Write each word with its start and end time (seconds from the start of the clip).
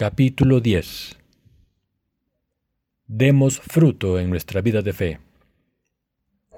Capítulo 0.00 0.60
10 0.60 1.18
Demos 3.08 3.58
fruto 3.58 4.20
en 4.20 4.30
nuestra 4.30 4.60
vida 4.60 4.80
de 4.80 4.92
fe. 4.92 5.18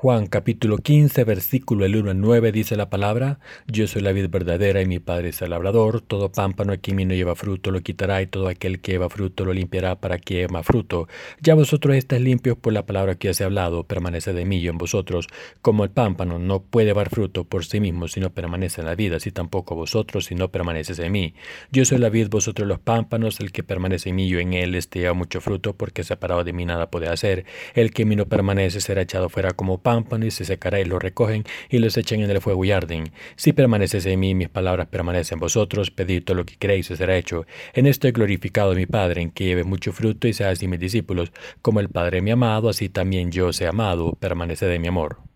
Juan 0.03 0.29
capítulo 0.29 0.79
15, 0.79 1.25
versículo 1.25 1.85
el 1.85 1.95
1 1.95 2.13
al 2.13 2.21
9 2.23 2.53
dice 2.53 2.75
la 2.75 2.89
palabra, 2.89 3.39
Yo 3.67 3.87
soy 3.87 4.01
la 4.01 4.13
vid 4.13 4.31
verdadera 4.31 4.81
y 4.81 4.87
mi 4.87 4.99
Padre 4.99 5.29
es 5.29 5.43
el 5.43 5.51
labrador, 5.51 6.01
todo 6.01 6.33
pámpano 6.33 6.73
que 6.81 6.95
mí 6.95 7.05
no 7.05 7.13
lleva 7.13 7.35
fruto 7.35 7.71
lo 7.71 7.83
quitará 7.83 8.23
y 8.23 8.27
todo 8.27 8.49
aquel 8.49 8.81
que 8.81 8.93
lleva 8.93 9.11
fruto 9.11 9.45
lo 9.45 9.53
limpiará 9.53 10.01
para 10.01 10.17
que 10.17 10.49
más 10.49 10.65
fruto. 10.65 11.07
Ya 11.43 11.55
vosotros 11.55 11.97
estáis 11.97 12.23
limpios 12.23 12.57
por 12.57 12.73
la 12.73 12.87
palabra 12.87 13.17
que 13.17 13.29
os 13.29 13.39
he 13.43 13.45
hablado, 13.45 13.85
permanece 13.85 14.33
de 14.33 14.47
mí 14.47 14.57
y 14.57 14.69
en 14.69 14.79
vosotros, 14.79 15.27
como 15.61 15.85
el 15.85 15.91
pámpano 15.91 16.39
no 16.39 16.63
puede 16.63 16.87
llevar 16.87 17.11
fruto 17.11 17.45
por 17.45 17.67
sí 17.67 17.79
mismo 17.79 18.09
si 18.09 18.21
no 18.21 18.31
permanece 18.31 18.81
en 18.81 18.87
la 18.87 18.95
vida, 18.95 19.17
así 19.17 19.33
tampoco 19.33 19.75
vosotros 19.75 20.25
si 20.25 20.35
no 20.35 20.51
permaneces 20.51 20.99
en 20.99 21.13
mí. 21.13 21.35
Yo 21.73 21.85
soy 21.85 21.99
la 21.99 22.09
vid, 22.09 22.31
vosotros 22.31 22.67
los 22.67 22.79
pámpanos, 22.79 23.39
el 23.41 23.53
que 23.53 23.63
permanece 23.63 24.09
en 24.09 24.17
mí 24.17 24.29
y 24.29 24.35
en 24.37 24.55
él 24.55 24.77
este 24.77 25.01
lleva 25.01 25.13
mucho 25.13 25.43
fruto, 25.43 25.75
porque 25.75 26.05
separado 26.05 26.43
de 26.43 26.55
mí 26.55 26.65
nada 26.65 26.91
puede 26.91 27.09
hacer. 27.09 27.45
El 27.75 27.91
que 27.93 28.05
en 28.05 28.09
mí 28.09 28.17
no 28.17 28.25
permanece 28.25 28.81
será 28.81 29.03
echado 29.03 29.29
fuera 29.29 29.51
como 29.51 29.77
pámpano 29.77 29.90
y 30.23 30.31
se 30.31 30.45
secará 30.45 30.81
y 30.81 30.85
lo 30.85 30.99
recogen 30.99 31.45
y 31.69 31.79
los 31.79 31.97
echan 31.97 32.21
en 32.21 32.31
el 32.31 32.41
fuego 32.41 32.65
y 32.65 32.73
arden. 32.73 33.13
Si 33.37 33.53
permaneces 33.53 34.07
en 34.07 34.21
mí, 34.21 34.35
mis 34.35 34.49
palabras 34.49 34.87
permanecen 34.89 35.37
en 35.37 35.41
vosotros, 35.41 35.91
pedid 35.91 36.25
todo 36.25 36.37
lo 36.37 36.45
que 36.45 36.57
queréis 36.57 36.91
y 36.91 36.97
será 36.97 37.17
hecho. 37.17 37.47
En 37.73 37.87
esto 37.87 38.09
he 38.09 38.13
glorificado 38.13 38.73
a 38.73 38.75
mi 38.75 38.87
Padre, 38.87 39.23
en 39.23 39.31
que 39.31 39.45
lleve 39.45 39.65
mucho 39.65 39.93
fruto 39.93 40.29
y 40.29 40.33
sea 40.33 40.51
así 40.51 40.69
mis 40.69 40.81
discípulos. 40.81 41.33
Como 41.63 41.81
el 41.81 41.89
Padre 41.89 42.23
me 42.23 42.31
ha 42.31 42.35
amado, 42.35 42.69
así 42.69 42.89
también 42.89 43.31
yo 43.31 43.49
os 43.49 43.61
he 43.61 43.67
amado, 43.67 44.17
permaneced 44.21 44.69
de 44.69 44.79
mi 44.79 44.89
amor. 44.89 45.30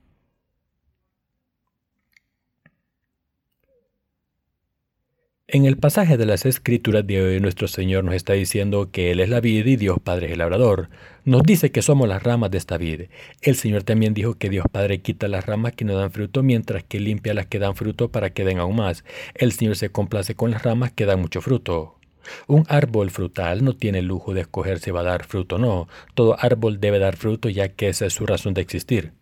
En 5.47 5.67
el 5.67 5.77
pasaje 5.77 6.17
de 6.17 6.25
las 6.25 6.47
Escrituras 6.47 7.07
de 7.07 7.21
hoy, 7.21 7.39
nuestro 7.39 7.69
Señor 7.69 8.03
nos 8.03 8.15
está 8.15 8.33
diciendo 8.33 8.91
que 8.91 9.11
Él 9.11 9.21
es 9.21 9.29
la 9.29 9.41
vid 9.41 9.67
y 9.67 9.77
Dios 9.77 9.99
Padre 10.03 10.27
es 10.27 10.33
el 10.33 10.39
labrador. 10.39 10.89
Nos 11.27 11.43
dice 11.43 11.71
que 11.71 11.83
somos 11.83 12.09
las 12.09 12.23
ramas 12.23 12.51
de 12.51 12.57
esta 12.57 12.79
vid. 12.79 13.09
El 13.43 13.55
Señor 13.55 13.83
también 13.83 14.15
dijo 14.15 14.39
que 14.39 14.49
Dios 14.49 14.65
Padre 14.73 15.03
quita 15.03 15.29
las 15.29 15.45
ramas 15.45 15.75
que 15.75 15.85
no 15.85 15.97
dan 15.97 16.11
fruto, 16.13 16.43
mientras 16.43 16.83
que 16.83 16.99
limpia 16.99 17.35
las 17.35 17.45
que 17.45 17.59
dan 17.59 17.77
fruto 17.77 18.09
para 18.11 18.31
que 18.31 18.47
den 18.47 18.59
aún 18.59 18.77
más. 18.77 19.05
El 19.35 19.53
Señor 19.53 19.77
se 19.77 19.91
complace 19.91 20.35
con 20.35 20.51
las 20.51 20.63
ramas 20.63 20.93
que 20.93 21.05
dan 21.05 21.21
mucho 21.21 21.43
fruto. 21.43 21.99
Un 22.47 22.65
árbol 22.69 23.11
frutal 23.11 23.65
no 23.65 23.75
tiene 23.75 23.99
el 23.99 24.07
lujo 24.07 24.33
de 24.33 24.41
escoger 24.41 24.79
si 24.79 24.93
va 24.93 25.01
a 25.01 25.05
dar 25.05 25.27
fruto 25.27 25.57
o 25.57 25.59
no. 25.59 25.89
Todo 26.15 26.39
árbol 26.41 26.81
debe 26.81 26.99
dar 26.99 27.17
fruto 27.17 27.51
ya 27.51 27.69
que 27.69 27.89
esa 27.89 28.07
es 28.07 28.15
su 28.15 28.25
razón 28.25 28.55
de 28.55 28.63
existir. 28.63 29.13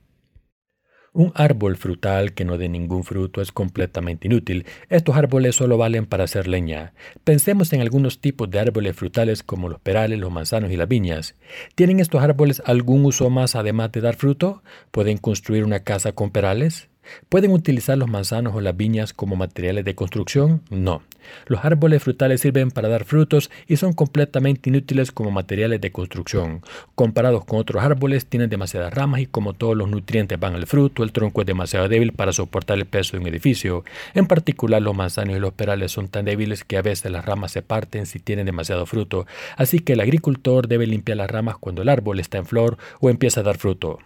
Un 1.14 1.30
árbol 1.34 1.76
frutal 1.76 2.32
que 2.32 2.46
no 2.46 2.56
dé 2.56 2.70
ningún 2.70 3.04
fruto 3.04 3.42
es 3.42 3.52
completamente 3.52 4.28
inútil. 4.28 4.64
Estos 4.88 5.14
árboles 5.14 5.54
solo 5.54 5.76
valen 5.76 6.06
para 6.06 6.24
hacer 6.24 6.48
leña. 6.48 6.94
Pensemos 7.22 7.70
en 7.74 7.82
algunos 7.82 8.18
tipos 8.18 8.50
de 8.50 8.58
árboles 8.58 8.96
frutales 8.96 9.42
como 9.42 9.68
los 9.68 9.78
perales, 9.78 10.18
los 10.18 10.32
manzanos 10.32 10.70
y 10.70 10.76
las 10.76 10.88
viñas. 10.88 11.34
¿Tienen 11.74 12.00
estos 12.00 12.22
árboles 12.22 12.62
algún 12.64 13.04
uso 13.04 13.28
más 13.28 13.56
además 13.56 13.92
de 13.92 14.00
dar 14.00 14.16
fruto? 14.16 14.62
¿Pueden 14.90 15.18
construir 15.18 15.64
una 15.64 15.80
casa 15.80 16.12
con 16.12 16.30
perales? 16.30 16.88
¿Pueden 17.28 17.50
utilizar 17.52 17.98
los 17.98 18.08
manzanos 18.08 18.54
o 18.54 18.60
las 18.60 18.76
viñas 18.76 19.12
como 19.12 19.36
materiales 19.36 19.84
de 19.84 19.94
construcción? 19.94 20.62
No. 20.70 21.02
Los 21.46 21.64
árboles 21.64 22.02
frutales 22.02 22.40
sirven 22.40 22.70
para 22.70 22.88
dar 22.88 23.04
frutos 23.04 23.50
y 23.66 23.76
son 23.76 23.92
completamente 23.92 24.70
inútiles 24.70 25.12
como 25.12 25.30
materiales 25.30 25.80
de 25.80 25.92
construcción. 25.92 26.62
Comparados 26.94 27.44
con 27.44 27.58
otros 27.58 27.82
árboles, 27.82 28.26
tienen 28.26 28.50
demasiadas 28.50 28.92
ramas 28.92 29.20
y 29.20 29.26
como 29.26 29.52
todos 29.52 29.76
los 29.76 29.88
nutrientes 29.88 30.38
van 30.38 30.54
al 30.54 30.66
fruto, 30.66 31.02
el 31.02 31.12
tronco 31.12 31.42
es 31.42 31.46
demasiado 31.46 31.88
débil 31.88 32.12
para 32.12 32.32
soportar 32.32 32.78
el 32.78 32.86
peso 32.86 33.16
de 33.16 33.22
un 33.22 33.28
edificio. 33.28 33.84
En 34.14 34.26
particular, 34.26 34.82
los 34.82 34.96
manzanos 34.96 35.36
y 35.36 35.40
los 35.40 35.52
perales 35.52 35.92
son 35.92 36.08
tan 36.08 36.24
débiles 36.24 36.64
que 36.64 36.76
a 36.76 36.82
veces 36.82 37.10
las 37.10 37.24
ramas 37.24 37.52
se 37.52 37.62
parten 37.62 38.06
si 38.06 38.18
tienen 38.18 38.46
demasiado 38.46 38.86
fruto, 38.86 39.26
así 39.56 39.78
que 39.80 39.94
el 39.94 40.00
agricultor 40.00 40.68
debe 40.68 40.86
limpiar 40.86 41.18
las 41.18 41.30
ramas 41.30 41.56
cuando 41.58 41.82
el 41.82 41.88
árbol 41.88 42.20
está 42.20 42.38
en 42.38 42.46
flor 42.46 42.78
o 43.00 43.10
empieza 43.10 43.40
a 43.40 43.44
dar 43.44 43.58
fruto. 43.58 43.98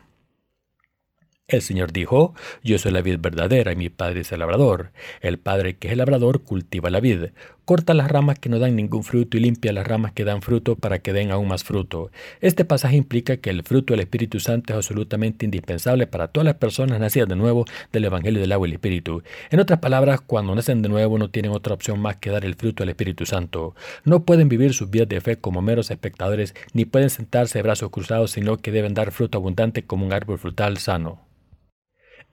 El 1.48 1.62
Señor 1.62 1.92
dijo, 1.92 2.34
Yo 2.64 2.76
soy 2.76 2.90
la 2.90 3.02
vid 3.02 3.20
verdadera 3.20 3.70
y 3.70 3.76
mi 3.76 3.88
Padre 3.88 4.22
es 4.22 4.32
el 4.32 4.40
labrador. 4.40 4.90
El 5.20 5.38
Padre 5.38 5.76
que 5.76 5.86
es 5.86 5.92
el 5.92 5.98
labrador 5.98 6.42
cultiva 6.42 6.90
la 6.90 6.98
vid, 6.98 7.26
corta 7.64 7.94
las 7.94 8.10
ramas 8.10 8.40
que 8.40 8.48
no 8.48 8.58
dan 8.58 8.74
ningún 8.74 9.04
fruto 9.04 9.36
y 9.36 9.40
limpia 9.40 9.72
las 9.72 9.86
ramas 9.86 10.10
que 10.10 10.24
dan 10.24 10.42
fruto 10.42 10.74
para 10.74 10.98
que 10.98 11.12
den 11.12 11.30
aún 11.30 11.46
más 11.46 11.62
fruto. 11.62 12.10
Este 12.40 12.64
pasaje 12.64 12.96
implica 12.96 13.36
que 13.36 13.50
el 13.50 13.62
fruto 13.62 13.92
del 13.92 14.00
Espíritu 14.00 14.40
Santo 14.40 14.72
es 14.72 14.76
absolutamente 14.76 15.44
indispensable 15.44 16.08
para 16.08 16.26
todas 16.26 16.46
las 16.46 16.56
personas 16.56 16.98
nacidas 16.98 17.28
de 17.28 17.36
nuevo 17.36 17.64
del 17.92 18.06
Evangelio 18.06 18.40
del 18.40 18.50
agua 18.50 18.66
y 18.66 18.70
el 18.70 18.74
Espíritu. 18.74 19.22
En 19.50 19.60
otras 19.60 19.78
palabras, 19.78 20.22
cuando 20.22 20.52
nacen 20.52 20.82
de 20.82 20.88
nuevo 20.88 21.16
no 21.16 21.30
tienen 21.30 21.52
otra 21.52 21.74
opción 21.74 22.00
más 22.00 22.16
que 22.16 22.30
dar 22.30 22.44
el 22.44 22.56
fruto 22.56 22.82
al 22.82 22.88
Espíritu 22.88 23.24
Santo. 23.24 23.76
No 24.04 24.24
pueden 24.24 24.48
vivir 24.48 24.74
sus 24.74 24.90
vidas 24.90 25.08
de 25.08 25.20
fe 25.20 25.36
como 25.36 25.62
meros 25.62 25.92
espectadores 25.92 26.56
ni 26.72 26.86
pueden 26.86 27.08
sentarse 27.08 27.60
de 27.60 27.62
brazos 27.62 27.90
cruzados, 27.90 28.32
sino 28.32 28.56
que 28.56 28.72
deben 28.72 28.94
dar 28.94 29.12
fruto 29.12 29.38
abundante 29.38 29.84
como 29.84 30.04
un 30.04 30.12
árbol 30.12 30.38
frutal 30.38 30.78
sano. 30.78 31.26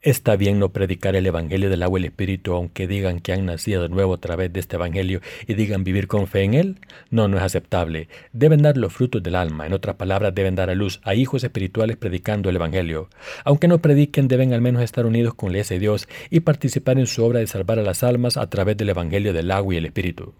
Está 0.03 0.35
bien 0.35 0.59
no 0.59 0.67
predicar 0.67 1.15
el 1.15 1.25
Evangelio 1.25 1.69
del 1.69 1.81
agua 1.81 1.97
y 1.97 2.01
el 2.01 2.09
Espíritu 2.09 2.51
aunque 2.51 2.87
digan 2.87 3.21
que 3.21 3.31
han 3.31 3.45
nacido 3.45 3.83
de 3.83 3.87
nuevo 3.87 4.15
a 4.15 4.17
través 4.17 4.51
de 4.51 4.59
este 4.59 4.75
Evangelio 4.75 5.21
y 5.47 5.53
digan 5.53 5.85
vivir 5.85 6.07
con 6.07 6.27
fe 6.27 6.43
en 6.43 6.55
él. 6.55 6.79
No, 7.09 7.29
no 7.29 7.37
es 7.37 7.43
aceptable. 7.43 8.09
Deben 8.33 8.61
dar 8.61 8.75
los 8.75 8.91
frutos 8.91 9.23
del 9.23 9.35
alma. 9.35 9.65
En 9.65 9.71
otras 9.71 9.95
palabras, 9.95 10.35
deben 10.35 10.55
dar 10.55 10.69
a 10.69 10.75
luz 10.75 10.99
a 11.05 11.15
hijos 11.15 11.45
espirituales 11.45 11.95
predicando 11.95 12.49
el 12.49 12.57
Evangelio. 12.57 13.07
Aunque 13.45 13.69
no 13.69 13.77
prediquen, 13.77 14.27
deben 14.27 14.51
al 14.51 14.59
menos 14.59 14.83
estar 14.83 15.05
unidos 15.05 15.35
con 15.35 15.53
la 15.53 15.63
de 15.63 15.79
Dios 15.79 16.09
y 16.29 16.41
participar 16.41 16.99
en 16.99 17.07
su 17.07 17.23
obra 17.23 17.39
de 17.39 17.47
salvar 17.47 17.79
a 17.79 17.83
las 17.83 18.03
almas 18.03 18.35
a 18.35 18.49
través 18.49 18.75
del 18.75 18.89
Evangelio 18.89 19.31
del 19.31 19.51
agua 19.51 19.73
y 19.73 19.77
el 19.77 19.85
Espíritu. 19.85 20.33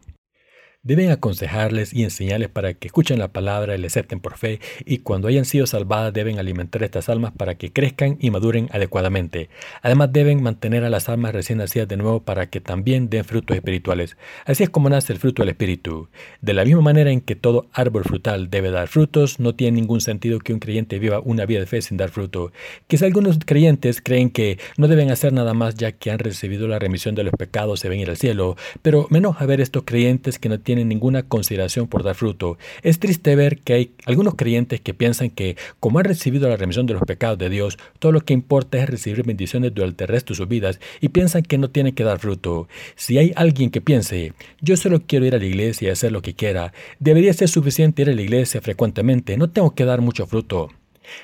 Deben 0.86 1.12
aconsejarles 1.12 1.94
y 1.94 2.04
enseñarles 2.04 2.50
para 2.50 2.74
que 2.74 2.88
escuchen 2.88 3.18
la 3.18 3.30
palabra 3.30 3.74
y 3.74 3.78
le 3.78 3.88
acepten 3.88 4.20
por 4.20 4.38
fe, 4.38 4.60
y 4.86 4.98
cuando 4.98 5.30
hayan 5.30 5.46
sido 5.46 5.66
salvadas 5.66 6.12
deben 6.12 6.40
alimentar 6.40 6.84
estas 6.84 7.08
almas 7.08 7.32
para 7.32 7.56
que 7.56 7.72
crezcan 7.72 8.18
y 8.20 8.32
maduren 8.32 8.68
adecuadamente. 8.70 9.50
Además 9.82 10.12
deben 10.12 10.44
mantener 10.44 10.84
a 10.84 10.90
las 10.90 11.08
almas 11.08 11.32
recién 11.32 11.60
nacidas 11.60 11.88
de 11.88 11.96
nuevo 11.96 12.24
para 12.24 12.50
que 12.50 12.60
también 12.60 13.10
den 13.10 13.24
frutos 13.24 13.56
espirituales. 13.56 14.18
Así 14.44 14.64
es 14.64 14.70
como 14.70 14.90
nace 14.90 15.14
el 15.14 15.20
fruto 15.20 15.42
del 15.42 15.52
Espíritu. 15.52 16.10
De 16.42 16.54
la 16.54 16.66
misma 16.66 16.82
manera 16.82 17.12
en 17.12 17.22
que 17.22 17.38
todo 17.38 17.70
árbol 17.72 18.04
frutal 18.04 18.50
debe 18.50 18.70
dar 18.70 18.90
frutos, 18.90 19.40
no 19.40 19.56
tiene 19.56 19.80
ningún 19.80 20.02
sentido 20.02 20.40
que 20.40 20.52
un 20.52 20.60
creyente 20.60 21.00
viva 21.00 21.22
una 21.22 21.46
vida 21.46 21.62
de 21.62 21.66
fe 21.66 21.82
sin 21.82 21.96
dar 21.96 22.10
fruto. 22.10 22.52
Quizá 22.88 23.06
algunos 23.06 23.40
creyentes 23.46 24.02
creen 24.02 24.30
que 24.30 24.60
no 24.76 24.90
deben 24.90 25.12
hacer 25.12 25.32
nada 25.32 25.54
más 25.54 25.76
ya 25.76 25.94
que 25.94 26.12
han 26.12 26.20
recibido 26.20 26.68
la 26.68 26.78
remisión 26.78 27.16
de 27.16 27.24
los 27.24 27.34
pecados 27.34 27.80
y 27.80 27.84
deben 27.84 28.02
ir 28.02 28.10
al 28.10 28.18
cielo, 28.18 28.58
pero 28.82 29.08
menos 29.10 29.38
a 29.40 29.46
ver 29.46 29.62
estos 29.62 29.84
creyentes 29.86 30.40
que 30.40 30.50
no 30.50 30.60
tienen 30.60 30.73
tienen 30.74 30.90
ninguna 30.90 31.22
consideración 31.22 31.88
por 31.88 32.02
dar 32.02 32.16
fruto. 32.16 32.58
Es 32.82 32.98
triste 32.98 33.36
ver 33.36 33.60
que 33.60 33.74
hay 33.74 33.92
algunos 34.06 34.34
creyentes 34.34 34.82
que 34.82 34.96
piensan 34.96 35.30
que, 35.30 35.56
como 35.80 36.00
han 36.00 36.06
recibido 36.06 36.50
la 36.50 36.58
remisión 36.58 36.88
de 36.88 36.96
los 36.96 37.04
pecados 37.04 37.38
de 37.38 37.52
Dios, 37.52 37.78
todo 38.00 38.12
lo 38.12 38.22
que 38.22 38.34
importa 38.34 38.80
es 38.80 38.90
recibir 38.90 39.24
bendiciones 39.24 39.72
durante 39.72 40.06
el 40.06 40.08
resto 40.08 40.34
de 40.34 40.38
sus 40.38 40.48
vidas 40.48 40.80
y 41.00 41.10
piensan 41.10 41.44
que 41.44 41.60
no 41.60 41.70
tienen 41.70 41.94
que 41.94 42.04
dar 42.04 42.18
fruto. 42.18 42.68
Si 42.96 43.20
hay 43.20 43.34
alguien 43.36 43.70
que 43.70 43.82
piense, 43.82 44.34
yo 44.62 44.76
solo 44.76 45.04
quiero 45.06 45.28
ir 45.28 45.36
a 45.36 45.38
la 45.38 45.46
iglesia 45.46 45.90
y 45.90 45.92
hacer 45.92 46.12
lo 46.12 46.24
que 46.24 46.34
quiera, 46.34 46.74
debería 46.98 47.34
ser 47.34 47.50
suficiente 47.50 48.02
ir 48.02 48.10
a 48.10 48.16
la 48.16 48.22
iglesia 48.24 48.60
frecuentemente, 48.60 49.38
no 49.38 49.52
tengo 49.52 49.76
que 49.76 49.86
dar 49.86 50.02
mucho 50.02 50.26
fruto. 50.26 50.70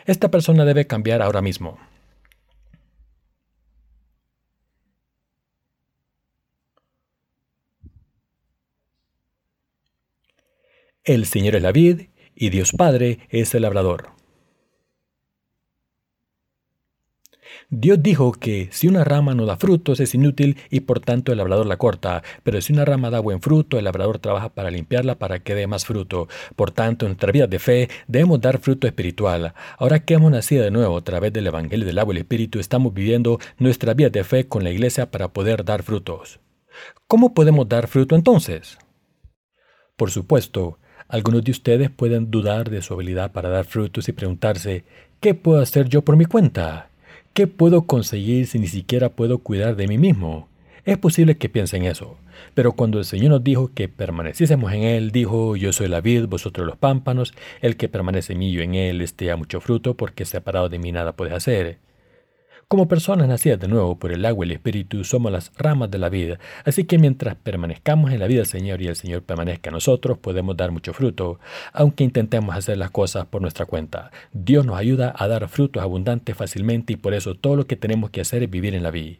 Esta 0.05 0.29
persona 0.29 0.63
debe 0.63 0.85
cambiar 0.85 1.23
ahora 1.23 1.41
mismo. 1.41 1.88
El 11.09 11.25
Señor 11.25 11.55
es 11.55 11.63
la 11.63 11.71
vid 11.71 12.01
y 12.35 12.51
Dios 12.51 12.71
Padre 12.77 13.17
es 13.29 13.55
el 13.55 13.63
labrador. 13.63 14.11
Dios 17.71 18.03
dijo 18.03 18.31
que 18.31 18.69
si 18.71 18.87
una 18.87 19.03
rama 19.03 19.33
no 19.33 19.47
da 19.47 19.57
frutos 19.57 19.99
es 20.01 20.13
inútil 20.13 20.57
y 20.69 20.81
por 20.81 20.99
tanto 20.99 21.31
el 21.31 21.39
labrador 21.39 21.65
la 21.65 21.77
corta, 21.77 22.21
pero 22.43 22.61
si 22.61 22.73
una 22.73 22.85
rama 22.85 23.09
da 23.09 23.21
buen 23.21 23.41
fruto, 23.41 23.79
el 23.79 23.85
labrador 23.85 24.19
trabaja 24.19 24.49
para 24.49 24.69
limpiarla 24.69 25.17
para 25.17 25.39
que 25.39 25.55
dé 25.55 25.65
más 25.65 25.83
fruto. 25.83 26.27
Por 26.55 26.69
tanto, 26.69 27.07
en 27.07 27.13
nuestra 27.13 27.31
vida 27.31 27.47
de 27.47 27.57
fe 27.57 27.89
debemos 28.07 28.39
dar 28.39 28.59
fruto 28.59 28.85
espiritual. 28.85 29.55
Ahora 29.79 30.05
que 30.05 30.13
hemos 30.13 30.29
nacido 30.29 30.63
de 30.63 30.69
nuevo 30.69 30.95
a 30.95 31.03
través 31.03 31.33
del 31.33 31.47
Evangelio 31.47 31.87
del 31.87 31.97
agua 31.97 32.13
y 32.13 32.17
el 32.17 32.21
Espíritu, 32.21 32.59
estamos 32.59 32.93
viviendo 32.93 33.39
nuestra 33.57 33.95
vida 33.95 34.11
de 34.11 34.23
fe 34.23 34.47
con 34.47 34.63
la 34.63 34.69
iglesia 34.69 35.09
para 35.09 35.29
poder 35.29 35.65
dar 35.65 35.81
frutos. 35.81 36.39
¿Cómo 37.07 37.33
podemos 37.33 37.67
dar 37.67 37.87
fruto 37.87 38.15
entonces? 38.15 38.77
Por 39.99 40.11
supuesto, 40.11 40.78
algunos 41.09 41.43
de 41.43 41.51
ustedes 41.51 41.89
pueden 41.89 42.29
dudar 42.29 42.69
de 42.69 42.83
su 42.83 42.93
habilidad 42.93 43.31
para 43.31 43.49
dar 43.49 43.65
frutos 43.65 44.07
y 44.07 44.13
preguntarse, 44.13 44.83
¿qué 45.19 45.33
puedo 45.33 45.59
hacer 45.59 45.89
yo 45.89 46.03
por 46.03 46.15
mi 46.15 46.25
cuenta? 46.25 46.89
¿Qué 47.33 47.47
puedo 47.47 47.81
conseguir 47.81 48.45
si 48.45 48.59
ni 48.59 48.67
siquiera 48.67 49.09
puedo 49.09 49.39
cuidar 49.39 49.75
de 49.75 49.87
mí 49.87 49.97
mismo? 49.97 50.47
Es 50.85 50.97
posible 50.97 51.37
que 51.37 51.49
piensen 51.49 51.83
eso, 51.83 52.17
pero 52.53 52.73
cuando 52.73 52.99
el 52.99 53.05
Señor 53.05 53.31
nos 53.31 53.43
dijo 53.43 53.71
que 53.73 53.89
permaneciésemos 53.89 54.71
en 54.71 54.83
Él, 54.83 55.11
dijo, 55.11 55.55
yo 55.55 55.73
soy 55.73 55.87
la 55.87 55.99
vid, 55.99 56.27
vosotros 56.27 56.65
los 56.65 56.77
pámpanos, 56.77 57.33
el 57.61 57.75
que 57.75 57.89
permanece 57.89 58.33
en 58.33 58.39
mí 58.39 58.51
y 58.51 58.61
en 58.61 58.75
Él 58.75 59.01
esté 59.01 59.31
a 59.31 59.35
mucho 59.35 59.61
fruto, 59.61 59.95
porque 59.95 60.25
separado 60.25 60.69
de 60.69 60.79
mí 60.79 60.91
nada 60.91 61.13
puede 61.13 61.33
hacer. 61.35 61.79
Como 62.71 62.87
personas 62.87 63.27
nacidas 63.27 63.59
de 63.59 63.67
nuevo 63.67 63.97
por 63.97 64.11
el 64.11 64.23
agua 64.27 64.45
y 64.45 64.49
el 64.49 64.51
Espíritu, 64.57 65.03
somos 65.03 65.31
las 65.31 65.51
ramas 65.57 65.89
de 65.89 65.97
la 65.97 66.07
vida, 66.07 66.37
así 66.65 66.83
que 66.83 66.99
mientras 66.99 67.33
permanezcamos 67.33 68.11
en 68.11 68.19
la 68.19 68.27
vida 68.27 68.41
del 68.41 68.45
Señor 68.45 68.79
y 68.79 68.85
el 68.85 68.95
Señor 68.95 69.23
permanezca 69.23 69.71
en 69.71 69.73
nosotros, 69.73 70.19
podemos 70.19 70.55
dar 70.55 70.69
mucho 70.69 70.93
fruto, 70.93 71.39
aunque 71.73 72.03
intentemos 72.03 72.55
hacer 72.55 72.77
las 72.77 72.91
cosas 72.91 73.25
por 73.25 73.41
nuestra 73.41 73.65
cuenta. 73.65 74.11
Dios 74.33 74.67
nos 74.67 74.77
ayuda 74.77 75.11
a 75.17 75.27
dar 75.27 75.47
frutos 75.47 75.81
abundantes 75.81 76.37
fácilmente 76.37 76.93
y 76.93 76.97
por 76.97 77.15
eso 77.15 77.33
todo 77.33 77.55
lo 77.55 77.65
que 77.65 77.75
tenemos 77.75 78.11
que 78.11 78.21
hacer 78.21 78.43
es 78.43 78.51
vivir 78.51 78.75
en 78.75 78.83
la 78.83 78.91
vida. 78.91 79.17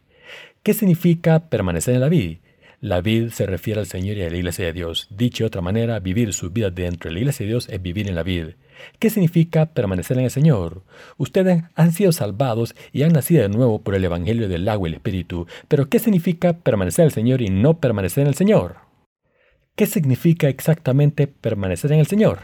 ¿Qué 0.61 0.75
significa 0.75 1.49
permanecer 1.49 1.95
en 1.95 2.01
la 2.01 2.09
vida? 2.09 2.37
La 2.81 3.01
vid 3.01 3.29
se 3.29 3.47
refiere 3.47 3.79
al 3.79 3.87
Señor 3.87 4.17
y 4.17 4.21
a 4.21 4.29
la 4.29 4.37
iglesia 4.37 4.65
de 4.65 4.73
Dios. 4.73 5.07
Dicho 5.09 5.43
de 5.43 5.47
otra 5.47 5.61
manera, 5.61 5.99
vivir 5.99 6.33
su 6.33 6.51
vida 6.51 6.69
dentro 6.69 7.09
de 7.09 7.15
la 7.15 7.21
iglesia 7.21 7.45
de 7.45 7.53
Dios 7.53 7.67
es 7.67 7.81
vivir 7.81 8.07
en 8.07 8.13
la 8.13 8.21
vid. 8.21 8.49
¿Qué 8.99 9.09
significa 9.09 9.67
permanecer 9.67 10.17
en 10.17 10.25
el 10.25 10.31
Señor? 10.31 10.83
Ustedes 11.17 11.63
han 11.75 11.91
sido 11.91 12.11
salvados 12.11 12.75
y 12.91 13.03
han 13.03 13.13
nacido 13.13 13.41
de 13.41 13.49
nuevo 13.49 13.81
por 13.81 13.95
el 13.95 14.03
Evangelio 14.03 14.49
del 14.49 14.67
agua 14.67 14.87
y 14.87 14.91
el 14.91 14.95
Espíritu, 14.95 15.47
pero 15.67 15.89
¿qué 15.89 15.99
significa 15.99 16.53
permanecer 16.53 17.03
en 17.03 17.07
el 17.07 17.13
Señor 17.13 17.41
y 17.41 17.49
no 17.49 17.79
permanecer 17.79 18.21
en 18.21 18.27
el 18.27 18.35
Señor? 18.35 18.77
¿Qué 19.75 19.85
significa 19.85 20.49
exactamente 20.49 21.27
permanecer 21.27 21.91
en 21.91 21.99
el 21.99 22.07
Señor? 22.07 22.39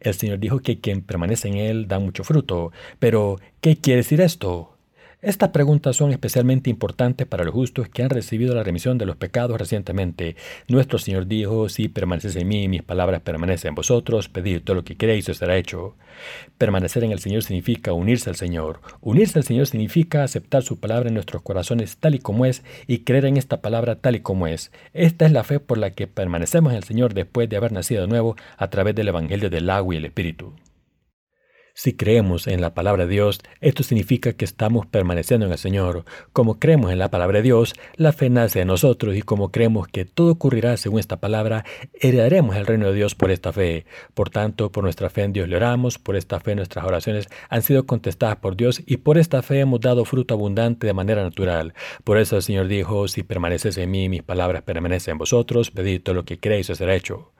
El 0.00 0.14
Señor 0.14 0.38
dijo 0.38 0.60
que 0.60 0.80
quien 0.80 1.02
permanece 1.02 1.48
en 1.48 1.54
Él 1.54 1.88
da 1.88 1.98
mucho 1.98 2.24
fruto, 2.24 2.72
pero 2.98 3.40
¿qué 3.60 3.76
quiere 3.76 3.98
decir 3.98 4.20
esto? 4.20 4.73
Estas 5.24 5.48
preguntas 5.48 5.96
son 5.96 6.10
especialmente 6.10 6.68
importantes 6.68 7.26
para 7.26 7.44
los 7.44 7.54
justos 7.54 7.88
que 7.88 8.02
han 8.02 8.10
recibido 8.10 8.54
la 8.54 8.62
remisión 8.62 8.98
de 8.98 9.06
los 9.06 9.16
pecados 9.16 9.58
recientemente. 9.58 10.36
Nuestro 10.68 10.98
Señor 10.98 11.26
dijo, 11.26 11.70
si 11.70 11.88
permaneces 11.88 12.36
en 12.36 12.46
mí, 12.46 12.68
mis 12.68 12.82
palabras 12.82 13.22
permanecen 13.22 13.70
en 13.70 13.74
vosotros, 13.74 14.28
pedid 14.28 14.60
todo 14.60 14.76
lo 14.76 14.84
que 14.84 14.96
queréis 14.96 15.26
y 15.26 15.30
os 15.30 15.38
será 15.38 15.56
hecho. 15.56 15.96
Permanecer 16.58 17.04
en 17.04 17.12
el 17.12 17.20
Señor 17.20 17.42
significa 17.42 17.94
unirse 17.94 18.28
al 18.28 18.36
Señor. 18.36 18.82
Unirse 19.00 19.38
al 19.38 19.46
Señor 19.46 19.66
significa 19.66 20.24
aceptar 20.24 20.62
su 20.62 20.78
palabra 20.78 21.08
en 21.08 21.14
nuestros 21.14 21.40
corazones 21.40 21.96
tal 21.96 22.14
y 22.14 22.18
como 22.18 22.44
es 22.44 22.62
y 22.86 22.98
creer 22.98 23.24
en 23.24 23.38
esta 23.38 23.62
palabra 23.62 23.94
tal 23.96 24.16
y 24.16 24.20
como 24.20 24.46
es. 24.46 24.72
Esta 24.92 25.24
es 25.24 25.32
la 25.32 25.42
fe 25.42 25.58
por 25.58 25.78
la 25.78 25.92
que 25.92 26.06
permanecemos 26.06 26.72
en 26.72 26.76
el 26.76 26.84
Señor 26.84 27.14
después 27.14 27.48
de 27.48 27.56
haber 27.56 27.72
nacido 27.72 28.02
de 28.02 28.08
nuevo 28.08 28.36
a 28.58 28.68
través 28.68 28.94
del 28.94 29.08
Evangelio 29.08 29.48
del 29.48 29.70
agua 29.70 29.94
y 29.94 29.96
el 29.96 30.04
Espíritu. 30.04 30.52
Si 31.76 31.92
creemos 31.92 32.46
en 32.46 32.60
la 32.60 32.72
palabra 32.72 33.04
de 33.04 33.10
Dios, 33.10 33.40
esto 33.60 33.82
significa 33.82 34.32
que 34.32 34.44
estamos 34.44 34.86
permaneciendo 34.86 35.46
en 35.46 35.50
el 35.50 35.58
Señor. 35.58 36.04
Como 36.32 36.60
creemos 36.60 36.92
en 36.92 37.00
la 37.00 37.10
palabra 37.10 37.38
de 37.38 37.42
Dios, 37.42 37.74
la 37.96 38.12
fe 38.12 38.30
nace 38.30 38.60
en 38.60 38.68
nosotros 38.68 39.16
y 39.16 39.22
como 39.22 39.50
creemos 39.50 39.88
que 39.88 40.04
todo 40.04 40.30
ocurrirá 40.30 40.76
según 40.76 41.00
esta 41.00 41.16
palabra, 41.16 41.64
heredaremos 41.94 42.54
el 42.54 42.66
reino 42.66 42.86
de 42.86 42.94
Dios 42.94 43.16
por 43.16 43.32
esta 43.32 43.52
fe. 43.52 43.86
Por 44.14 44.30
tanto, 44.30 44.70
por 44.70 44.84
nuestra 44.84 45.10
fe 45.10 45.24
en 45.24 45.32
Dios 45.32 45.48
le 45.48 45.56
oramos, 45.56 45.98
por 45.98 46.14
esta 46.14 46.38
fe 46.38 46.54
nuestras 46.54 46.84
oraciones 46.84 47.26
han 47.48 47.62
sido 47.62 47.86
contestadas 47.86 48.36
por 48.36 48.56
Dios 48.56 48.80
y 48.86 48.98
por 48.98 49.18
esta 49.18 49.42
fe 49.42 49.58
hemos 49.58 49.80
dado 49.80 50.04
fruto 50.04 50.34
abundante 50.34 50.86
de 50.86 50.92
manera 50.92 51.24
natural. 51.24 51.74
Por 52.04 52.18
eso 52.18 52.36
el 52.36 52.42
Señor 52.42 52.68
dijo, 52.68 53.08
si 53.08 53.24
permaneces 53.24 53.76
en 53.78 53.90
mí, 53.90 54.08
mis 54.08 54.22
palabras 54.22 54.62
permanecen 54.62 55.12
en 55.12 55.18
vosotros, 55.18 55.72
pedid 55.72 56.02
todo 56.02 56.14
lo 56.14 56.24
que 56.24 56.38
queréis 56.38 56.70
y 56.70 56.76
será 56.76 56.94
hecho. 56.94 57.33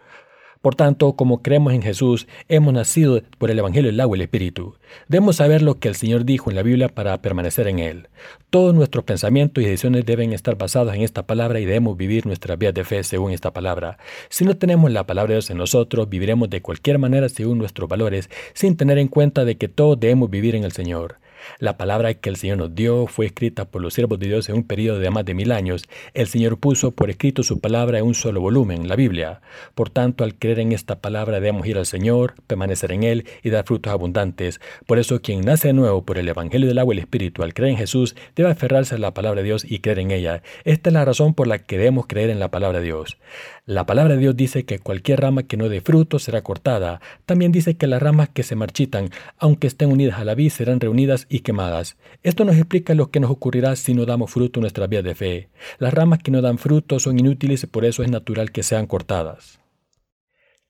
Por 0.64 0.76
tanto, 0.76 1.12
como 1.12 1.42
creemos 1.42 1.74
en 1.74 1.82
Jesús, 1.82 2.26
hemos 2.48 2.72
nacido 2.72 3.20
por 3.36 3.50
el 3.50 3.58
Evangelio 3.58 3.90
del 3.90 4.00
agua 4.00 4.16
y 4.16 4.20
el 4.20 4.22
Espíritu. 4.22 4.76
Debemos 5.08 5.36
saber 5.36 5.60
lo 5.60 5.78
que 5.78 5.88
el 5.88 5.94
Señor 5.94 6.24
dijo 6.24 6.48
en 6.48 6.56
la 6.56 6.62
Biblia 6.62 6.88
para 6.88 7.20
permanecer 7.20 7.68
en 7.68 7.80
Él. 7.80 8.08
Todos 8.48 8.74
nuestros 8.74 9.04
pensamientos 9.04 9.62
y 9.62 9.66
decisiones 9.66 10.06
deben 10.06 10.32
estar 10.32 10.56
basados 10.56 10.94
en 10.94 11.02
esta 11.02 11.26
palabra 11.26 11.60
y 11.60 11.66
debemos 11.66 11.98
vivir 11.98 12.24
nuestras 12.24 12.56
vías 12.56 12.72
de 12.72 12.82
fe 12.82 13.04
según 13.04 13.32
esta 13.32 13.52
palabra. 13.52 13.98
Si 14.30 14.46
no 14.46 14.56
tenemos 14.56 14.90
la 14.90 15.04
palabra 15.04 15.32
de 15.32 15.34
Dios 15.34 15.50
en 15.50 15.58
nosotros, 15.58 16.08
viviremos 16.08 16.48
de 16.48 16.62
cualquier 16.62 16.98
manera 16.98 17.28
según 17.28 17.58
nuestros 17.58 17.86
valores, 17.86 18.30
sin 18.54 18.78
tener 18.78 18.96
en 18.96 19.08
cuenta 19.08 19.44
de 19.44 19.58
que 19.58 19.68
todos 19.68 20.00
debemos 20.00 20.30
vivir 20.30 20.54
en 20.54 20.64
el 20.64 20.72
Señor. 20.72 21.16
La 21.58 21.76
palabra 21.76 22.14
que 22.14 22.28
el 22.28 22.36
Señor 22.36 22.58
nos 22.58 22.74
dio 22.74 23.06
fue 23.06 23.26
escrita 23.26 23.64
por 23.64 23.82
los 23.82 23.94
siervos 23.94 24.18
de 24.18 24.28
Dios 24.28 24.48
en 24.48 24.56
un 24.56 24.64
periodo 24.64 24.98
de 24.98 25.10
más 25.10 25.24
de 25.24 25.34
mil 25.34 25.52
años. 25.52 25.84
El 26.12 26.26
Señor 26.26 26.58
puso 26.58 26.90
por 26.92 27.10
escrito 27.10 27.42
su 27.42 27.60
palabra 27.60 27.98
en 27.98 28.04
un 28.04 28.14
solo 28.14 28.40
volumen, 28.40 28.88
la 28.88 28.96
Biblia. 28.96 29.40
Por 29.74 29.90
tanto, 29.90 30.24
al 30.24 30.34
creer 30.34 30.60
en 30.60 30.72
esta 30.72 31.00
palabra 31.00 31.40
debemos 31.40 31.66
ir 31.66 31.78
al 31.78 31.86
Señor, 31.86 32.34
permanecer 32.46 32.92
en 32.92 33.02
Él 33.02 33.26
y 33.42 33.50
dar 33.50 33.64
frutos 33.64 33.92
abundantes. 33.92 34.60
Por 34.86 34.98
eso 34.98 35.20
quien 35.20 35.42
nace 35.42 35.68
de 35.68 35.74
nuevo 35.74 36.04
por 36.04 36.18
el 36.18 36.28
Evangelio 36.28 36.68
del 36.68 36.78
agua 36.78 36.94
y 36.94 36.98
el 36.98 37.04
Espíritu, 37.04 37.42
al 37.42 37.54
creer 37.54 37.72
en 37.72 37.78
Jesús, 37.78 38.16
debe 38.36 38.50
aferrarse 38.50 38.94
a 38.94 38.98
la 38.98 39.14
palabra 39.14 39.40
de 39.40 39.46
Dios 39.46 39.64
y 39.68 39.80
creer 39.80 39.98
en 39.98 40.10
ella. 40.10 40.42
Esta 40.64 40.90
es 40.90 40.94
la 40.94 41.04
razón 41.04 41.34
por 41.34 41.46
la 41.46 41.58
que 41.58 41.78
debemos 41.78 42.06
creer 42.06 42.30
en 42.30 42.38
la 42.38 42.50
palabra 42.50 42.80
de 42.80 42.84
Dios. 42.84 43.18
La 43.66 43.86
palabra 43.86 44.12
de 44.12 44.20
Dios 44.20 44.36
dice 44.36 44.66
que 44.66 44.78
cualquier 44.78 45.22
rama 45.22 45.44
que 45.44 45.56
no 45.56 45.70
dé 45.70 45.80
fruto 45.80 46.18
será 46.18 46.42
cortada. 46.42 47.00
También 47.24 47.50
dice 47.50 47.78
que 47.78 47.86
las 47.86 48.02
ramas 48.02 48.28
que 48.28 48.42
se 48.42 48.56
marchitan, 48.56 49.08
aunque 49.38 49.68
estén 49.68 49.90
unidas 49.90 50.18
a 50.18 50.24
la 50.26 50.34
vid, 50.34 50.50
serán 50.50 50.80
reunidas 50.80 51.24
y 51.30 51.40
quemadas. 51.40 51.96
Esto 52.22 52.44
nos 52.44 52.56
explica 52.56 52.94
lo 52.94 53.10
que 53.10 53.20
nos 53.20 53.30
ocurrirá 53.30 53.74
si 53.76 53.94
no 53.94 54.04
damos 54.04 54.32
fruto 54.32 54.60
en 54.60 54.62
nuestra 54.62 54.86
vida 54.86 55.00
de 55.00 55.14
fe. 55.14 55.48
Las 55.78 55.94
ramas 55.94 56.18
que 56.18 56.30
no 56.30 56.42
dan 56.42 56.58
fruto 56.58 56.98
son 56.98 57.18
inútiles 57.18 57.62
y 57.62 57.66
por 57.66 57.86
eso 57.86 58.02
es 58.02 58.10
natural 58.10 58.52
que 58.52 58.62
sean 58.62 58.86
cortadas. 58.86 59.60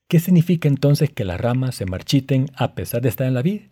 ¿Qué 0.07 0.21
significa 0.21 0.69
entonces 0.69 1.09
que 1.09 1.25
las 1.25 1.41
ramas 1.41 1.75
se 1.75 1.85
marchiten 1.85 2.49
a 2.55 2.75
pesar 2.75 3.01
de 3.01 3.09
estar 3.09 3.27
en 3.27 3.33
la 3.33 3.41
vid? 3.41 3.63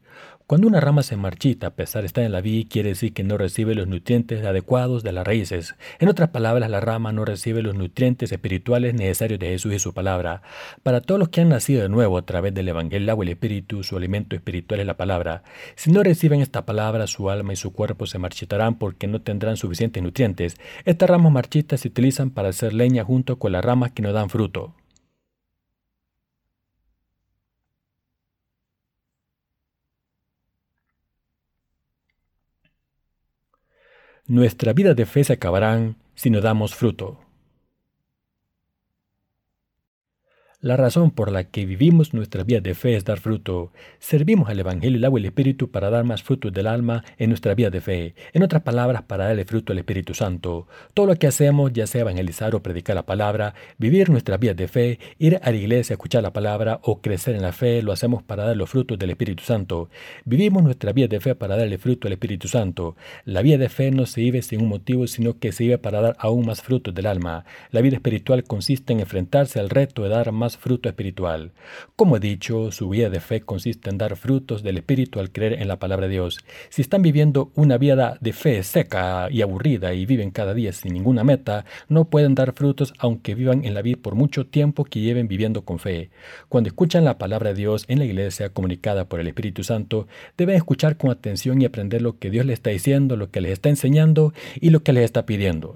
Cuando 0.46 0.68
una 0.68 0.82
rama 0.82 1.04
se 1.04 1.16
marchita 1.16 1.68
a 1.68 1.76
pesar 1.76 2.02
de 2.02 2.08
estar 2.08 2.22
en 2.22 2.34
la 2.34 2.42
vid, 2.42 2.68
quiere 2.70 2.90
decir 2.90 3.14
que 3.14 3.24
no 3.24 3.38
recibe 3.38 3.76
los 3.76 3.88
nutrientes 3.88 4.44
adecuados 4.44 5.02
de 5.02 5.14
las 5.14 5.26
raíces. 5.26 5.76
En 6.00 6.10
otras 6.10 6.30
palabras, 6.32 6.70
la 6.70 6.82
rama 6.82 7.14
no 7.14 7.24
recibe 7.24 7.62
los 7.62 7.76
nutrientes 7.76 8.30
espirituales 8.30 8.94
necesarios 8.94 9.40
de 9.40 9.48
Jesús 9.48 9.74
y 9.74 9.80
su 9.80 9.94
palabra. 9.94 10.42
Para 10.84 11.00
todos 11.00 11.18
los 11.18 11.30
que 11.30 11.40
han 11.40 11.50
nacido 11.50 11.82
de 11.82 11.88
nuevo 11.88 12.18
a 12.18 12.26
través 12.26 12.54
del 12.54 12.68
Evangelio, 12.68 13.16
y 13.18 13.22
el 13.22 13.30
Espíritu, 13.30 13.84
su 13.84 13.96
alimento 13.96 14.36
espiritual 14.36 14.82
es 14.82 14.86
la 14.86 14.98
palabra. 14.98 15.44
Si 15.76 15.92
no 15.92 16.04
reciben 16.04 16.42
esta 16.42 16.66
palabra, 16.66 17.08
su 17.08 17.30
alma 17.30 17.54
y 17.54 17.56
su 17.56 17.72
cuerpo 17.72 18.06
se 18.06 18.20
marchitarán 18.20 18.76
porque 18.76 19.08
no 19.08 19.22
tendrán 19.22 19.56
suficientes 19.56 20.04
nutrientes. 20.04 20.58
Estas 20.84 21.10
ramas 21.10 21.32
marchitas 21.32 21.80
se 21.80 21.88
utilizan 21.88 22.32
para 22.32 22.50
hacer 22.50 22.74
leña 22.74 23.06
junto 23.06 23.40
con 23.40 23.54
las 23.54 23.64
ramas 23.64 23.92
que 23.92 24.02
no 24.02 24.12
dan 24.12 24.30
fruto. 24.30 24.76
Nuestra 34.28 34.74
vida 34.74 34.94
de 34.94 35.06
fe 35.06 35.24
se 35.24 35.34
acabarán 35.34 35.98
si 36.16 36.30
no 36.30 36.42
damos 36.42 36.76
fruto. 36.76 37.23
La 40.64 40.78
razón 40.78 41.12
por 41.12 41.30
la 41.30 41.44
que 41.44 41.66
vivimos 41.66 42.14
nuestra 42.14 42.46
vida 42.46 42.62
de 42.62 42.74
fe 42.74 42.96
es 42.96 43.04
dar 43.04 43.20
fruto. 43.20 43.74
Servimos 44.00 44.48
al 44.48 44.62
Evangelio, 44.62 44.98
el 44.98 45.04
agua 45.04 45.20
y 45.20 45.24
el 45.24 45.26
Espíritu 45.26 45.70
para 45.70 45.90
dar 45.90 46.06
más 46.06 46.24
frutos 46.24 46.54
del 46.54 46.68
alma 46.68 47.04
en 47.18 47.32
nuestra 47.32 47.54
vida 47.54 47.70
de 47.70 47.82
fe. 47.82 48.16
En 48.32 48.44
otras 48.44 48.62
palabras, 48.62 49.02
para 49.02 49.26
darle 49.26 49.44
fruto 49.44 49.74
al 49.74 49.80
Espíritu 49.80 50.14
Santo. 50.14 50.70
Todo 50.94 51.08
lo 51.08 51.16
que 51.18 51.28
hacemos, 51.28 51.74
ya 51.74 51.86
sea 51.86 52.04
evangelizar 52.04 52.56
o 52.56 52.64
predicar 52.64 52.96
la 52.96 53.06
palabra, 53.06 53.56
vivir 53.78 54.10
nuestra 54.10 54.38
vida 54.38 54.54
de 54.54 54.70
fe, 54.70 55.00
ir 55.20 55.38
a 55.44 55.52
la 55.52 55.58
iglesia 55.58 55.96
a 55.96 55.96
escuchar 55.96 56.24
la 56.24 56.32
palabra 56.32 56.80
o 56.84 57.02
crecer 57.02 57.36
en 57.36 57.42
la 57.42 57.52
fe, 57.52 57.82
lo 57.82 57.92
hacemos 57.92 58.24
para 58.24 58.46
dar 58.46 58.56
los 58.56 58.70
frutos 58.70 58.98
del 58.98 59.10
Espíritu 59.10 59.44
Santo. 59.44 59.90
Vivimos 60.24 60.64
nuestra 60.64 60.94
vida 60.94 61.10
de 61.10 61.20
fe 61.20 61.36
para 61.36 61.58
darle 61.58 61.78
fruto 61.78 62.08
al 62.08 62.14
Espíritu 62.14 62.48
Santo. 62.48 62.96
La 63.26 63.42
vida 63.42 63.58
de 63.58 63.68
fe 63.68 63.92
no 63.92 64.06
se 64.06 64.22
vive 64.22 64.42
sin 64.42 64.62
un 64.62 64.70
motivo, 64.70 65.08
sino 65.08 65.40
que 65.40 65.52
se 65.52 65.66
vive 65.66 65.78
para 65.78 66.00
dar 66.00 66.16
aún 66.20 66.46
más 66.46 66.62
frutos 66.62 66.96
del 66.96 67.08
alma. 67.08 67.44
La 67.72 67.82
vida 67.82 67.98
espiritual 67.98 68.46
consiste 68.46 68.94
en 68.94 69.02
enfrentarse 69.02 69.60
al 69.60 69.70
reto 69.70 70.04
de 70.04 70.10
dar 70.10 70.32
más 70.32 70.53
fruto 70.58 70.90
espiritual. 70.90 71.52
Como 71.96 72.18
he 72.18 72.20
dicho, 72.20 72.72
su 72.72 72.90
vida 72.90 73.10
de 73.10 73.20
fe 73.20 73.42
consiste 73.42 73.90
en 73.90 73.98
dar 73.98 74.16
frutos 74.16 74.64
del 74.64 74.78
Espíritu 74.78 75.20
al 75.20 75.32
creer 75.32 75.54
en 75.54 75.68
la 75.68 75.80
palabra 75.80 76.08
de 76.08 76.14
Dios. 76.14 76.40
Si 76.70 76.82
están 76.82 77.02
viviendo 77.02 77.52
una 77.56 77.78
vida 77.78 78.18
de 78.22 78.34
fe 78.34 78.64
seca 78.64 79.28
y 79.30 79.42
aburrida 79.42 79.94
y 79.94 80.06
viven 80.06 80.32
cada 80.32 80.54
día 80.54 80.74
sin 80.74 80.94
ninguna 80.94 81.24
meta, 81.24 81.66
no 81.90 82.06
pueden 82.06 82.36
dar 82.36 82.54
frutos 82.54 82.94
aunque 82.98 83.36
vivan 83.36 83.66
en 83.66 83.74
la 83.74 83.82
vida 83.82 83.98
por 84.02 84.16
mucho 84.16 84.46
tiempo 84.46 84.86
que 84.86 85.02
lleven 85.02 85.28
viviendo 85.28 85.64
con 85.64 85.80
fe. 85.80 86.10
Cuando 86.50 86.68
escuchan 86.68 87.06
la 87.06 87.18
palabra 87.18 87.50
de 87.50 87.56
Dios 87.56 87.86
en 87.88 88.00
la 88.00 88.06
iglesia 88.06 88.50
comunicada 88.50 89.06
por 89.06 89.20
el 89.20 89.28
Espíritu 89.28 89.64
Santo, 89.64 90.08
deben 90.38 90.56
escuchar 90.56 90.98
con 90.98 91.12
atención 91.12 91.62
y 91.62 91.66
aprender 91.66 92.02
lo 92.02 92.18
que 92.18 92.30
Dios 92.30 92.46
les 92.46 92.56
está 92.56 92.70
diciendo, 92.70 93.16
lo 93.16 93.32
que 93.32 93.42
les 93.42 93.54
está 93.54 93.70
enseñando 93.70 94.34
y 94.60 94.70
lo 94.70 94.84
que 94.84 94.94
les 94.94 95.06
está 95.06 95.26
pidiendo. 95.26 95.76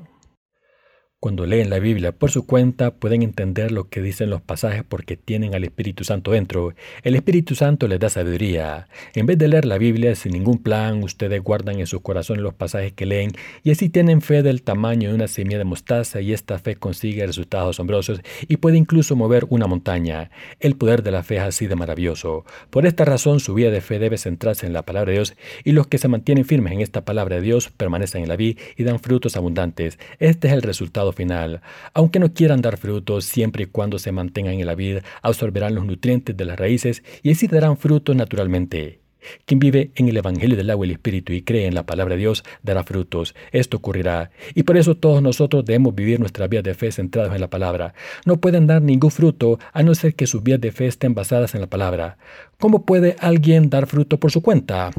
Cuando 1.19 1.47
leen 1.47 1.71
la 1.71 1.79
Biblia 1.79 2.11
por 2.11 2.29
su 2.29 2.45
cuenta 2.45 2.91
pueden 2.91 3.23
entender 3.23 3.71
lo 3.71 3.89
que 3.89 4.03
dicen 4.03 4.29
los 4.29 4.39
pasajes 4.39 4.83
porque 4.87 5.17
tienen 5.17 5.55
al 5.55 5.63
Espíritu 5.63 6.03
Santo 6.03 6.29
dentro. 6.29 6.75
El 7.01 7.15
Espíritu 7.15 7.55
Santo 7.55 7.87
les 7.87 7.99
da 7.99 8.07
sabiduría. 8.07 8.87
En 9.15 9.25
vez 9.25 9.39
de 9.39 9.47
leer 9.47 9.65
la 9.65 9.79
Biblia 9.79 10.13
sin 10.13 10.33
ningún 10.33 10.61
plan, 10.61 11.01
ustedes 11.01 11.41
guardan 11.41 11.79
en 11.79 11.87
su 11.87 12.01
corazón 12.01 12.43
los 12.43 12.53
pasajes 12.53 12.93
que 12.93 13.07
leen 13.07 13.31
y 13.63 13.71
así 13.71 13.89
tienen 13.89 14.21
fe 14.21 14.43
del 14.43 14.61
tamaño 14.61 15.09
de 15.09 15.15
una 15.15 15.27
semilla 15.27 15.57
de 15.57 15.63
mostaza 15.63 16.21
y 16.21 16.33
esta 16.33 16.59
fe 16.59 16.75
consigue 16.75 17.25
resultados 17.25 17.75
asombrosos 17.75 18.21
y 18.47 18.57
puede 18.57 18.77
incluso 18.77 19.15
mover 19.15 19.47
una 19.49 19.65
montaña. 19.65 20.29
El 20.59 20.75
poder 20.75 21.01
de 21.01 21.09
la 21.09 21.23
fe 21.23 21.37
es 21.37 21.41
así 21.41 21.65
de 21.65 21.75
maravilloso. 21.75 22.45
Por 22.69 22.85
esta 22.85 23.05
razón 23.05 23.39
su 23.39 23.55
vida 23.55 23.71
de 23.71 23.81
fe 23.81 23.97
debe 23.97 24.19
centrarse 24.19 24.67
en 24.67 24.73
la 24.73 24.83
palabra 24.83 25.09
de 25.09 25.17
Dios 25.17 25.35
y 25.63 25.71
los 25.71 25.87
que 25.87 25.97
se 25.97 26.09
mantienen 26.09 26.45
firmes 26.45 26.73
en 26.73 26.81
esta 26.81 27.05
palabra 27.05 27.37
de 27.37 27.41
Dios 27.41 27.71
permanecen 27.75 28.21
en 28.21 28.29
la 28.29 28.35
vida 28.35 28.61
y 28.75 28.83
dan 28.83 28.99
frutos 28.99 29.35
abundantes. 29.35 29.97
Este 30.19 30.49
es 30.49 30.53
el 30.53 30.61
resultado 30.61 31.07
final. 31.17 31.61
Aunque 31.93 32.19
no 32.19 32.33
quieran 32.33 32.61
dar 32.61 32.77
frutos, 32.77 33.25
siempre 33.25 33.63
y 33.63 33.67
cuando 33.67 33.99
se 33.99 34.13
mantengan 34.13 34.53
en 34.53 34.65
la 34.65 34.75
vida, 34.75 35.01
absorberán 35.21 35.75
los 35.75 35.85
nutrientes 35.85 36.37
de 36.37 36.45
las 36.45 36.57
raíces 36.57 37.03
y 37.23 37.31
así 37.31 37.47
darán 37.47 37.75
frutos 37.75 38.15
naturalmente. 38.15 39.01
Quien 39.45 39.59
vive 39.59 39.91
en 39.95 40.07
el 40.07 40.17
Evangelio 40.17 40.55
del 40.55 40.69
agua 40.69 40.85
y 40.85 40.89
el 40.89 40.95
Espíritu 40.95 41.33
y 41.33 41.41
cree 41.41 41.67
en 41.67 41.75
la 41.75 41.85
palabra 41.85 42.15
de 42.15 42.21
Dios 42.21 42.43
dará 42.63 42.83
frutos. 42.83 43.35
Esto 43.51 43.77
ocurrirá. 43.77 44.31
Y 44.55 44.63
por 44.63 44.77
eso 44.77 44.95
todos 44.95 45.21
nosotros 45.21 45.65
debemos 45.65 45.95
vivir 45.95 46.19
nuestras 46.19 46.49
vías 46.49 46.63
de 46.63 46.73
fe 46.73 46.91
centradas 46.91 47.33
en 47.33 47.41
la 47.41 47.49
palabra. 47.49 47.93
No 48.25 48.37
pueden 48.37 48.67
dar 48.67 48.81
ningún 48.81 49.11
fruto 49.11 49.59
a 49.73 49.83
no 49.83 49.95
ser 49.95 50.15
que 50.15 50.27
sus 50.27 50.43
vías 50.43 50.61
de 50.61 50.71
fe 50.71 50.87
estén 50.87 51.13
basadas 51.13 51.55
en 51.55 51.61
la 51.61 51.67
palabra. 51.67 52.17
¿Cómo 52.57 52.85
puede 52.85 53.15
alguien 53.19 53.69
dar 53.69 53.87
fruto 53.87 54.19
por 54.19 54.31
su 54.31 54.41
cuenta? 54.41 54.91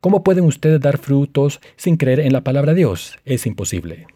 ¿Cómo 0.00 0.24
pueden 0.24 0.44
ustedes 0.44 0.80
dar 0.80 0.98
frutos 0.98 1.60
sin 1.76 1.96
creer 1.96 2.20
en 2.20 2.32
la 2.32 2.40
palabra 2.42 2.72
de 2.72 2.78
Dios? 2.78 3.18
Es 3.24 3.46
imposible. 3.46 4.06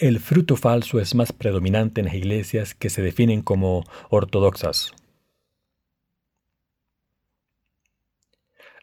El 0.00 0.18
fruto 0.18 0.56
falso 0.56 0.98
es 0.98 1.14
más 1.14 1.30
predominante 1.30 2.00
en 2.00 2.06
las 2.06 2.14
iglesias 2.14 2.74
que 2.74 2.88
se 2.88 3.02
definen 3.02 3.42
como 3.42 3.84
ortodoxas. 4.08 4.94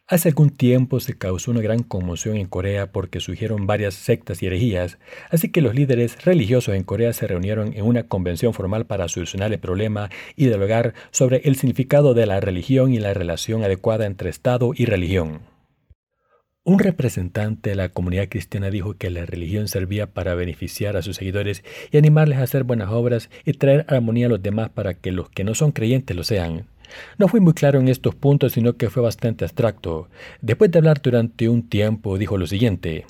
Hace 0.06 0.28
algún 0.28 0.50
tiempo 0.50 1.00
se 1.00 1.18
causó 1.18 1.50
una 1.50 1.60
gran 1.60 1.82
conmoción 1.82 2.36
en 2.36 2.46
Corea 2.46 2.92
porque 2.92 3.18
surgieron 3.18 3.66
varias 3.66 3.94
sectas 3.94 4.44
y 4.44 4.46
herejías, 4.46 4.98
así 5.28 5.48
que 5.48 5.60
los 5.60 5.74
líderes 5.74 6.24
religiosos 6.24 6.76
en 6.76 6.84
Corea 6.84 7.12
se 7.12 7.26
reunieron 7.26 7.72
en 7.74 7.84
una 7.84 8.04
convención 8.04 8.54
formal 8.54 8.86
para 8.86 9.08
solucionar 9.08 9.52
el 9.52 9.58
problema 9.58 10.10
y 10.36 10.46
dialogar 10.46 10.94
sobre 11.10 11.38
el 11.38 11.56
significado 11.56 12.14
de 12.14 12.26
la 12.26 12.38
religión 12.38 12.94
y 12.94 13.00
la 13.00 13.12
relación 13.12 13.64
adecuada 13.64 14.06
entre 14.06 14.30
Estado 14.30 14.70
y 14.72 14.84
religión. 14.84 15.57
Un 16.68 16.78
representante 16.78 17.70
de 17.70 17.76
la 17.76 17.88
comunidad 17.88 18.28
cristiana 18.28 18.68
dijo 18.68 18.92
que 18.92 19.08
la 19.08 19.24
religión 19.24 19.68
servía 19.68 20.06
para 20.06 20.34
beneficiar 20.34 20.98
a 20.98 21.02
sus 21.02 21.16
seguidores 21.16 21.64
y 21.90 21.96
animarles 21.96 22.36
a 22.36 22.42
hacer 22.42 22.64
buenas 22.64 22.90
obras 22.90 23.30
y 23.46 23.54
traer 23.54 23.86
armonía 23.88 24.26
a 24.26 24.28
los 24.28 24.42
demás 24.42 24.68
para 24.68 24.92
que 24.92 25.10
los 25.10 25.30
que 25.30 25.44
no 25.44 25.54
son 25.54 25.72
creyentes 25.72 26.14
lo 26.14 26.24
sean. 26.24 26.66
No 27.16 27.26
fui 27.26 27.40
muy 27.40 27.54
claro 27.54 27.80
en 27.80 27.88
estos 27.88 28.14
puntos, 28.14 28.52
sino 28.52 28.76
que 28.76 28.90
fue 28.90 29.02
bastante 29.02 29.46
abstracto. 29.46 30.10
Después 30.42 30.70
de 30.70 30.80
hablar 30.80 31.00
durante 31.00 31.48
un 31.48 31.66
tiempo, 31.66 32.18
dijo 32.18 32.36
lo 32.36 32.46
siguiente. 32.46 33.06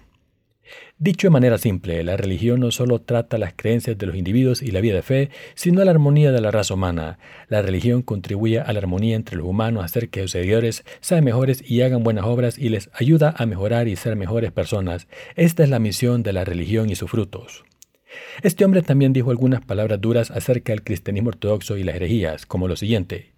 Dicho 1.00 1.28
de 1.28 1.30
manera 1.30 1.58
simple, 1.58 2.02
la 2.02 2.16
religión 2.16 2.58
no 2.58 2.72
solo 2.72 3.00
trata 3.00 3.38
las 3.38 3.52
creencias 3.54 3.96
de 3.96 4.04
los 4.04 4.16
individuos 4.16 4.62
y 4.62 4.72
la 4.72 4.80
vida 4.80 4.96
de 4.96 5.02
fe, 5.02 5.30
sino 5.54 5.84
la 5.84 5.92
armonía 5.92 6.32
de 6.32 6.40
la 6.40 6.50
raza 6.50 6.74
humana. 6.74 7.20
La 7.46 7.62
religión 7.62 8.02
contribuye 8.02 8.58
a 8.58 8.72
la 8.72 8.80
armonía 8.80 9.14
entre 9.14 9.36
los 9.36 9.46
humanos, 9.46 9.84
hacer 9.84 10.08
que 10.08 10.22
sus 10.22 10.32
seguidores 10.32 10.84
sean 10.98 11.22
mejores 11.22 11.62
y 11.64 11.82
hagan 11.82 12.02
buenas 12.02 12.24
obras 12.24 12.58
y 12.58 12.70
les 12.70 12.90
ayuda 12.94 13.32
a 13.38 13.46
mejorar 13.46 13.86
y 13.86 13.94
ser 13.94 14.16
mejores 14.16 14.50
personas. 14.50 15.06
Esta 15.36 15.62
es 15.62 15.70
la 15.70 15.78
misión 15.78 16.24
de 16.24 16.32
la 16.32 16.44
religión 16.44 16.90
y 16.90 16.96
sus 16.96 17.08
frutos. 17.08 17.64
Este 18.42 18.64
hombre 18.64 18.82
también 18.82 19.12
dijo 19.12 19.30
algunas 19.30 19.64
palabras 19.64 20.00
duras 20.00 20.32
acerca 20.32 20.72
del 20.72 20.82
cristianismo 20.82 21.28
ortodoxo 21.28 21.76
y 21.76 21.84
las 21.84 21.94
herejías, 21.94 22.44
como 22.44 22.66
lo 22.66 22.74
siguiente. 22.74 23.37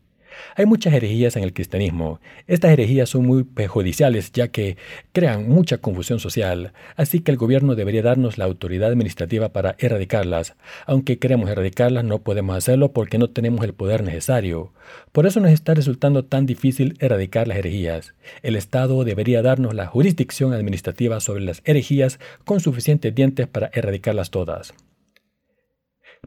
Hay 0.57 0.67
muchas 0.67 0.95
herejías 0.95 1.37
en 1.37 1.45
el 1.45 1.53
cristianismo. 1.53 2.21
Estas 2.47 2.73
herejías 2.73 3.09
son 3.09 3.27
muy 3.27 3.45
perjudiciales 3.45 4.33
ya 4.33 4.49
que 4.49 4.77
crean 5.13 5.49
mucha 5.49 5.79
confusión 5.79 6.21
social, 6.21 6.73
así 6.97 7.21
que 7.21 7.31
el 7.31 7.37
gobierno 7.37 7.75
debería 7.75 8.03
darnos 8.03 8.39
la 8.39 8.45
autoridad 8.45 8.91
administrativa 8.91 9.51
para 9.51 9.77
erradicarlas. 9.79 10.57
Aunque 10.87 11.19
queremos 11.19 11.51
erradicarlas, 11.51 12.05
no 12.05 12.21
podemos 12.21 12.57
hacerlo 12.57 12.93
porque 12.93 13.19
no 13.19 13.31
tenemos 13.31 13.65
el 13.65 13.75
poder 13.75 14.03
necesario. 14.03 14.73
Por 15.13 15.27
eso 15.27 15.41
nos 15.41 15.51
está 15.53 15.75
resultando 15.75 16.25
tan 16.25 16.47
difícil 16.47 16.97
erradicar 17.01 17.49
las 17.49 17.59
herejías. 17.59 18.15
El 18.43 18.57
Estado 18.57 19.05
debería 19.05 19.43
darnos 19.43 19.75
la 19.75 19.87
jurisdicción 19.87 20.53
administrativa 20.53 21.21
sobre 21.21 21.43
las 21.43 21.63
herejías 21.65 22.19
con 22.45 22.61
suficientes 22.61 23.15
dientes 23.15 23.47
para 23.47 23.71
erradicarlas 23.73 24.31
todas. 24.31 24.75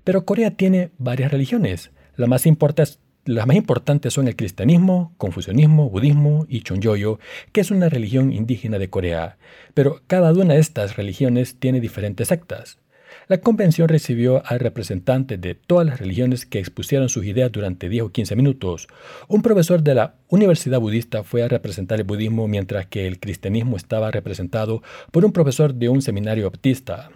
Pero 0.04 0.26
Corea 0.26 0.52
tiene 0.52 0.92
varias 0.98 1.32
religiones. 1.32 1.92
La 2.16 2.28
más 2.28 2.46
importante 2.46 2.94
las 3.25 3.48
más 3.48 3.56
importantes 3.56 4.13
son 4.13 4.27
el 4.27 4.36
cristianismo, 4.36 5.13
confucianismo, 5.18 5.89
budismo 5.89 6.46
y 6.50 6.62
chonjoyo, 6.62 7.20
que 7.53 7.62
es 7.62 7.72
una 7.72 7.88
religión 7.88 8.34
indígena 8.34 8.80
de 8.80 8.89
Corea, 8.89 9.38
pero 9.74 10.01
cada 10.08 10.34
una 10.34 10.56
de 10.56 10.60
estas 10.60 10.98
religiones 10.98 11.56
tiene 11.58 11.80
diferentes 11.80 12.27
sectas. 12.27 12.80
La 13.27 13.38
convención 13.38 13.88
recibió 13.88 14.44
a 14.46 14.58
representantes 14.58 15.39
de 15.39 15.56
todas 15.56 15.88
las 15.88 16.00
religiones 16.00 16.46
que 16.46 16.60
expusieron 16.60 17.08
sus 17.08 17.25
ideas 17.25 17.51
durante 17.51 17.88
10 17.88 18.03
o 18.03 18.12
15 18.12 18.36
minutos. 18.36 18.88
Un 19.30 19.42
profesor 19.42 19.82
de 19.84 19.96
la 19.96 20.15
Universidad 20.27 20.82
Budista 20.82 21.24
fue 21.24 21.44
a 21.44 21.48
representar 21.48 22.00
el 22.00 22.06
budismo 22.06 22.48
mientras 22.48 22.88
que 22.88 23.08
el 23.08 23.20
cristianismo 23.20 23.77
estaba 23.77 24.12
representado 24.12 24.82
por 25.12 25.24
un 25.24 25.32
profesor 25.32 25.74
de 25.74 25.88
un 25.89 26.01
seminario 26.01 26.50
baptista. 26.50 27.12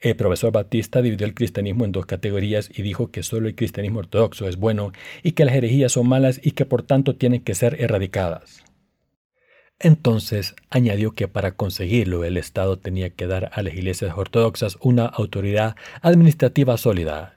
El 0.00 0.16
profesor 0.16 0.52
Batista 0.52 1.02
dividió 1.02 1.26
el 1.26 1.34
cristianismo 1.34 1.84
en 1.84 1.92
dos 1.92 2.06
categorías 2.06 2.70
y 2.74 2.82
dijo 2.82 3.10
que 3.10 3.22
solo 3.22 3.48
el 3.48 3.54
cristianismo 3.54 4.00
ortodoxo 4.00 4.48
es 4.48 4.56
bueno 4.56 4.92
y 5.22 5.32
que 5.32 5.44
las 5.44 5.54
herejías 5.54 5.92
son 5.92 6.08
malas 6.08 6.40
y 6.42 6.52
que 6.52 6.66
por 6.66 6.82
tanto 6.82 7.16
tienen 7.16 7.42
que 7.42 7.54
ser 7.54 7.80
erradicadas. 7.80 8.62
Entonces 9.78 10.54
añadió 10.70 11.14
que 11.14 11.28
para 11.28 11.52
conseguirlo 11.52 12.24
el 12.24 12.38
Estado 12.38 12.78
tenía 12.78 13.10
que 13.10 13.26
dar 13.26 13.50
a 13.52 13.62
las 13.62 13.74
iglesias 13.74 14.16
ortodoxas 14.16 14.78
una 14.80 15.04
autoridad 15.04 15.76
administrativa 16.00 16.78
sólida, 16.78 17.35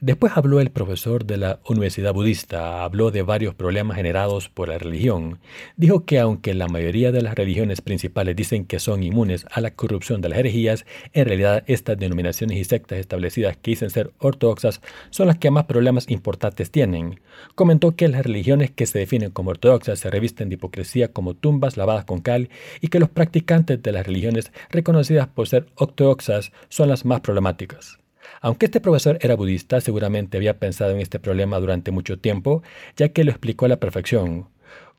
Después 0.00 0.32
habló 0.34 0.60
el 0.60 0.70
profesor 0.70 1.26
de 1.26 1.36
la 1.36 1.60
Universidad 1.68 2.14
Budista, 2.14 2.84
habló 2.84 3.10
de 3.10 3.22
varios 3.22 3.54
problemas 3.54 3.98
generados 3.98 4.48
por 4.48 4.68
la 4.68 4.78
religión. 4.78 5.38
Dijo 5.76 6.04
que 6.06 6.18
aunque 6.18 6.54
la 6.54 6.68
mayoría 6.68 7.12
de 7.12 7.20
las 7.20 7.34
religiones 7.34 7.82
principales 7.82 8.34
dicen 8.34 8.64
que 8.64 8.78
son 8.78 9.02
inmunes 9.02 9.46
a 9.50 9.60
la 9.60 9.72
corrupción 9.72 10.22
de 10.22 10.30
las 10.30 10.38
herejías, 10.38 10.86
en 11.12 11.26
realidad 11.26 11.64
estas 11.66 11.98
denominaciones 11.98 12.56
y 12.56 12.64
sectas 12.64 12.98
establecidas 12.98 13.58
que 13.58 13.72
dicen 13.72 13.90
ser 13.90 14.12
ortodoxas 14.18 14.80
son 15.10 15.26
las 15.26 15.36
que 15.36 15.50
más 15.50 15.64
problemas 15.64 16.08
importantes 16.08 16.70
tienen. 16.70 17.20
Comentó 17.54 17.94
que 17.94 18.08
las 18.08 18.24
religiones 18.24 18.70
que 18.70 18.86
se 18.86 19.00
definen 19.00 19.30
como 19.30 19.50
ortodoxas 19.50 19.98
se 19.98 20.10
revisten 20.10 20.48
de 20.48 20.54
hipocresía 20.54 21.12
como 21.12 21.34
tumbas 21.34 21.76
lavadas 21.76 22.06
con 22.06 22.20
cal 22.20 22.48
y 22.80 22.88
que 22.88 23.00
los 23.00 23.10
practicantes 23.10 23.82
de 23.82 23.92
las 23.92 24.06
religiones 24.06 24.50
reconocidas 24.70 25.28
por 25.28 25.46
ser 25.46 25.66
ortodoxas 25.76 26.52
son 26.70 26.88
las 26.88 27.04
más 27.04 27.20
problemáticas. 27.20 27.99
Aunque 28.40 28.66
este 28.66 28.80
profesor 28.80 29.18
era 29.20 29.36
budista, 29.36 29.80
seguramente 29.80 30.36
había 30.36 30.58
pensado 30.58 30.92
en 30.92 31.00
este 31.00 31.18
problema 31.18 31.58
durante 31.58 31.90
mucho 31.90 32.18
tiempo, 32.18 32.62
ya 32.96 33.10
que 33.10 33.24
lo 33.24 33.30
explicó 33.30 33.66
a 33.66 33.68
la 33.68 33.80
perfección. 33.80 34.48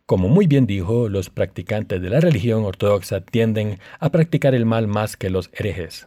Como 0.05 0.27
muy 0.27 0.47
bien 0.47 0.67
dijo, 0.67 1.09
los 1.09 1.29
practicantes 1.29 2.01
de 2.01 2.09
la 2.09 2.19
religión 2.19 2.65
ortodoxa 2.65 3.21
tienden 3.21 3.79
a 3.99 4.09
practicar 4.11 4.53
el 4.55 4.65
mal 4.65 4.87
más 4.87 5.15
que 5.15 5.29
los 5.29 5.49
herejes. 5.53 6.05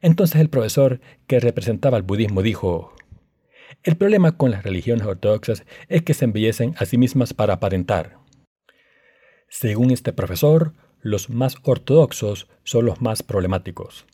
Entonces 0.00 0.40
el 0.40 0.48
profesor 0.48 1.00
que 1.26 1.40
representaba 1.40 1.96
al 1.96 2.02
budismo 2.02 2.42
dijo, 2.42 2.94
el 3.82 3.96
problema 3.96 4.36
con 4.36 4.50
las 4.50 4.64
religiones 4.64 5.06
ortodoxas 5.06 5.64
es 5.88 6.02
que 6.02 6.14
se 6.14 6.24
embellecen 6.24 6.74
a 6.78 6.86
sí 6.86 6.98
mismas 6.98 7.34
para 7.34 7.54
aparentar. 7.54 8.18
Según 9.48 9.90
este 9.90 10.12
profesor, 10.12 10.72
los 11.00 11.30
más 11.30 11.56
ortodoxos 11.62 12.48
son 12.64 12.86
los 12.86 13.00
más 13.00 13.22
problemáticos. 13.22 14.06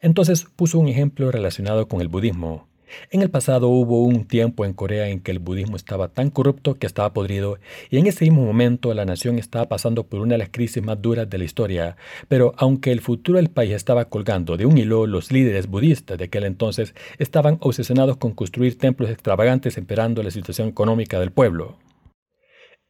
Entonces 0.00 0.46
puso 0.56 0.78
un 0.78 0.88
ejemplo 0.88 1.30
relacionado 1.30 1.88
con 1.88 2.00
el 2.00 2.08
budismo. 2.08 2.66
En 3.10 3.22
el 3.22 3.30
pasado 3.30 3.68
hubo 3.68 4.02
un 4.04 4.24
tiempo 4.24 4.64
en 4.64 4.72
Corea 4.72 5.08
en 5.08 5.20
que 5.20 5.30
el 5.30 5.38
budismo 5.38 5.76
estaba 5.76 6.08
tan 6.08 6.30
corrupto 6.30 6.74
que 6.74 6.86
estaba 6.86 7.12
podrido, 7.12 7.58
y 7.90 7.98
en 7.98 8.06
ese 8.06 8.24
mismo 8.24 8.44
momento 8.44 8.92
la 8.94 9.04
nación 9.04 9.38
estaba 9.38 9.68
pasando 9.68 10.04
por 10.04 10.20
una 10.20 10.34
de 10.34 10.38
las 10.38 10.50
crisis 10.50 10.82
más 10.82 11.00
duras 11.00 11.28
de 11.28 11.38
la 11.38 11.44
historia. 11.44 11.96
Pero 12.28 12.54
aunque 12.56 12.92
el 12.92 13.00
futuro 13.00 13.38
del 13.38 13.50
país 13.50 13.72
estaba 13.72 14.06
colgando 14.06 14.56
de 14.56 14.66
un 14.66 14.78
hilo, 14.78 15.06
los 15.06 15.32
líderes 15.32 15.66
budistas 15.66 16.18
de 16.18 16.24
aquel 16.24 16.44
entonces 16.44 16.94
estaban 17.18 17.58
obsesionados 17.60 18.16
con 18.16 18.32
construir 18.32 18.78
templos 18.78 19.10
extravagantes 19.10 19.76
esperando 19.76 20.22
la 20.22 20.30
situación 20.30 20.68
económica 20.68 21.18
del 21.18 21.32
pueblo. 21.32 21.76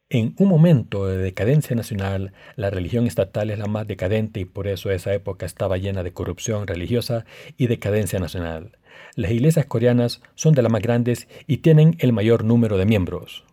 En 0.09 0.35
un 0.37 0.49
momento 0.49 1.07
de 1.07 1.17
decadencia 1.17 1.75
nacional, 1.75 2.31
la 2.55 2.69
religión 2.69 3.07
estatal 3.07 3.49
es 3.49 3.57
la 3.57 3.65
más 3.65 3.87
decadente 3.87 4.39
y 4.39 4.45
por 4.45 4.67
eso 4.67 4.91
esa 4.91 5.11
época 5.15 5.47
estaba 5.47 5.77
llena 5.77 6.03
de 6.03 6.13
corrupción 6.13 6.67
religiosa 6.67 7.25
y 7.57 7.65
decadencia 7.65 8.19
nacional. 8.19 8.77
Las 9.15 9.31
iglesias 9.31 9.65
coreanas 9.65 10.21
son 10.35 10.53
de 10.53 10.61
las 10.61 10.71
más 10.71 10.83
grandes 10.83 11.27
y 11.47 11.57
tienen 11.57 11.95
el 11.99 12.13
mayor 12.13 12.43
número 12.43 12.77
de 12.77 12.85
miembros. 12.85 13.45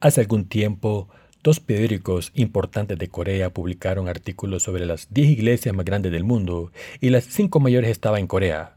Hace 0.00 0.22
algún 0.22 0.48
tiempo, 0.48 1.10
dos 1.42 1.60
periódicos 1.60 2.32
importantes 2.34 2.98
de 2.98 3.08
Corea 3.08 3.52
publicaron 3.52 4.08
artículos 4.08 4.62
sobre 4.62 4.86
las 4.86 5.12
10 5.12 5.28
iglesias 5.28 5.74
más 5.74 5.84
grandes 5.84 6.10
del 6.10 6.24
mundo 6.24 6.72
y 7.02 7.10
las 7.10 7.24
cinco 7.24 7.60
mayores 7.60 7.90
estaban 7.90 8.20
en 8.20 8.26
Corea. 8.28 8.73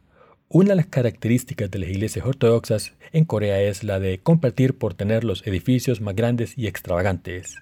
Una 0.49 0.69
de 0.69 0.75
las 0.77 0.85
características 0.85 1.69
de 1.69 1.79
las 1.79 1.89
iglesias 1.89 2.25
ortodoxas 2.25 2.93
en 3.11 3.25
Corea 3.25 3.61
es 3.61 3.83
la 3.83 3.99
de 3.99 4.19
competir 4.19 4.77
por 4.77 4.93
tener 4.93 5.25
los 5.25 5.45
edificios 5.45 5.99
más 5.99 6.15
grandes 6.15 6.57
y 6.57 6.67
extravagantes. 6.67 7.57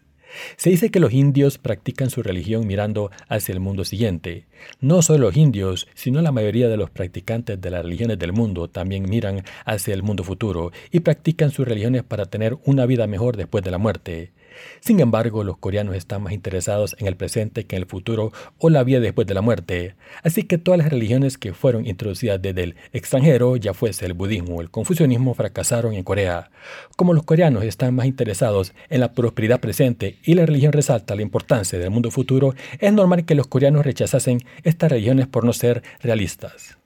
Se 0.56 0.70
dice 0.70 0.92
que 0.92 1.00
los 1.00 1.12
indios 1.12 1.58
practican 1.58 2.12
su 2.12 2.22
religión 2.22 2.68
mirando 2.68 3.10
hacia 3.28 3.54
el 3.54 3.60
mundo 3.60 3.86
siguiente. 3.86 4.46
No 4.82 5.02
solo 5.02 5.26
los 5.26 5.36
indios, 5.36 5.88
sino 5.96 6.22
la 6.22 6.32
mayoría 6.32 6.70
de 6.70 6.78
los 6.78 6.92
practicantes 6.92 7.60
de 7.60 7.72
las 7.72 7.84
religiones 7.84 8.20
del 8.20 8.34
mundo 8.34 8.68
también 8.68 9.10
miran 9.10 9.44
hacia 9.66 9.96
el 9.96 10.04
mundo 10.04 10.24
futuro 10.24 10.72
y 10.92 11.00
practican 11.00 11.50
sus 11.50 11.68
religiones 11.68 12.04
para 12.04 12.28
tener 12.28 12.56
una 12.66 12.86
vida 12.86 13.08
mejor 13.08 13.36
después 13.36 13.64
de 13.64 13.72
la 13.72 13.80
muerte. 13.80 14.32
Sin 14.80 15.00
embargo, 15.00 15.44
los 15.44 15.58
coreanos 15.58 15.96
están 15.96 16.24
más 16.24 16.34
interesados 16.34 16.96
en 17.00 17.08
el 17.08 17.16
presente 17.16 17.66
que 17.66 17.76
en 17.76 17.84
el 17.84 17.88
futuro 17.88 18.32
o 18.58 18.70
la 18.70 18.84
vida 18.84 19.00
después 19.00 19.28
de 19.28 19.34
la 19.34 19.42
muerte. 19.42 19.96
Así 20.24 20.44
que 20.44 20.58
todas 20.58 20.78
las 20.78 20.90
religiones 20.90 21.38
que 21.38 21.54
fueron 21.54 21.86
introducidas 21.86 22.42
desde 22.42 22.64
el 22.64 22.76
extranjero, 22.94 23.56
ya 23.58 23.74
fuese 23.74 24.06
el 24.06 24.14
budismo 24.14 24.56
o 24.56 24.62
el 24.62 24.72
confucianismo, 24.72 25.34
fracasaron 25.34 25.94
en 25.94 26.04
Corea. 26.04 26.50
Como 26.96 27.14
los 27.14 27.24
coreanos 27.24 27.64
están 27.64 27.96
más 27.96 28.06
interesados 28.06 28.74
en 28.90 29.02
la 29.02 29.14
prosperidad 29.14 29.60
presente 29.60 30.18
y 30.24 30.36
la 30.36 30.46
religión 30.46 30.74
resalta 30.74 31.16
la 31.16 31.22
importancia 31.22 31.80
del 31.80 31.92
mundo 31.92 32.12
futuro, 32.12 32.54
es 32.80 32.94
normal 32.94 33.26
que 33.26 33.36
los 33.36 33.48
coreanos 33.48 33.86
rechazasen 33.86 34.44
estas 34.64 34.92
religiones 34.92 35.28
por 35.28 35.44
no 35.44 35.54
ser 35.54 35.84
realistas. 36.02 36.78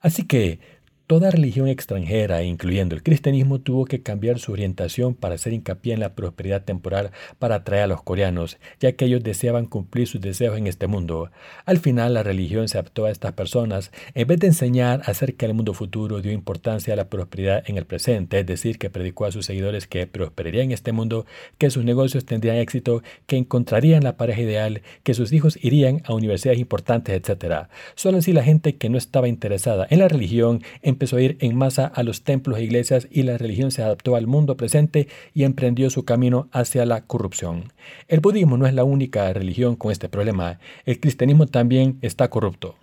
Así 0.00 0.24
que 0.24 0.58
Toda 1.06 1.30
religión 1.30 1.68
extranjera, 1.68 2.44
incluyendo 2.44 2.94
el 2.94 3.02
cristianismo, 3.02 3.60
tuvo 3.60 3.84
que 3.84 4.02
cambiar 4.02 4.38
su 4.38 4.52
orientación 4.52 5.14
para 5.14 5.34
hacer 5.34 5.52
hincapié 5.52 5.92
en 5.92 6.00
la 6.00 6.14
prosperidad 6.14 6.64
temporal 6.64 7.10
para 7.38 7.56
atraer 7.56 7.82
a 7.82 7.86
los 7.88 8.02
coreanos, 8.02 8.56
ya 8.80 8.92
que 8.92 9.04
ellos 9.04 9.22
deseaban 9.22 9.66
cumplir 9.66 10.08
sus 10.08 10.22
deseos 10.22 10.56
en 10.56 10.66
este 10.66 10.86
mundo. 10.86 11.30
Al 11.66 11.76
final, 11.76 12.14
la 12.14 12.22
religión 12.22 12.68
se 12.68 12.78
adaptó 12.78 13.04
a 13.04 13.10
estas 13.10 13.32
personas. 13.32 13.90
En 14.14 14.26
vez 14.26 14.38
de 14.38 14.46
enseñar 14.46 15.02
acerca 15.04 15.46
del 15.46 15.54
mundo 15.54 15.74
futuro, 15.74 16.22
dio 16.22 16.32
importancia 16.32 16.94
a 16.94 16.96
la 16.96 17.10
prosperidad 17.10 17.64
en 17.66 17.76
el 17.76 17.84
presente, 17.84 18.38
es 18.38 18.46
decir, 18.46 18.78
que 18.78 18.88
predicó 18.88 19.26
a 19.26 19.32
sus 19.32 19.44
seguidores 19.44 19.86
que 19.86 20.06
prosperarían 20.06 20.68
en 20.68 20.72
este 20.72 20.92
mundo, 20.92 21.26
que 21.58 21.68
sus 21.68 21.84
negocios 21.84 22.24
tendrían 22.24 22.56
éxito, 22.56 23.02
que 23.26 23.36
encontrarían 23.36 24.04
la 24.04 24.16
pareja 24.16 24.40
ideal, 24.40 24.80
que 25.02 25.12
sus 25.12 25.34
hijos 25.34 25.58
irían 25.60 26.00
a 26.06 26.14
universidades 26.14 26.60
importantes, 26.60 27.14
etc. 27.14 27.66
Solo 27.94 28.16
así 28.16 28.32
la 28.32 28.42
gente 28.42 28.76
que 28.76 28.88
no 28.88 28.96
estaba 28.96 29.28
interesada 29.28 29.86
en 29.90 29.98
la 29.98 30.08
religión, 30.08 30.62
empezó 30.94 31.16
a 31.16 31.22
ir 31.22 31.36
en 31.40 31.56
masa 31.56 31.86
a 31.86 32.02
los 32.02 32.22
templos 32.22 32.58
e 32.58 32.64
iglesias 32.64 33.08
y 33.10 33.24
la 33.24 33.36
religión 33.36 33.70
se 33.70 33.82
adaptó 33.82 34.16
al 34.16 34.26
mundo 34.26 34.56
presente 34.56 35.08
y 35.34 35.42
emprendió 35.44 35.90
su 35.90 36.04
camino 36.04 36.48
hacia 36.52 36.86
la 36.86 37.02
corrupción. 37.02 37.72
El 38.08 38.20
budismo 38.20 38.56
no 38.56 38.66
es 38.66 38.74
la 38.74 38.84
única 38.84 39.32
religión 39.32 39.76
con 39.76 39.92
este 39.92 40.08
problema, 40.08 40.58
el 40.86 41.00
cristianismo 41.00 41.46
también 41.46 41.98
está 42.00 42.30
corrupto. 42.30 42.76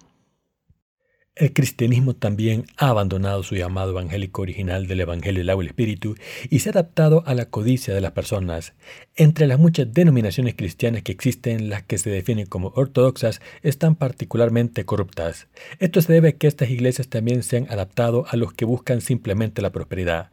El 1.33 1.53
cristianismo 1.53 2.13
también 2.13 2.65
ha 2.75 2.89
abandonado 2.89 3.41
su 3.41 3.55
llamado 3.55 3.91
evangélico 3.91 4.41
original 4.41 4.85
del 4.85 4.99
Evangelio 4.99 5.39
del 5.39 5.49
agua 5.49 5.63
y 5.63 5.67
el 5.67 5.69
Espíritu 5.69 6.15
y 6.49 6.59
se 6.59 6.67
ha 6.67 6.73
adaptado 6.73 7.23
a 7.25 7.33
la 7.33 7.45
codicia 7.45 7.93
de 7.93 8.01
las 8.01 8.11
personas. 8.11 8.73
Entre 9.15 9.47
las 9.47 9.57
muchas 9.57 9.93
denominaciones 9.93 10.55
cristianas 10.55 11.03
que 11.03 11.13
existen, 11.13 11.69
las 11.69 11.83
que 11.83 11.97
se 11.97 12.09
definen 12.09 12.47
como 12.47 12.73
ortodoxas 12.75 13.39
están 13.63 13.95
particularmente 13.95 14.83
corruptas. 14.83 15.47
Esto 15.79 16.01
se 16.01 16.11
debe 16.11 16.29
a 16.29 16.31
que 16.33 16.47
estas 16.47 16.69
iglesias 16.69 17.07
también 17.07 17.43
se 17.43 17.55
han 17.55 17.71
adaptado 17.71 18.25
a 18.27 18.35
los 18.35 18.51
que 18.51 18.65
buscan 18.65 18.99
simplemente 18.99 19.61
la 19.61 19.71
prosperidad. 19.71 20.31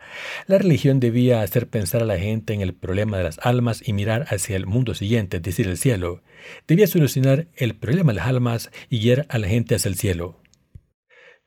La 0.48 0.58
religión 0.58 0.98
debía 0.98 1.42
hacer 1.42 1.68
pensar 1.68 2.02
a 2.02 2.06
la 2.06 2.18
gente 2.18 2.54
en 2.54 2.60
el 2.60 2.74
problema 2.74 3.18
de 3.18 3.22
las 3.22 3.38
almas 3.44 3.86
y 3.86 3.92
mirar 3.92 4.26
hacia 4.30 4.56
el 4.56 4.66
mundo 4.66 4.96
siguiente, 4.96 5.36
es 5.36 5.44
decir, 5.44 5.68
el 5.68 5.78
cielo. 5.78 6.22
Debía 6.66 6.88
solucionar 6.88 7.46
el 7.54 7.76
problema 7.76 8.12
de 8.12 8.16
las 8.16 8.26
almas 8.26 8.72
y 8.90 8.98
guiar 8.98 9.26
a 9.28 9.38
la 9.38 9.46
gente 9.46 9.76
hacia 9.76 9.90
el 9.90 9.94
cielo. 9.94 10.40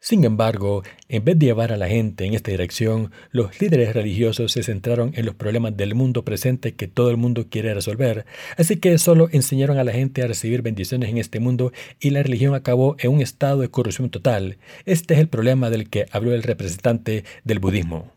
Sin 0.04 0.24
embargo, 0.24 0.82
en 1.10 1.24
vez 1.24 1.38
de 1.38 1.46
llevar 1.46 1.72
a 1.72 1.78
la 1.78 1.88
gente 1.88 2.26
en 2.26 2.34
esta 2.34 2.50
dirección, 2.50 3.12
los 3.30 3.62
líderes 3.62 3.94
religiosos 3.94 4.52
se 4.52 4.64
centraron 4.64 5.12
en 5.14 5.28
los 5.28 5.36
problemas 5.36 5.78
del 5.78 5.94
mundo 5.94 6.26
presente 6.26 6.74
que 6.74 6.88
todo 6.88 7.12
el 7.12 7.18
mundo 7.18 7.46
quiere 7.52 7.72
resolver, 7.76 8.26
así 8.58 8.78
que 8.78 8.98
solo 8.98 9.30
enseñaron 9.32 9.78
a 9.78 9.84
la 9.84 9.92
gente 9.92 10.24
a 10.24 10.28
recibir 10.28 10.64
bendiciones 10.64 11.08
en 11.12 11.20
este 11.20 11.40
mundo 11.40 11.72
y 12.00 12.10
la 12.10 12.24
religión 12.24 12.56
acabó 12.56 12.96
en 12.98 13.12
un 13.12 13.22
estado 13.22 13.62
de 13.62 13.70
corrupción 13.70 14.10
total. 14.10 14.58
Este 14.86 15.14
es 15.14 15.20
el 15.20 15.28
problema 15.28 15.70
del 15.70 15.88
que 15.88 16.08
habló 16.12 16.34
el 16.34 16.42
representante 16.42 17.24
del 17.44 17.60
budismo. 17.60 18.12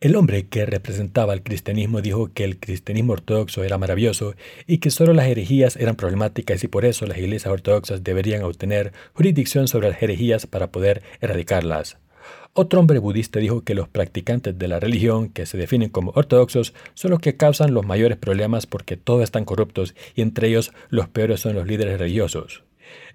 El 0.00 0.16
hombre 0.16 0.46
que 0.46 0.64
representaba 0.64 1.34
al 1.34 1.42
cristianismo 1.42 2.00
dijo 2.00 2.32
que 2.32 2.44
el 2.44 2.58
cristianismo 2.58 3.12
ortodoxo 3.12 3.64
era 3.64 3.76
maravilloso 3.76 4.34
y 4.66 4.78
que 4.78 4.90
solo 4.90 5.12
las 5.12 5.26
herejías 5.26 5.76
eran 5.76 5.94
problemáticas 5.94 6.64
y 6.64 6.68
por 6.68 6.86
eso 6.86 7.04
las 7.04 7.18
iglesias 7.18 7.52
ortodoxas 7.52 8.02
deberían 8.02 8.42
obtener 8.42 8.94
jurisdicción 9.12 9.68
sobre 9.68 9.90
las 9.90 10.02
herejías 10.02 10.46
para 10.46 10.72
poder 10.72 11.02
erradicarlas. 11.20 11.98
Otro 12.54 12.80
hombre 12.80 12.98
budista 12.98 13.40
dijo 13.40 13.62
que 13.62 13.74
los 13.74 13.88
practicantes 13.88 14.58
de 14.58 14.68
la 14.68 14.80
religión, 14.80 15.28
que 15.28 15.44
se 15.44 15.58
definen 15.58 15.90
como 15.90 16.12
ortodoxos, 16.14 16.72
son 16.94 17.10
los 17.10 17.20
que 17.20 17.36
causan 17.36 17.74
los 17.74 17.84
mayores 17.84 18.16
problemas 18.16 18.64
porque 18.64 18.96
todos 18.96 19.22
están 19.22 19.44
corruptos 19.44 19.94
y 20.14 20.22
entre 20.22 20.48
ellos 20.48 20.72
los 20.88 21.08
peores 21.08 21.40
son 21.40 21.56
los 21.56 21.66
líderes 21.66 21.98
religiosos. 21.98 22.62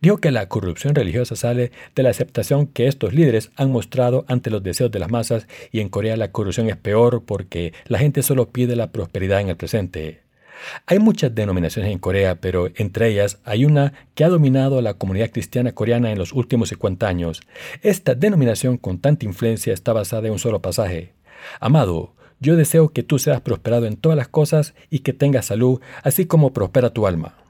Dijo 0.01 0.17
que 0.17 0.31
la 0.31 0.47
corrupción 0.49 0.95
religiosa 0.95 1.35
sale 1.35 1.71
de 1.95 2.03
la 2.03 2.09
aceptación 2.09 2.67
que 2.67 2.87
estos 2.87 3.13
líderes 3.13 3.51
han 3.55 3.71
mostrado 3.71 4.25
ante 4.27 4.49
los 4.49 4.63
deseos 4.63 4.91
de 4.91 4.99
las 4.99 5.09
masas 5.09 5.47
y 5.71 5.79
en 5.79 5.89
Corea 5.89 6.17
la 6.17 6.31
corrupción 6.31 6.69
es 6.69 6.77
peor 6.77 7.23
porque 7.25 7.73
la 7.85 7.99
gente 7.99 8.23
solo 8.23 8.49
pide 8.49 8.75
la 8.75 8.91
prosperidad 8.91 9.41
en 9.41 9.49
el 9.49 9.57
presente. 9.57 10.25
Hay 10.85 10.99
muchas 10.99 11.33
denominaciones 11.33 11.91
en 11.91 11.99
Corea, 11.99 12.35
pero 12.35 12.69
entre 12.75 13.09
ellas 13.09 13.39
hay 13.43 13.65
una 13.65 13.93
que 14.13 14.23
ha 14.23 14.29
dominado 14.29 14.77
a 14.77 14.81
la 14.81 14.95
comunidad 14.95 15.31
cristiana 15.31 15.73
coreana 15.73 16.11
en 16.11 16.17
los 16.17 16.33
últimos 16.33 16.69
50 16.69 17.07
años. 17.07 17.41
Esta 17.81 18.15
denominación 18.15 18.77
con 18.77 18.99
tanta 18.99 19.25
influencia 19.25 19.73
está 19.73 19.93
basada 19.93 20.27
en 20.27 20.33
un 20.33 20.39
solo 20.39 20.61
pasaje. 20.61 21.13
Amado, 21.59 22.13
yo 22.39 22.55
deseo 22.55 22.89
que 22.89 23.03
tú 23.03 23.19
seas 23.19 23.41
prosperado 23.41 23.85
en 23.85 23.97
todas 23.97 24.17
las 24.17 24.27
cosas 24.27 24.73
y 24.89 24.99
que 24.99 25.13
tengas 25.13 25.47
salud, 25.47 25.79
así 26.03 26.25
como 26.25 26.53
prospera 26.53 26.91
tu 26.91 27.07
alma. 27.07 27.44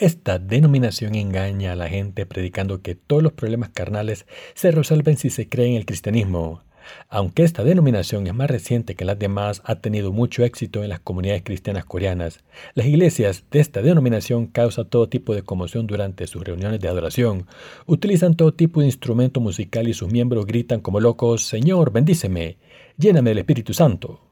Esta 0.00 0.38
denominación 0.38 1.14
engaña 1.14 1.72
a 1.72 1.76
la 1.76 1.88
gente 1.88 2.24
predicando 2.24 2.80
que 2.80 2.94
todos 2.94 3.22
los 3.22 3.32
problemas 3.32 3.68
carnales 3.68 4.24
se 4.54 4.70
resuelven 4.70 5.18
si 5.18 5.28
se 5.28 5.46
cree 5.46 5.66
en 5.66 5.74
el 5.74 5.84
cristianismo. 5.84 6.62
Aunque 7.10 7.42
esta 7.42 7.64
denominación 7.64 8.26
es 8.26 8.34
más 8.34 8.50
reciente 8.50 8.94
que 8.94 9.04
las 9.04 9.18
demás, 9.18 9.60
ha 9.64 9.76
tenido 9.76 10.10
mucho 10.10 10.42
éxito 10.42 10.82
en 10.82 10.88
las 10.88 11.00
comunidades 11.00 11.42
cristianas 11.42 11.84
coreanas. 11.84 12.40
Las 12.72 12.86
iglesias 12.86 13.44
de 13.50 13.60
esta 13.60 13.82
denominación 13.82 14.46
causan 14.46 14.88
todo 14.88 15.10
tipo 15.10 15.34
de 15.34 15.42
conmoción 15.42 15.86
durante 15.86 16.26
sus 16.26 16.42
reuniones 16.42 16.80
de 16.80 16.88
adoración. 16.88 17.46
Utilizan 17.84 18.36
todo 18.36 18.54
tipo 18.54 18.80
de 18.80 18.86
instrumento 18.86 19.40
musical 19.40 19.86
y 19.86 19.92
sus 19.92 20.10
miembros 20.10 20.46
gritan 20.46 20.80
como 20.80 21.00
locos, 21.00 21.44
Señor, 21.44 21.92
bendíceme, 21.92 22.56
lléname 22.96 23.30
del 23.30 23.38
Espíritu 23.40 23.74
Santo. 23.74 24.29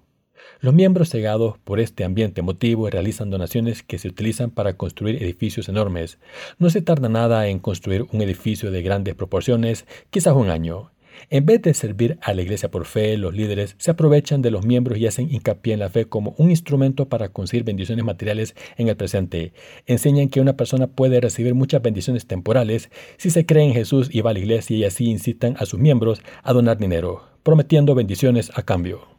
Los 0.61 0.75
miembros 0.75 1.11
cegados 1.11 1.57
por 1.59 1.79
este 1.79 2.03
ambiente 2.03 2.41
emotivo 2.41 2.91
realizan 2.91 3.31
donaciones 3.31 3.85
que 3.85 3.97
se 3.97 4.09
utilizan 4.09 4.51
para 4.51 4.77
construir 4.77 5.23
edificios 5.23 5.69
enormes. 5.69 6.19
No 6.59 6.69
se 6.69 6.83
tarda 6.83 7.09
nada 7.09 7.47
en 7.47 7.61
construir 7.61 8.07
un 8.11 8.23
edificio 8.23 8.73
de 8.73 8.83
grandes 8.83 9.15
proporciones, 9.15 9.87
quizás 10.11 10.35
un 10.35 10.51
año. 10.51 10.91
En 11.31 11.47
vez 11.47 11.63
de 11.63 11.75
servir 11.75 12.19
a 12.23 12.35
la 12.35 12.43
iglesia 12.43 12.73
por 12.73 12.87
fe, 12.87 13.17
los 13.17 13.35
líderes 13.35 13.77
se 13.79 13.93
aprovechan 13.93 14.43
de 14.43 14.51
los 14.51 14.67
miembros 14.67 14.99
y 14.99 15.07
hacen 15.07 15.33
hincapié 15.33 15.75
en 15.75 15.81
la 15.81 15.91
fe 15.91 16.07
como 16.07 16.35
un 16.39 16.51
instrumento 16.51 17.09
para 17.09 17.29
conseguir 17.29 17.63
bendiciones 17.63 18.05
materiales 18.05 18.57
en 18.77 18.89
el 18.89 18.97
presente. 18.97 19.53
Enseñan 19.87 20.29
que 20.29 20.41
una 20.41 20.57
persona 20.57 20.89
puede 20.89 21.21
recibir 21.21 21.55
muchas 21.55 21.83
bendiciones 21.83 22.27
temporales 22.27 22.91
si 23.17 23.31
se 23.31 23.47
cree 23.47 23.65
en 23.65 23.75
Jesús 23.75 24.09
y 24.13 24.23
va 24.23 24.31
a 24.31 24.33
la 24.33 24.41
iglesia 24.41 24.77
y 24.77 24.85
así 24.85 25.09
incitan 25.09 25.55
a 25.59 25.67
sus 25.67 25.79
miembros 25.79 26.21
a 26.43 26.53
donar 26.53 26.79
dinero, 26.79 27.23
prometiendo 27.45 27.95
bendiciones 27.95 28.51
a 28.55 28.63
cambio. 28.63 29.18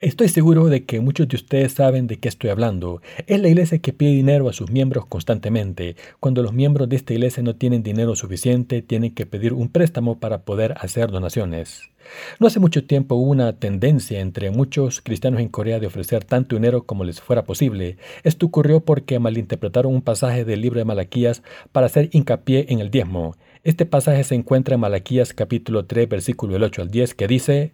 Estoy 0.00 0.28
seguro 0.28 0.66
de 0.66 0.84
que 0.84 1.00
muchos 1.00 1.26
de 1.26 1.34
ustedes 1.34 1.72
saben 1.72 2.06
de 2.06 2.20
qué 2.20 2.28
estoy 2.28 2.50
hablando. 2.50 3.02
Es 3.26 3.40
la 3.40 3.48
iglesia 3.48 3.80
que 3.80 3.92
pide 3.92 4.12
dinero 4.12 4.48
a 4.48 4.52
sus 4.52 4.70
miembros 4.70 5.06
constantemente. 5.06 5.96
Cuando 6.20 6.40
los 6.40 6.52
miembros 6.52 6.88
de 6.88 6.94
esta 6.94 7.14
iglesia 7.14 7.42
no 7.42 7.56
tienen 7.56 7.82
dinero 7.82 8.14
suficiente, 8.14 8.80
tienen 8.80 9.12
que 9.12 9.26
pedir 9.26 9.54
un 9.54 9.70
préstamo 9.70 10.20
para 10.20 10.42
poder 10.42 10.76
hacer 10.78 11.10
donaciones. 11.10 11.90
No 12.38 12.46
hace 12.46 12.60
mucho 12.60 12.86
tiempo 12.86 13.16
hubo 13.16 13.28
una 13.32 13.58
tendencia 13.58 14.20
entre 14.20 14.52
muchos 14.52 15.00
cristianos 15.00 15.40
en 15.40 15.48
Corea 15.48 15.80
de 15.80 15.88
ofrecer 15.88 16.22
tanto 16.22 16.54
dinero 16.54 16.84
como 16.84 17.02
les 17.02 17.20
fuera 17.20 17.42
posible. 17.44 17.96
Esto 18.22 18.46
ocurrió 18.46 18.78
porque 18.78 19.18
malinterpretaron 19.18 19.92
un 19.92 20.02
pasaje 20.02 20.44
del 20.44 20.60
libro 20.60 20.78
de 20.78 20.84
Malaquías 20.84 21.42
para 21.72 21.86
hacer 21.86 22.08
hincapié 22.12 22.66
en 22.68 22.78
el 22.78 22.92
diezmo. 22.92 23.34
Este 23.64 23.84
pasaje 23.84 24.22
se 24.22 24.36
encuentra 24.36 24.76
en 24.76 24.80
Malaquías 24.80 25.34
capítulo 25.34 25.86
3 25.86 26.08
versículo 26.08 26.64
8 26.64 26.82
al 26.82 26.90
10 26.92 27.14
que 27.14 27.26
dice, 27.26 27.72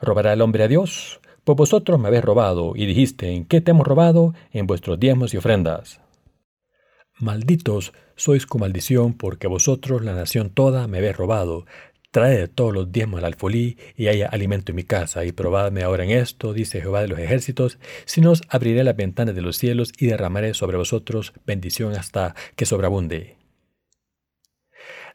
¿robará 0.00 0.34
el 0.34 0.40
hombre 0.40 0.62
a 0.62 0.68
Dios? 0.68 1.20
Pues 1.44 1.56
vosotros 1.56 2.00
me 2.00 2.08
habéis 2.08 2.24
robado, 2.24 2.72
y 2.74 2.86
dijiste, 2.86 3.30
¿en 3.30 3.44
qué 3.44 3.60
te 3.60 3.72
hemos 3.72 3.86
robado? 3.86 4.32
En 4.50 4.66
vuestros 4.66 4.98
diezmos 4.98 5.34
y 5.34 5.36
ofrendas. 5.36 6.00
Malditos 7.20 7.92
sois 8.16 8.46
con 8.46 8.62
maldición, 8.62 9.12
porque 9.12 9.46
vosotros, 9.46 10.02
la 10.02 10.14
nación 10.14 10.48
toda, 10.48 10.88
me 10.88 10.98
habéis 10.98 11.18
robado. 11.18 11.66
Traed 12.12 12.48
todos 12.48 12.72
los 12.72 12.92
diezmos 12.92 13.18
al 13.18 13.26
alfolí, 13.26 13.76
y 13.94 14.06
haya 14.06 14.26
alimento 14.28 14.72
en 14.72 14.76
mi 14.76 14.84
casa, 14.84 15.26
y 15.26 15.32
probadme 15.32 15.82
ahora 15.82 16.04
en 16.04 16.12
esto, 16.12 16.54
dice 16.54 16.80
Jehová 16.80 17.02
de 17.02 17.08
los 17.08 17.18
ejércitos, 17.18 17.78
si 18.06 18.22
no 18.22 18.30
os 18.30 18.40
abriré 18.48 18.82
las 18.82 18.96
ventanas 18.96 19.34
de 19.34 19.42
los 19.42 19.58
cielos, 19.58 19.92
y 19.98 20.06
derramaré 20.06 20.54
sobre 20.54 20.78
vosotros 20.78 21.34
bendición 21.44 21.92
hasta 21.92 22.34
que 22.56 22.64
sobreabunde. 22.64 23.43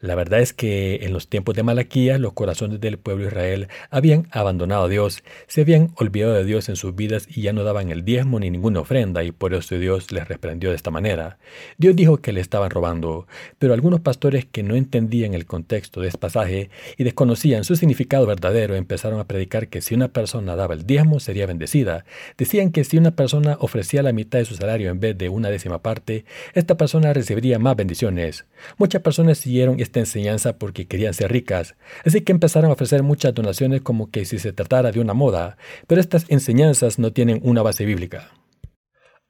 La 0.02 0.16
verdad 0.16 0.40
es 0.40 0.54
que 0.54 1.00
en 1.02 1.12
los 1.12 1.28
tiempos 1.28 1.56
de 1.56 1.64
Malaquías 1.64 2.22
los 2.22 2.32
corazones 2.32 2.80
del 2.80 2.98
pueblo 2.98 3.26
de 3.26 3.32
Israel 3.32 3.68
habían 3.90 4.30
abandonado 4.32 4.86
a 4.86 4.88
Dios, 4.88 5.26
se 5.48 5.60
habían 5.60 5.92
olvidado 5.98 6.36
de 6.36 6.46
Dios 6.46 6.70
en 6.70 6.78
sus 6.78 6.96
vidas 6.96 7.28
y 7.30 7.42
ya 7.42 7.52
no 7.52 7.66
daban 7.66 7.92
el 7.92 8.06
diezmo 8.06 8.40
ni 8.40 8.50
ninguna 8.50 8.80
ofrenda 8.80 9.26
y 9.26 9.34
por 9.34 9.54
eso 9.54 9.78
Dios 9.78 10.14
les 10.14 10.26
reprendió 10.26 10.70
de 10.70 10.78
esta 10.78 10.90
manera. 10.90 11.38
Dios 11.78 11.98
dijo 11.98 12.20
que 12.20 12.32
le 12.32 12.40
estaban 12.40 12.70
robando, 12.70 13.28
pero 13.58 13.74
algunos 13.74 14.00
pastores 14.00 14.46
que 14.46 14.64
no 14.64 14.76
entendían 14.76 15.34
el 15.34 15.46
contexto 15.46 16.00
de 16.00 16.08
este 16.08 16.18
pasaje 16.18 16.70
y 16.96 17.04
desconocían 17.04 17.66
su 17.66 17.76
significado 17.76 18.26
verdadero 18.26 18.76
empezaron 18.76 19.20
a 19.20 19.28
predicar 19.28 19.68
que 19.68 19.82
si 19.82 19.96
una 19.96 20.08
persona 20.08 20.56
daba 20.56 20.76
el 20.76 20.86
diezmo 20.86 21.20
sería 21.20 21.46
bendecida. 21.46 22.06
Decían 22.38 22.72
que 22.72 22.86
si 22.86 22.98
una 22.98 23.12
persona 23.12 23.58
ofrecía 23.60 24.02
la 24.02 24.14
mitad 24.14 24.40
de 24.40 24.46
su 24.46 24.56
salario 24.56 24.92
en 24.92 25.02
vez 25.02 25.18
de 25.18 25.28
una 25.28 25.50
décima 25.50 25.82
parte, 25.82 26.24
esta 26.54 26.78
persona 26.78 27.12
recibiría 27.12 27.60
más 27.60 27.76
bendiciones. 27.76 28.46
Muchas 28.78 29.02
personas 29.02 29.40
siguieron 29.40 29.78
esta 29.90 30.00
enseñanza 30.00 30.58
porque 30.58 30.88
querían 30.88 31.14
ser 31.14 31.32
ricas, 31.32 31.76
así 32.06 32.22
que 32.22 32.32
empezaron 32.32 32.70
a 32.70 32.74
ofrecer 32.74 33.04
muchas 33.04 33.34
donaciones 33.34 33.82
como 33.82 34.10
que 34.12 34.26
si 34.26 34.40
se 34.40 34.54
tratara 34.54 34.92
de 34.92 35.00
una 35.00 35.14
moda, 35.14 35.58
pero 35.88 36.00
estas 36.00 36.26
enseñanzas 36.30 37.00
no 37.00 37.12
tienen 37.12 37.40
una 37.44 37.62
base 37.64 37.86
bíblica. 37.86 38.32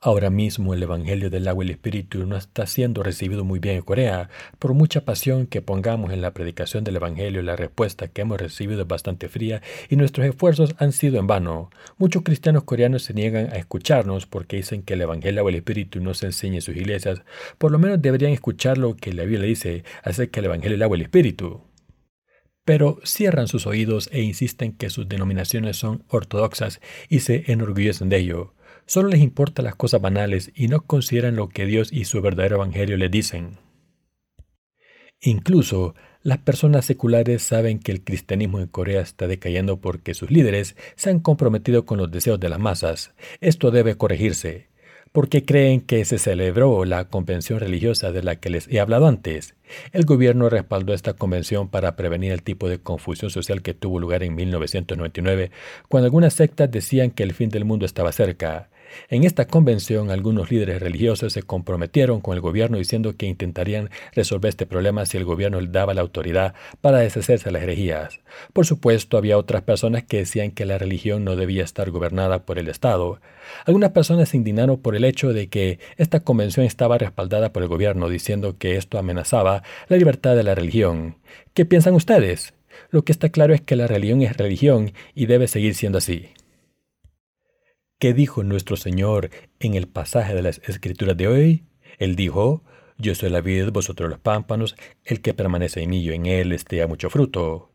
Ahora 0.01 0.29
mismo 0.29 0.73
el 0.73 0.81
Evangelio 0.81 1.29
del 1.29 1.45
agua 1.49 1.65
y 1.65 1.67
el 1.67 1.71
Espíritu 1.71 2.25
no 2.25 2.38
está 2.38 2.65
siendo 2.67 3.03
recibido 3.03 3.43
muy 3.43 3.59
bien 3.59 3.75
en 3.75 3.81
Corea. 3.81 4.29
Por 4.57 4.73
mucha 4.73 5.03
pasión 5.03 5.45
que 5.45 5.62
pongamos 5.62 6.13
en 6.13 6.21
la 6.21 6.33
predicación 6.33 6.85
del 6.85 6.95
Evangelio, 6.95 7.41
la 7.41 7.57
respuesta 7.57 8.07
que 8.07 8.21
hemos 8.21 8.39
recibido 8.39 8.83
es 8.83 8.88
bastante 8.88 9.27
fría 9.27 9.62
y 9.89 9.97
nuestros 9.97 10.25
esfuerzos 10.25 10.73
han 10.77 10.93
sido 10.93 11.19
en 11.19 11.27
vano. 11.27 11.69
Muchos 11.97 12.23
cristianos 12.23 12.63
coreanos 12.63 13.03
se 13.03 13.13
niegan 13.13 13.47
a 13.51 13.57
escucharnos 13.57 14.25
porque 14.25 14.55
dicen 14.55 14.83
que 14.83 14.93
el 14.93 15.01
Evangelio 15.01 15.41
agua 15.41 15.51
y 15.51 15.55
el 15.55 15.59
Espíritu 15.59 15.99
no 15.99 16.13
se 16.13 16.27
enseña 16.27 16.55
en 16.55 16.62
sus 16.62 16.77
iglesias. 16.77 17.23
Por 17.57 17.73
lo 17.73 17.77
menos 17.77 18.01
deberían 18.01 18.31
escuchar 18.31 18.77
lo 18.77 18.95
que 18.95 19.12
la 19.12 19.23
Biblia 19.23 19.47
dice 19.47 19.83
acerca 20.03 20.39
del 20.39 20.45
Evangelio 20.45 20.77
del 20.77 20.83
agua 20.83 20.95
y 20.95 21.01
el 21.01 21.05
Espíritu 21.07 21.62
pero 22.69 22.99
cierran 23.03 23.47
sus 23.47 23.65
oídos 23.65 24.09
e 24.12 24.21
insisten 24.21 24.73
que 24.73 24.91
sus 24.91 25.09
denominaciones 25.09 25.77
son 25.77 26.03
ortodoxas 26.07 26.81
y 27.09 27.21
se 27.21 27.51
enorgullecen 27.51 28.09
de 28.09 28.17
ello. 28.17 28.53
Solo 28.89 29.10
les 29.10 29.21
importan 29.21 29.65
las 29.65 29.75
cosas 29.75 30.02
banales 30.02 30.52
y 30.56 30.67
no 30.67 30.82
consideran 30.82 31.36
lo 31.36 31.47
que 31.47 31.67
Dios 31.67 31.93
y 31.93 32.06
su 32.06 32.23
verdadero 32.23 32.56
evangelio 32.56 32.97
les 32.97 33.12
dicen. 33.12 33.60
Incluso 35.21 35.93
las 36.23 36.39
personas 36.39 36.86
seculares 36.86 37.43
saben 37.43 37.78
que 37.78 37.91
el 37.91 38.04
cristianismo 38.04 38.60
en 38.60 38.65
Corea 38.65 39.02
está 39.02 39.28
decayendo 39.28 39.80
porque 39.80 40.15
sus 40.15 40.32
líderes 40.32 40.75
se 40.95 41.12
han 41.12 41.19
comprometido 41.19 41.86
con 41.86 41.99
los 41.99 42.10
deseos 42.10 42.39
de 42.39 42.49
las 42.49 42.58
masas. 42.58 43.13
Esto 43.41 43.69
debe 43.69 43.93
corregirse 43.93 44.69
porque 45.12 45.45
creen 45.45 45.82
que 45.82 46.04
se 46.04 46.17
celebró 46.17 46.84
la 46.86 47.10
convención 47.10 47.60
religiosa 47.60 48.12
de 48.12 48.23
la 48.23 48.38
que 48.38 48.49
les 48.49 48.67
he 48.69 48.80
hablado 48.80 49.08
antes. 49.08 49.56
El 49.91 50.06
gobierno 50.06 50.49
respaldó 50.49 50.95
esta 50.95 51.13
convención 51.13 51.69
para 51.69 51.95
prevenir 51.95 52.32
el 52.32 52.41
tipo 52.41 52.69
de 52.69 52.80
confusión 52.80 53.30
social 53.30 53.62
que 53.62 53.75
tuvo 53.75 53.99
lugar 53.99 54.23
en 54.23 54.34
1999, 54.34 55.52
cuando 55.89 56.06
algunas 56.06 56.34
sectas 56.34 56.71
decían 56.71 57.12
que 57.12 57.23
el 57.23 57.34
fin 57.34 57.49
del 57.49 57.65
mundo 57.65 57.86
estaba 57.86 58.12
cerca. 58.12 58.69
En 59.10 59.23
esta 59.23 59.47
convención, 59.47 60.12
algunos 60.12 60.52
líderes 60.52 60.82
religiosos 60.82 61.34
se 61.34 61.43
comprometieron 61.43 62.21
con 62.21 62.36
el 62.36 62.41
gobierno 62.41 62.78
diciendo 62.78 63.15
que 63.15 63.25
intentarían 63.25 63.89
resolver 64.13 64.49
este 64.49 64.65
problema 64.65 65.06
si 65.06 65.17
el 65.17 65.25
gobierno 65.25 65.60
daba 65.62 65.93
la 65.93 66.02
autoridad 66.02 66.54
para 66.82 66.99
deshacerse 66.99 67.45
de 67.45 67.52
las 67.52 67.63
herejías. 67.63 68.19
Por 68.54 68.65
supuesto, 68.65 69.17
había 69.17 69.38
otras 69.38 69.62
personas 69.63 70.04
que 70.04 70.17
decían 70.17 70.52
que 70.52 70.65
la 70.65 70.78
religión 70.78 71.23
no 71.23 71.36
debía 71.36 71.63
estar 71.63 71.89
gobernada 71.91 72.45
por 72.45 72.60
el 72.60 72.67
Estado. 72.67 73.19
Algunas 73.65 73.91
personas 73.91 74.30
se 74.30 74.38
indignaron 74.38 74.78
por 74.78 74.95
el 74.95 75.04
hecho 75.04 75.34
de 75.34 75.47
que 75.47 75.80
esta 75.97 76.21
convención 76.21 76.65
estaba 76.65 76.97
respaldada 76.97 77.52
por 77.52 77.63
el 77.63 77.69
gobierno, 77.69 78.10
diciendo 78.10 78.58
que 78.58 78.75
esto 78.75 78.97
amenazaba 78.97 79.63
la 79.88 79.97
libertad 79.97 80.36
de 80.36 80.43
la 80.43 80.56
religión. 80.56 81.17
¿Qué 81.54 81.65
piensan 81.65 81.93
ustedes? 81.93 82.54
Lo 82.91 83.04
que 83.04 83.12
está 83.12 83.30
claro 83.30 83.54
es 83.54 83.62
que 83.62 83.75
la 83.75 83.88
religión 83.88 84.21
es 84.21 84.38
religión 84.38 84.93
y 85.15 85.25
debe 85.25 85.47
seguir 85.47 85.75
siendo 85.75 85.97
así. 85.97 86.30
¿Qué 87.99 88.13
dijo 88.13 88.45
nuestro 88.45 88.77
Señor 88.77 89.29
en 89.59 89.73
el 89.73 89.89
pasaje 89.89 90.33
de 90.33 90.41
las 90.41 90.62
Escrituras 90.63 91.17
de 91.17 91.27
hoy? 91.27 91.65
Él 91.97 92.15
dijo, 92.15 92.63
Yo 92.97 93.13
soy 93.13 93.29
la 93.29 93.41
vid, 93.41 93.71
vosotros 93.71 94.09
los 94.09 94.19
pámpanos, 94.19 94.77
el 95.03 95.19
que 95.19 95.33
permanece 95.33 95.83
en 95.83 95.89
mí 95.89 95.99
y 95.99 96.13
en 96.13 96.25
él 96.25 96.53
esté 96.53 96.81
a 96.81 96.88
mucho 96.88 97.09
fruto. 97.09 97.68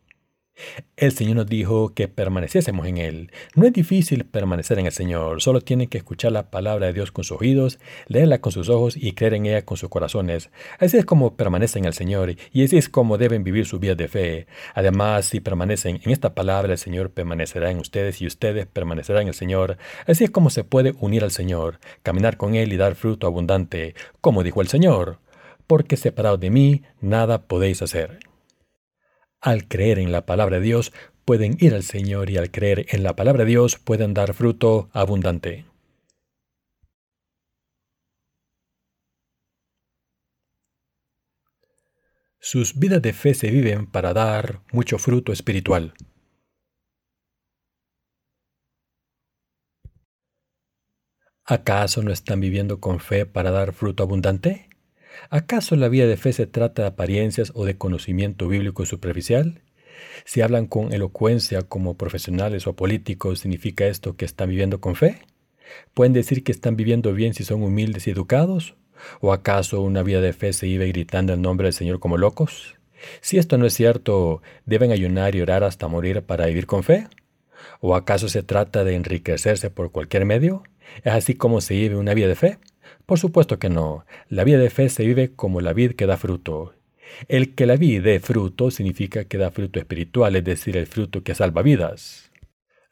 El 0.96 1.12
Señor 1.12 1.36
nos 1.36 1.46
dijo 1.46 1.92
que 1.92 2.06
permaneciésemos 2.06 2.86
en 2.86 2.98
Él. 2.98 3.32
No 3.56 3.66
es 3.66 3.72
difícil 3.72 4.24
permanecer 4.24 4.78
en 4.78 4.86
el 4.86 4.92
Señor, 4.92 5.42
solo 5.42 5.60
tienen 5.60 5.88
que 5.88 5.98
escuchar 5.98 6.32
la 6.32 6.50
palabra 6.50 6.86
de 6.86 6.92
Dios 6.92 7.10
con 7.10 7.24
sus 7.24 7.40
oídos, 7.40 7.78
leerla 8.06 8.40
con 8.40 8.52
sus 8.52 8.68
ojos 8.68 8.96
y 8.96 9.12
creer 9.12 9.34
en 9.34 9.46
ella 9.46 9.64
con 9.64 9.76
sus 9.76 9.88
corazones. 9.88 10.50
Así 10.78 10.96
es 10.96 11.04
como 11.04 11.36
permanecen 11.36 11.82
en 11.82 11.88
el 11.88 11.94
Señor 11.94 12.36
y 12.52 12.64
así 12.64 12.76
es 12.76 12.88
como 12.88 13.18
deben 13.18 13.42
vivir 13.42 13.66
su 13.66 13.80
vida 13.80 13.96
de 13.96 14.08
fe. 14.08 14.46
Además, 14.74 15.26
si 15.26 15.40
permanecen 15.40 16.00
en 16.04 16.12
esta 16.12 16.34
palabra, 16.34 16.72
el 16.72 16.78
Señor 16.78 17.10
permanecerá 17.10 17.70
en 17.70 17.78
ustedes 17.78 18.22
y 18.22 18.26
ustedes 18.26 18.66
permanecerán 18.66 19.22
en 19.22 19.28
el 19.28 19.34
Señor. 19.34 19.78
Así 20.06 20.24
es 20.24 20.30
como 20.30 20.48
se 20.48 20.64
puede 20.64 20.94
unir 21.00 21.24
al 21.24 21.32
Señor, 21.32 21.80
caminar 22.02 22.36
con 22.36 22.54
Él 22.54 22.72
y 22.72 22.76
dar 22.76 22.94
fruto 22.94 23.26
abundante, 23.26 23.94
como 24.20 24.42
dijo 24.42 24.62
el 24.62 24.68
Señor. 24.68 25.18
Porque 25.66 25.96
separados 25.96 26.40
de 26.40 26.50
mí, 26.50 26.82
nada 27.00 27.42
podéis 27.42 27.82
hacer. 27.82 28.20
Al 29.44 29.68
creer 29.68 29.98
en 29.98 30.10
la 30.10 30.24
palabra 30.24 30.58
de 30.58 30.64
Dios, 30.64 30.90
pueden 31.26 31.58
ir 31.60 31.74
al 31.74 31.82
Señor 31.82 32.30
y 32.30 32.38
al 32.38 32.50
creer 32.50 32.86
en 32.88 33.02
la 33.02 33.14
palabra 33.14 33.44
de 33.44 33.50
Dios 33.50 33.76
pueden 33.76 34.14
dar 34.14 34.32
fruto 34.32 34.88
abundante. 34.94 35.66
Sus 42.40 42.78
vidas 42.78 43.02
de 43.02 43.12
fe 43.12 43.34
se 43.34 43.50
viven 43.50 43.84
para 43.84 44.14
dar 44.14 44.62
mucho 44.72 44.96
fruto 44.96 45.30
espiritual. 45.30 45.92
¿Acaso 51.44 52.02
no 52.02 52.12
están 52.12 52.40
viviendo 52.40 52.80
con 52.80 52.98
fe 52.98 53.26
para 53.26 53.50
dar 53.50 53.74
fruto 53.74 54.04
abundante? 54.04 54.70
¿Acaso 55.30 55.76
la 55.76 55.88
vida 55.88 56.06
de 56.06 56.16
fe 56.16 56.32
se 56.32 56.46
trata 56.46 56.82
de 56.82 56.88
apariencias 56.88 57.52
o 57.54 57.64
de 57.64 57.76
conocimiento 57.76 58.48
bíblico 58.48 58.86
superficial? 58.86 59.62
Si 60.24 60.40
hablan 60.40 60.66
con 60.66 60.92
elocuencia 60.92 61.62
como 61.62 61.96
profesionales 61.96 62.66
o 62.66 62.74
políticos, 62.74 63.40
¿significa 63.40 63.86
esto 63.86 64.16
que 64.16 64.24
están 64.24 64.48
viviendo 64.48 64.80
con 64.80 64.96
fe? 64.96 65.20
¿Pueden 65.92 66.12
decir 66.12 66.44
que 66.44 66.52
están 66.52 66.76
viviendo 66.76 67.12
bien 67.12 67.34
si 67.34 67.44
son 67.44 67.62
humildes 67.62 68.06
y 68.06 68.10
educados? 68.10 68.74
¿O 69.20 69.32
acaso 69.32 69.82
una 69.82 70.02
vida 70.02 70.20
de 70.20 70.32
fe 70.32 70.52
se 70.52 70.66
vive 70.66 70.88
gritando 70.88 71.32
el 71.32 71.42
nombre 71.42 71.66
del 71.66 71.74
Señor 71.74 72.00
como 72.00 72.16
locos? 72.16 72.76
Si 73.20 73.38
esto 73.38 73.58
no 73.58 73.66
es 73.66 73.74
cierto, 73.74 74.42
¿deben 74.64 74.92
ayunar 74.92 75.34
y 75.34 75.40
orar 75.40 75.64
hasta 75.64 75.88
morir 75.88 76.22
para 76.22 76.46
vivir 76.46 76.66
con 76.66 76.82
fe? 76.82 77.08
¿O 77.80 77.94
acaso 77.94 78.28
se 78.28 78.42
trata 78.42 78.84
de 78.84 78.94
enriquecerse 78.94 79.70
por 79.70 79.90
cualquier 79.90 80.24
medio? 80.24 80.62
¿Es 81.02 81.12
así 81.12 81.34
como 81.34 81.60
se 81.60 81.74
vive 81.74 81.96
una 81.96 82.14
vida 82.14 82.28
de 82.28 82.34
fe? 82.34 82.58
Por 83.06 83.18
supuesto 83.18 83.58
que 83.58 83.70
no. 83.70 84.04
La 84.28 84.44
vida 84.44 84.58
de 84.58 84.70
fe 84.70 84.88
se 84.88 85.04
vive 85.04 85.32
como 85.34 85.60
la 85.60 85.72
vid 85.72 85.92
que 85.92 86.06
da 86.06 86.16
fruto. 86.16 86.74
El 87.28 87.54
que 87.54 87.66
la 87.66 87.76
vid 87.76 88.02
dé 88.02 88.20
fruto 88.20 88.70
significa 88.70 89.24
que 89.24 89.38
da 89.38 89.50
fruto 89.50 89.78
espiritual, 89.78 90.36
es 90.36 90.44
decir, 90.44 90.76
el 90.76 90.86
fruto 90.86 91.22
que 91.22 91.34
salva 91.34 91.62
vidas. 91.62 92.30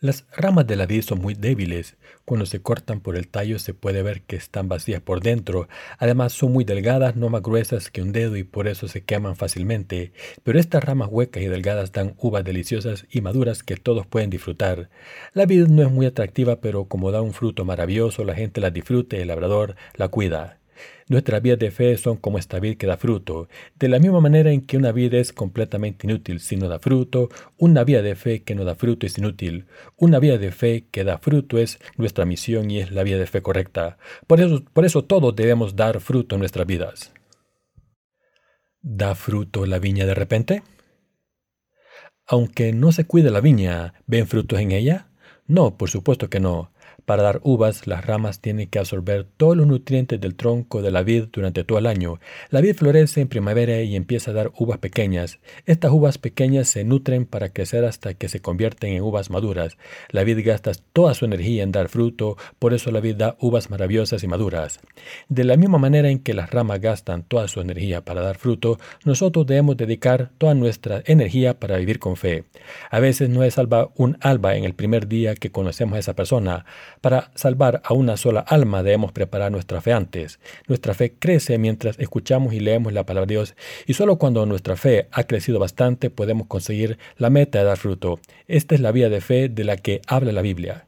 Las 0.03 0.25
ramas 0.37 0.67
de 0.67 0.75
la 0.75 0.87
vid 0.87 1.03
son 1.03 1.23
muy 1.23 1.35
débiles. 1.35 1.95
Cuando 2.25 2.45
se 2.45 2.61
cortan 2.61 2.99
por 2.99 3.17
el 3.17 3.29
tallo 3.29 3.61
se 3.61 3.73
puede 3.73 4.03
ver 4.03 4.23
que 4.23 4.35
están 4.35 4.69
vacías 4.69 5.01
por 5.01 5.21
dentro. 5.21 5.69
Además 5.97 6.33
son 6.33 6.53
muy 6.53 6.65
delgadas, 6.65 7.15
no 7.15 7.29
más 7.29 7.41
gruesas 7.41 7.88
que 7.88 8.03
un 8.03 8.11
dedo 8.11 8.37
y 8.37 8.43
por 8.43 8.67
eso 8.67 8.88
se 8.88 9.05
queman 9.05 9.37
fácilmente. 9.37 10.12
Pero 10.43 10.59
estas 10.59 10.83
ramas 10.83 11.07
huecas 11.09 11.45
y 11.45 11.47
delgadas 11.47 11.93
dan 11.93 12.17
uvas 12.19 12.43
deliciosas 12.43 13.07
y 13.12 13.21
maduras 13.21 13.62
que 13.62 13.77
todos 13.77 14.05
pueden 14.05 14.29
disfrutar. 14.29 14.91
La 15.35 15.47
vid 15.47 15.69
no 15.69 15.83
es 15.83 15.91
muy 15.93 16.07
atractiva, 16.07 16.61
pero 16.61 16.87
como 16.87 17.12
da 17.12 17.23
un 17.23 17.33
fruto 17.33 17.65
maravilloso, 17.65 18.25
la 18.25 18.35
gente 18.35 18.61
la 18.61 18.71
disfruta 18.71 19.17
y 19.17 19.21
el 19.21 19.29
labrador 19.29 19.77
la 19.95 20.09
cuida. 20.09 20.62
Nuestras 21.09 21.42
vidas 21.42 21.59
de 21.59 21.71
fe 21.71 21.97
son 21.97 22.16
como 22.16 22.38
esta 22.38 22.59
vid 22.61 22.77
que 22.77 22.87
da 22.87 22.97
fruto. 22.97 23.49
De 23.79 23.88
la 23.88 23.99
misma 23.99 24.21
manera 24.21 24.51
en 24.53 24.62
que 24.62 24.77
una 24.77 24.92
vida 24.92 25.18
es 25.18 25.33
completamente 25.33 26.07
inútil 26.07 26.40
si 26.40 26.57
no 26.57 26.68
da 26.68 26.79
fruto, 26.79 27.29
una 27.59 27.85
vida 27.85 28.03
de 28.03 28.14
fe 28.14 28.42
que 28.42 28.55
no 28.55 28.64
da 28.64 28.75
fruto 28.75 29.07
es 29.07 29.18
inútil. 29.18 29.66
Una 29.97 30.18
vida 30.18 30.38
de 30.38 30.53
fe 30.53 30.87
que 30.90 31.05
da 31.05 31.18
fruto 31.18 31.59
es 31.59 31.79
nuestra 31.97 32.25
misión 32.25 32.71
y 32.71 32.81
es 32.81 32.92
la 32.92 33.03
vida 33.03 33.18
de 33.18 33.27
fe 33.27 33.42
correcta. 33.42 33.99
Por 34.27 34.40
eso, 34.40 34.64
por 34.73 34.85
eso 34.85 35.05
todos 35.05 35.37
debemos 35.37 35.77
dar 35.77 36.01
fruto 36.01 36.37
en 36.37 36.40
nuestras 36.40 36.66
vidas. 36.66 37.12
¿Da 38.81 39.14
fruto 39.14 39.66
la 39.66 39.79
viña 39.79 40.07
de 40.07 40.14
repente? 40.14 40.62
Aunque 42.27 42.73
no 42.73 42.92
se 42.92 43.05
cuide 43.05 43.31
la 43.31 43.40
viña, 43.40 43.95
¿ven 44.07 44.27
frutos 44.27 44.59
en 44.61 44.73
ella? 44.73 45.09
No, 45.47 45.77
por 45.77 45.90
supuesto 45.90 46.31
que 46.31 46.40
no. 46.40 46.73
Para 47.05 47.23
dar 47.23 47.41
uvas, 47.43 47.87
las 47.87 48.05
ramas 48.05 48.41
tienen 48.41 48.69
que 48.69 48.79
absorber 48.79 49.27
todos 49.37 49.57
los 49.57 49.67
nutrientes 49.67 50.21
del 50.21 50.35
tronco 50.35 50.83
de 50.83 50.91
la 50.91 51.03
vid 51.03 51.25
durante 51.33 51.65
todo 51.65 51.79
el 51.79 51.87
año. 51.87 52.21
La 52.51 52.61
vid 52.61 52.77
florece 52.77 53.21
en 53.21 53.29
primavera 53.29 53.83
y 53.83 53.97
empieza 53.97 54.31
a 54.31 54.35
dar 54.35 54.53
uvas 54.57 54.79
pequeñas. 54.79 55.38
Estas 55.67 55.93
uvas 55.93 56.19
pequeñas 56.19 56.69
se 56.69 56.85
nutren 56.85 57.27
para 57.27 57.49
crecer 57.49 57.85
hasta 57.85 58.15
que 58.15 58.29
se 58.29 58.41
convierten 58.41 58.93
en 58.93 59.03
uvas 59.03 59.31
maduras. 59.31 59.77
La 60.11 60.25
vid 60.25 60.45
gasta 60.45 60.73
toda 60.93 61.15
su 61.15 61.25
energía 61.25 61.62
en 61.62 61.73
dar 61.73 61.88
fruto, 61.88 62.37
por 62.59 62.75
eso 62.75 62.91
la 62.91 63.01
vid 63.01 63.17
da 63.17 63.37
uvas 63.41 63.71
maravillosas 63.71 64.23
y 64.23 64.29
maduras. 64.29 64.81
De 65.29 65.45
la 65.45 65.57
misma 65.57 65.79
manera 65.79 66.11
en 66.11 66.19
que 66.19 66.35
las 66.35 66.51
ramas 66.51 66.81
gastan 66.81 67.23
toda 67.23 67.49
su 67.49 67.61
energía 67.61 68.05
para 68.05 68.21
dar 68.21 68.38
fruto, 68.38 68.79
nosotros 69.05 69.47
debemos 69.47 69.77
dedicar 69.77 70.31
toda 70.38 70.55
nuestra 70.55 71.03
energía 71.07 71.59
para 71.59 71.77
vivir 71.77 71.99
con 71.99 72.17
fe. 72.17 72.45
A 72.91 73.01
veces 73.01 73.29
no 73.29 73.43
es 73.43 73.55
salva 73.55 73.91
un 73.97 74.17
alba 74.21 74.57
en 74.57 74.65
el 74.65 74.75
primer 74.75 75.09
día 75.09 75.35
que 75.35 75.53
conocemos 75.53 75.97
a 75.97 75.99
esa 76.01 76.15
persona. 76.15 76.65
Para 77.03 77.33
salvar 77.35 77.83
a 77.85 77.95
una 77.95 78.17
sola 78.17 78.41
alma 78.41 78.85
debemos 78.85 79.11
preparar 79.11 79.51
nuestra 79.51 79.81
fe 79.81 79.93
antes. 79.93 80.38
Nuestra 80.69 80.95
fe 80.95 81.15
crece 81.19 81.59
mientras 81.59 81.99
escuchamos 81.99 82.55
y 82.55 82.61
leemos 82.61 82.93
la 82.93 83.05
palabra 83.05 83.27
de 83.27 83.35
Dios 83.35 83.57
y 83.87 83.95
solo 83.95 84.19
cuando 84.19 84.47
nuestra 84.47 84.77
fe 84.77 85.09
ha 85.11 85.25
crecido 85.25 85.59
bastante 85.59 86.11
podemos 86.11 86.47
conseguir 86.47 86.99
la 87.17 87.29
meta 87.29 87.59
de 87.59 87.65
dar 87.65 87.77
fruto. 87.77 88.21
Esta 88.47 88.77
es 88.77 88.81
la 88.81 88.93
vía 88.93 89.09
de 89.09 89.21
fe 89.21 89.49
de 89.49 89.65
la 89.65 89.77
que 89.77 90.01
habla 90.07 90.31
la 90.31 90.43
Biblia. 90.43 90.87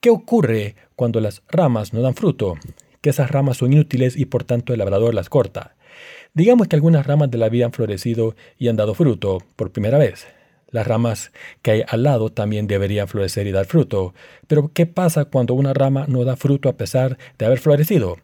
¿Qué 0.00 0.08
ocurre 0.08 0.76
cuando 0.96 1.20
las 1.20 1.42
ramas 1.48 1.92
no 1.92 2.00
dan 2.00 2.14
fruto? 2.14 2.54
Que 3.02 3.10
esas 3.10 3.30
ramas 3.30 3.58
son 3.58 3.74
inútiles 3.74 4.16
y 4.16 4.24
por 4.24 4.44
tanto 4.44 4.72
el 4.72 4.78
labrador 4.78 5.14
las 5.14 5.28
corta. 5.28 5.76
Digamos 6.32 6.68
que 6.68 6.76
algunas 6.76 7.06
ramas 7.06 7.30
de 7.30 7.36
la 7.36 7.50
vida 7.50 7.66
han 7.66 7.72
florecido 7.72 8.34
y 8.56 8.68
han 8.68 8.76
dado 8.76 8.94
fruto 8.94 9.42
por 9.56 9.72
primera 9.72 9.98
vez. 9.98 10.26
Las 10.74 10.88
ramas 10.88 11.30
que 11.62 11.70
hay 11.70 11.82
al 11.86 12.02
lado 12.02 12.32
también 12.32 12.66
deberían 12.66 13.06
florecer 13.06 13.46
y 13.46 13.52
dar 13.52 13.64
fruto. 13.64 14.12
Pero 14.48 14.72
¿qué 14.74 14.86
pasa 14.86 15.24
cuando 15.24 15.54
una 15.54 15.72
rama 15.72 16.06
no 16.08 16.24
da 16.24 16.34
fruto 16.34 16.68
a 16.68 16.76
pesar 16.76 17.16
de 17.38 17.46
haber 17.46 17.60
florecido? 17.60 18.16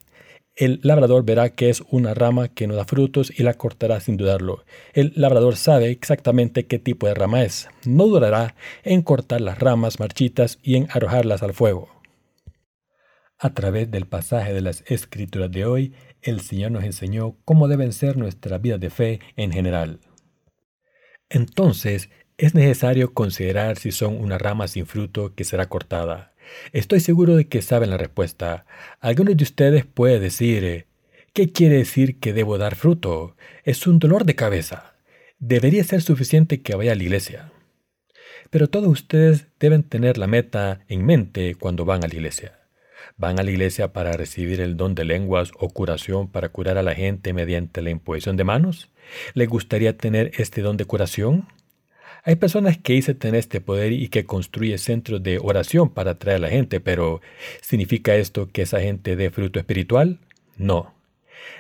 El 0.57 0.81
labrador 0.83 1.25
verá 1.25 1.51
que 1.51 1.71
es 1.71 1.85
una 1.93 2.13
rama 2.13 2.49
que 2.49 2.67
no 2.67 2.75
da 2.75 2.87
frutos 2.87 3.31
y 3.31 3.45
la 3.45 3.55
cortará 3.55 4.01
sin 4.01 4.17
dudarlo. 4.17 4.65
El 4.95 5.13
labrador 5.15 5.55
sabe 5.55 5.91
exactamente 5.91 6.67
qué 6.67 6.81
tipo 6.81 7.07
de 7.07 7.15
rama 7.15 7.45
es. 7.45 7.69
No 7.87 8.09
durará 8.09 8.57
en 8.83 9.03
cortar 9.03 9.41
las 9.43 9.61
ramas 9.61 10.01
marchitas 10.01 10.59
y 10.61 10.75
en 10.75 10.89
arrojarlas 10.91 11.45
al 11.45 11.55
fuego. 11.55 11.89
A 13.39 13.55
través 13.55 13.93
del 13.93 14.07
pasaje 14.07 14.53
de 14.53 14.61
las 14.61 14.83
escrituras 14.89 15.53
de 15.53 15.67
hoy, 15.67 15.95
el 16.21 16.41
Señor 16.41 16.73
nos 16.73 16.83
enseñó 16.83 17.37
cómo 17.45 17.69
deben 17.69 17.93
ser 17.93 18.17
nuestras 18.17 18.61
vidas 18.61 18.81
de 18.81 18.91
fe 18.91 19.21
en 19.37 19.53
general. 19.53 20.01
Entonces, 21.31 22.11
es 22.41 22.55
necesario 22.55 23.13
considerar 23.13 23.77
si 23.77 23.93
son 23.93 24.17
una 24.19 24.39
rama 24.39 24.67
sin 24.67 24.87
fruto 24.87 25.35
que 25.35 25.45
será 25.45 25.69
cortada. 25.69 26.33
Estoy 26.73 27.01
seguro 27.01 27.37
de 27.37 27.47
que 27.49 27.61
saben 27.61 27.91
la 27.91 27.99
respuesta. 27.99 28.65
Algunos 28.99 29.37
de 29.37 29.45
ustedes 29.45 29.85
puede 29.85 30.19
decir, 30.21 30.87
¿qué 31.35 31.53
quiere 31.53 31.77
decir 31.77 32.19
que 32.19 32.33
debo 32.33 32.57
dar 32.57 32.77
fruto? 32.77 33.37
Es 33.65 33.87
un 33.87 33.99
dolor 33.99 34.25
de 34.25 34.37
cabeza. 34.37 34.95
Debería 35.39 35.85
ser 35.85 36.01
suficiente 36.01 36.63
que 36.63 36.75
vaya 36.75 36.93
a 36.93 36.95
la 36.95 37.03
iglesia. 37.03 37.53
Pero 38.49 38.69
todos 38.69 38.89
ustedes 38.89 39.49
deben 39.61 39.83
tener 39.83 40.17
la 40.17 40.27
meta 40.27 40.81
en 40.89 41.05
mente 41.05 41.57
cuando 41.57 41.85
van 41.85 42.05
a 42.05 42.09
la 42.09 42.15
iglesia. 42.15 42.59
¿Van 43.19 43.39
a 43.39 43.43
la 43.43 43.51
iglesia 43.51 43.93
para 43.93 44.13
recibir 44.13 44.63
el 44.63 44.79
don 44.79 44.95
de 44.95 45.05
lenguas 45.05 45.53
o 45.59 45.69
curación 45.69 46.27
para 46.27 46.49
curar 46.49 46.79
a 46.79 46.83
la 46.83 46.95
gente 46.95 47.35
mediante 47.35 47.83
la 47.83 47.91
imposición 47.91 48.39
de 48.39 48.45
manos? 48.45 48.89
¿Les 49.35 49.47
gustaría 49.47 49.99
tener 49.99 50.31
este 50.39 50.63
don 50.63 50.79
de 50.79 50.87
curación? 50.87 51.47
Hay 52.25 52.37
personas 52.37 52.79
que 52.79 52.95
dicen 52.95 53.19
tener 53.19 53.41
este 53.41 53.61
poder 53.61 53.93
y 53.93 54.09
que 54.09 54.25
construyen 54.25 54.79
centros 54.79 55.23
de 55.23 55.39
oración 55.43 55.91
para 55.91 56.13
atraer 56.13 56.37
a 56.37 56.41
la 56.41 56.51
gente, 56.51 56.81
pero 56.81 57.21
¿significa 57.63 58.15
esto 58.15 58.49
que 58.53 58.63
esa 58.63 58.81
gente 58.81 59.17
dé 59.17 59.31
fruto 59.31 59.59
espiritual? 59.59 60.19
No 60.57 61.00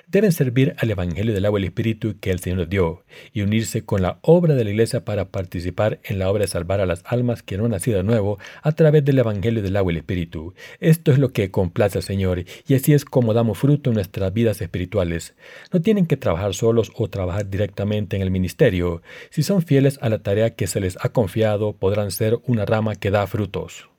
deben 0.06 0.32
servir 0.32 0.74
al 0.78 0.90
Evangelio 0.90 1.32
del 1.34 1.44
agua 1.46 1.60
y 1.60 1.62
el 1.62 1.68
Espíritu 1.68 2.16
que 2.20 2.30
el 2.30 2.40
Señor 2.40 2.68
dio 2.68 3.04
y 3.32 3.42
unirse 3.42 3.84
con 3.84 4.02
la 4.02 4.18
obra 4.22 4.54
de 4.54 4.64
la 4.64 4.70
Iglesia 4.70 5.04
para 5.04 5.26
participar 5.26 6.00
en 6.04 6.18
la 6.18 6.30
obra 6.30 6.42
de 6.42 6.48
salvar 6.48 6.80
a 6.80 6.86
las 6.86 7.02
almas 7.04 7.42
que 7.42 7.56
no 7.56 7.64
han 7.64 7.72
nacido 7.72 7.98
de 7.98 8.04
nuevo 8.04 8.38
a 8.62 8.72
través 8.72 9.04
del 9.04 9.18
Evangelio 9.18 9.62
del 9.62 9.76
agua 9.76 9.92
y 9.92 9.94
el 9.94 9.98
Espíritu. 9.98 10.54
Esto 10.80 11.12
es 11.12 11.18
lo 11.18 11.32
que 11.32 11.50
complace 11.50 11.98
al 11.98 12.04
Señor 12.04 12.44
y 12.66 12.74
así 12.74 12.92
es 12.92 13.04
como 13.04 13.34
damos 13.34 13.58
fruto 13.58 13.90
en 13.90 13.94
nuestras 13.94 14.32
vidas 14.32 14.60
espirituales. 14.60 15.34
No 15.72 15.80
tienen 15.80 16.06
que 16.06 16.16
trabajar 16.16 16.54
solos 16.54 16.92
o 16.94 17.08
trabajar 17.08 17.48
directamente 17.48 18.16
en 18.16 18.22
el 18.22 18.30
ministerio. 18.30 19.02
Si 19.30 19.42
son 19.42 19.62
fieles 19.62 19.98
a 20.02 20.08
la 20.08 20.18
tarea 20.22 20.54
que 20.54 20.66
se 20.66 20.80
les 20.80 20.96
ha 21.04 21.10
confiado, 21.10 21.72
podrán 21.74 22.10
ser 22.10 22.38
una 22.46 22.64
rama 22.64 22.96
que 22.96 23.10
da 23.10 23.26
frutos. 23.26 23.89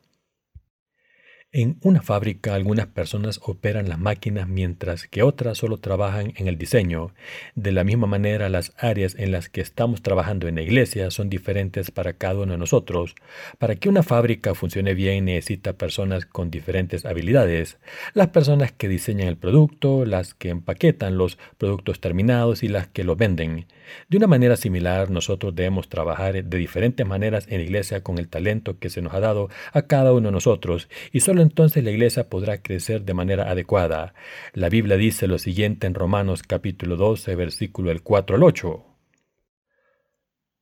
En 1.53 1.79
una 1.81 2.01
fábrica 2.01 2.55
algunas 2.55 2.87
personas 2.87 3.41
operan 3.43 3.89
las 3.89 3.99
máquinas 3.99 4.47
mientras 4.47 5.05
que 5.05 5.21
otras 5.21 5.57
solo 5.57 5.79
trabajan 5.79 6.31
en 6.37 6.47
el 6.47 6.57
diseño. 6.57 7.13
De 7.55 7.73
la 7.73 7.83
misma 7.83 8.07
manera 8.07 8.47
las 8.47 8.71
áreas 8.77 9.15
en 9.19 9.33
las 9.33 9.49
que 9.49 9.59
estamos 9.59 10.01
trabajando 10.01 10.47
en 10.47 10.55
la 10.55 10.61
iglesia 10.61 11.11
son 11.11 11.29
diferentes 11.29 11.91
para 11.91 12.13
cada 12.13 12.39
uno 12.39 12.53
de 12.53 12.57
nosotros. 12.57 13.15
Para 13.57 13.75
que 13.75 13.89
una 13.89 14.01
fábrica 14.01 14.55
funcione 14.55 14.93
bien 14.93 15.25
necesita 15.25 15.73
personas 15.73 16.25
con 16.25 16.51
diferentes 16.51 17.03
habilidades. 17.03 17.79
Las 18.13 18.29
personas 18.29 18.71
que 18.71 18.87
diseñan 18.87 19.27
el 19.27 19.35
producto, 19.35 20.05
las 20.05 20.33
que 20.33 20.47
empaquetan 20.51 21.17
los 21.17 21.37
productos 21.57 21.99
terminados 21.99 22.63
y 22.63 22.69
las 22.69 22.87
que 22.87 23.03
lo 23.03 23.17
venden. 23.17 23.65
De 24.10 24.17
una 24.17 24.27
manera 24.27 24.58
similar 24.58 25.10
nosotros 25.10 25.56
debemos 25.56 25.89
trabajar 25.89 26.43
de 26.43 26.58
diferentes 26.58 27.06
maneras 27.06 27.47
en 27.49 27.58
la 27.58 27.63
iglesia 27.63 28.04
con 28.04 28.17
el 28.17 28.27
talento 28.27 28.80
que 28.80 28.89
se 28.89 29.01
nos 29.01 29.13
ha 29.13 29.19
dado 29.19 29.49
a 29.73 29.84
cada 29.84 30.13
uno 30.13 30.27
de 30.27 30.34
nosotros 30.34 30.89
y 31.12 31.21
solo 31.21 31.41
entonces 31.41 31.84
la 31.84 31.91
iglesia 31.91 32.30
podrá 32.30 32.62
crecer 32.62 33.04
de 33.04 33.13
manera 33.13 33.49
adecuada. 33.49 34.13
La 34.54 34.69
Biblia 34.69 34.97
dice 34.97 35.27
lo 35.27 35.38
siguiente 35.38 35.88
en 35.88 35.93
Romanos 35.93 36.43
capítulo 36.43 36.95
12, 36.95 37.36
versículo 37.36 37.91
el 37.91 38.01
4 38.01 38.36
al 38.36 38.43
8 38.43 38.86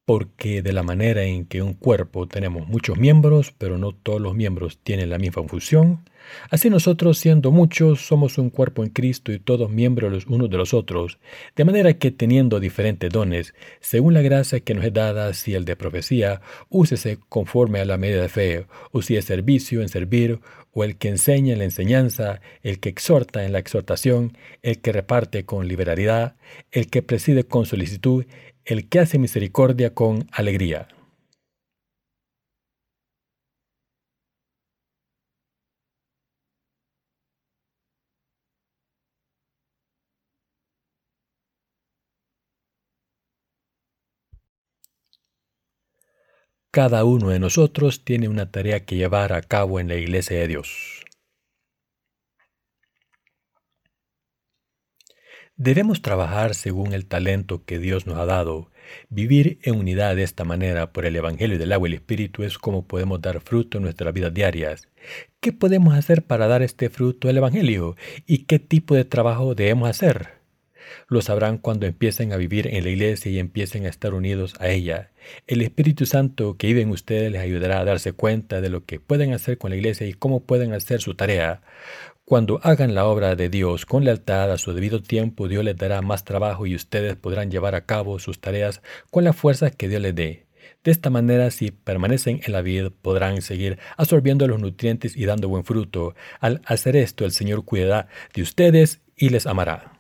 porque 0.10 0.64
de 0.64 0.74
la 0.74 0.82
manera 0.82 1.22
en 1.22 1.46
que 1.46 1.62
un 1.62 1.76
cuerpo 1.76 2.28
tenemos 2.28 2.68
muchos 2.68 2.98
miembros, 2.98 3.54
pero 3.56 3.78
no 3.78 3.92
todos 3.92 4.20
los 4.20 4.34
miembros 4.34 4.80
tienen 4.82 5.12
la 5.12 5.20
misma 5.20 5.44
función, 5.44 6.04
así 6.50 6.70
nosotros 6.70 7.18
siendo 7.18 7.52
muchos 7.52 8.02
somos 8.02 8.38
un 8.38 8.50
cuerpo 8.50 8.84
en 8.84 8.90
Cristo 8.90 9.32
y 9.32 9.40
todos 9.40 9.70
miembros 9.70 10.12
los 10.12 10.26
unos 10.28 10.50
de 10.50 10.58
los 10.58 10.74
otros, 10.74 11.20
de 11.56 11.66
manera 11.66 11.94
que 11.94 12.12
teniendo 12.12 12.60
diferentes 12.60 13.10
dones, 13.10 13.54
según 13.80 14.14
la 14.14 14.22
gracia 14.22 14.60
que 14.60 14.74
nos 14.74 14.86
es 14.86 14.94
dada, 14.94 15.34
si 15.34 15.54
el 15.54 15.66
de 15.66 15.76
profecía, 15.76 16.42
úsese 16.70 17.20
conforme 17.30 17.80
a 17.80 17.86
la 17.86 17.98
medida 17.98 18.22
de 18.22 18.30
fe, 18.30 18.66
o 18.92 19.02
si 19.02 19.16
es 19.16 19.26
servicio 19.26 19.82
en 19.82 19.90
servir, 19.90 20.40
o 20.72 20.84
el 20.84 20.98
que 20.98 21.10
enseña 21.10 21.54
en 21.54 21.60
la 21.60 21.66
enseñanza, 21.66 22.42
el 22.62 22.80
que 22.80 22.90
exhorta 22.90 23.46
en 23.46 23.52
la 23.52 23.60
exhortación, 23.60 24.38
el 24.62 24.80
que 24.82 24.92
reparte 24.92 25.46
con 25.46 25.68
liberalidad, 25.68 26.36
el 26.72 26.88
que 26.88 27.02
preside 27.02 27.44
con 27.44 27.66
solicitud, 27.66 28.26
el 28.66 28.88
que 28.88 29.00
hace 29.00 29.18
misericordia 29.18 29.94
con 29.94 30.28
alegría. 30.32 30.88
Cada 46.80 47.04
uno 47.04 47.28
de 47.28 47.40
nosotros 47.40 48.06
tiene 48.06 48.30
una 48.30 48.52
tarea 48.52 48.86
que 48.86 48.96
llevar 48.96 49.34
a 49.34 49.42
cabo 49.42 49.82
en 49.82 49.90
la 49.90 49.96
iglesia 49.96 50.40
de 50.40 50.48
Dios. 50.48 51.04
Debemos 55.58 56.02
trabajar 56.02 56.56
según 56.56 56.94
el 56.94 57.06
talento 57.06 57.66
que 57.66 57.80
Dios 57.80 58.08
nos 58.08 58.18
ha 58.18 58.26
dado. 58.26 58.72
Vivir 59.10 59.60
en 59.64 59.76
unidad 59.76 60.16
de 60.16 60.24
esta 60.24 60.46
manera 60.46 60.94
por 60.94 61.06
el 61.06 61.18
Evangelio 61.18 61.60
del 61.60 61.74
agua 61.74 61.90
y 61.90 61.92
el 61.92 61.96
Espíritu 61.96 62.44
es 62.44 62.58
como 62.58 62.88
podemos 62.88 63.20
dar 63.20 63.42
fruto 63.42 63.80
en 63.80 63.84
nuestras 63.84 64.14
vidas 64.14 64.34
diarias. 64.34 64.88
¿Qué 65.42 65.52
podemos 65.52 65.96
hacer 65.96 66.24
para 66.24 66.48
dar 66.48 66.62
este 66.62 66.90
fruto 66.90 67.28
al 67.28 67.36
Evangelio? 67.36 67.98
¿Y 68.26 68.46
qué 68.46 68.58
tipo 68.58 68.96
de 68.96 69.04
trabajo 69.04 69.54
debemos 69.54 69.90
hacer? 69.90 70.39
Lo 71.08 71.22
sabrán 71.22 71.58
cuando 71.58 71.86
empiecen 71.86 72.34
a 72.34 72.38
vivir 72.38 72.68
en 72.68 72.84
la 72.84 72.90
iglesia 72.90 73.32
y 73.32 73.40
empiecen 73.40 73.86
a 73.86 73.90
estar 73.90 74.14
unidos 74.14 74.56
a 74.60 74.70
ella. 74.70 75.12
El 75.48 75.62
Espíritu 75.62 76.06
Santo 76.06 76.58
que 76.58 76.68
vive 76.68 76.82
en 76.82 76.92
ustedes 76.92 77.32
les 77.32 77.42
ayudará 77.42 77.80
a 77.80 77.86
darse 77.86 78.14
cuenta 78.14 78.62
de 78.62 78.70
lo 78.70 78.86
que 78.86 79.00
pueden 79.00 79.34
hacer 79.34 79.58
con 79.58 79.72
la 79.72 79.78
iglesia 79.78 80.08
y 80.08 80.14
cómo 80.14 80.44
pueden 80.44 80.74
hacer 80.74 81.02
su 81.02 81.16
tarea. 81.16 81.62
Cuando 82.26 82.60
hagan 82.62 82.94
la 82.94 83.06
obra 83.06 83.36
de 83.36 83.50
Dios 83.50 83.88
con 83.88 84.06
lealtad 84.06 84.52
a 84.52 84.60
su 84.60 84.74
debido 84.74 85.02
tiempo, 85.02 85.48
Dios 85.48 85.64
les 85.64 85.76
dará 85.76 86.02
más 86.04 86.26
trabajo 86.26 86.68
y 86.68 86.76
ustedes 86.76 87.16
podrán 87.16 87.50
llevar 87.50 87.74
a 87.74 87.86
cabo 87.86 88.20
sus 88.20 88.40
tareas 88.40 88.84
con 89.10 89.24
la 89.24 89.34
fuerza 89.34 89.72
que 89.72 89.88
Dios 89.90 90.02
les 90.02 90.14
dé. 90.14 90.46
De 90.84 90.92
esta 90.92 91.10
manera, 91.10 91.50
si 91.52 91.72
permanecen 91.72 92.40
en 92.46 92.54
la 92.54 92.62
vida, 92.62 92.90
podrán 92.90 93.42
seguir 93.42 93.80
absorbiendo 93.98 94.48
los 94.48 94.60
nutrientes 94.60 95.18
y 95.18 95.26
dando 95.26 95.50
buen 95.50 95.66
fruto. 95.66 96.16
Al 96.40 96.62
hacer 96.66 96.96
esto, 96.96 97.26
el 97.26 97.32
Señor 97.32 97.66
cuidará 97.66 98.08
de 98.34 98.44
ustedes 98.44 99.02
y 99.16 99.30
les 99.30 99.46
amará. 99.46 99.99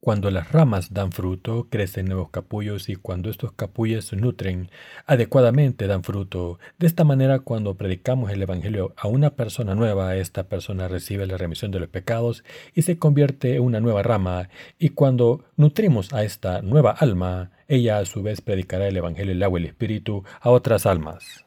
Cuando 0.00 0.30
las 0.30 0.52
ramas 0.52 0.94
dan 0.94 1.10
fruto, 1.10 1.66
crecen 1.68 2.06
nuevos 2.06 2.30
capullos 2.30 2.88
y 2.88 2.94
cuando 2.94 3.30
estos 3.30 3.50
capullos 3.50 4.04
se 4.04 4.16
nutren 4.16 4.70
adecuadamente 5.06 5.88
dan 5.88 6.04
fruto. 6.04 6.60
De 6.78 6.86
esta 6.86 7.02
manera, 7.02 7.40
cuando 7.40 7.74
predicamos 7.74 8.30
el 8.30 8.40
Evangelio 8.40 8.94
a 8.96 9.08
una 9.08 9.30
persona 9.30 9.74
nueva, 9.74 10.14
esta 10.14 10.48
persona 10.48 10.86
recibe 10.86 11.26
la 11.26 11.36
remisión 11.36 11.72
de 11.72 11.80
los 11.80 11.88
pecados 11.88 12.44
y 12.74 12.82
se 12.82 12.96
convierte 12.96 13.56
en 13.56 13.62
una 13.62 13.80
nueva 13.80 14.04
rama. 14.04 14.50
Y 14.78 14.90
cuando 14.90 15.44
nutrimos 15.56 16.12
a 16.12 16.22
esta 16.22 16.62
nueva 16.62 16.92
alma, 16.92 17.50
ella 17.66 17.98
a 17.98 18.04
su 18.04 18.22
vez 18.22 18.40
predicará 18.40 18.86
el 18.86 18.96
Evangelio, 18.96 19.32
el 19.32 19.42
agua 19.42 19.58
y 19.58 19.64
el 19.64 19.68
Espíritu 19.70 20.22
a 20.40 20.50
otras 20.50 20.86
almas. 20.86 21.44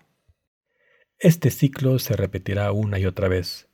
Este 1.19 1.51
ciclo 1.51 1.99
se 1.99 2.17
repetirá 2.17 2.73
una 2.73 2.99
y 2.99 3.05
otra 3.05 3.29
vez. 3.29 3.70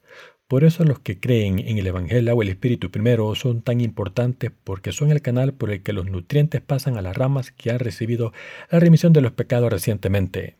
Por 0.47 0.63
eso 0.63 0.86
los 0.86 0.99
que 0.99 1.19
creen 1.19 1.60
en 1.60 1.77
el 1.77 1.88
Evangelio 1.88 2.33
o 2.33 2.41
el 2.41 2.47
Espíritu 2.47 2.89
primero 2.89 3.36
son 3.36 3.62
tan 3.62 3.81
importantes 3.81 4.49
porque 4.63 4.93
son 4.93 5.12
el 5.12 5.21
canal 5.21 5.53
por 5.53 5.71
el 5.71 5.83
que 5.83 5.91
los 5.91 6.05
nutrientes 6.05 6.62
pasan 6.62 6.97
a 6.97 7.01
las 7.01 7.17
ramas 7.17 7.51
que 7.51 7.69
han 7.69 7.79
recibido 7.79 8.31
la 8.71 8.79
remisión 8.79 9.12
de 9.12 9.19
los 9.19 9.33
pecados 9.33 9.69
recientemente. 9.69 10.55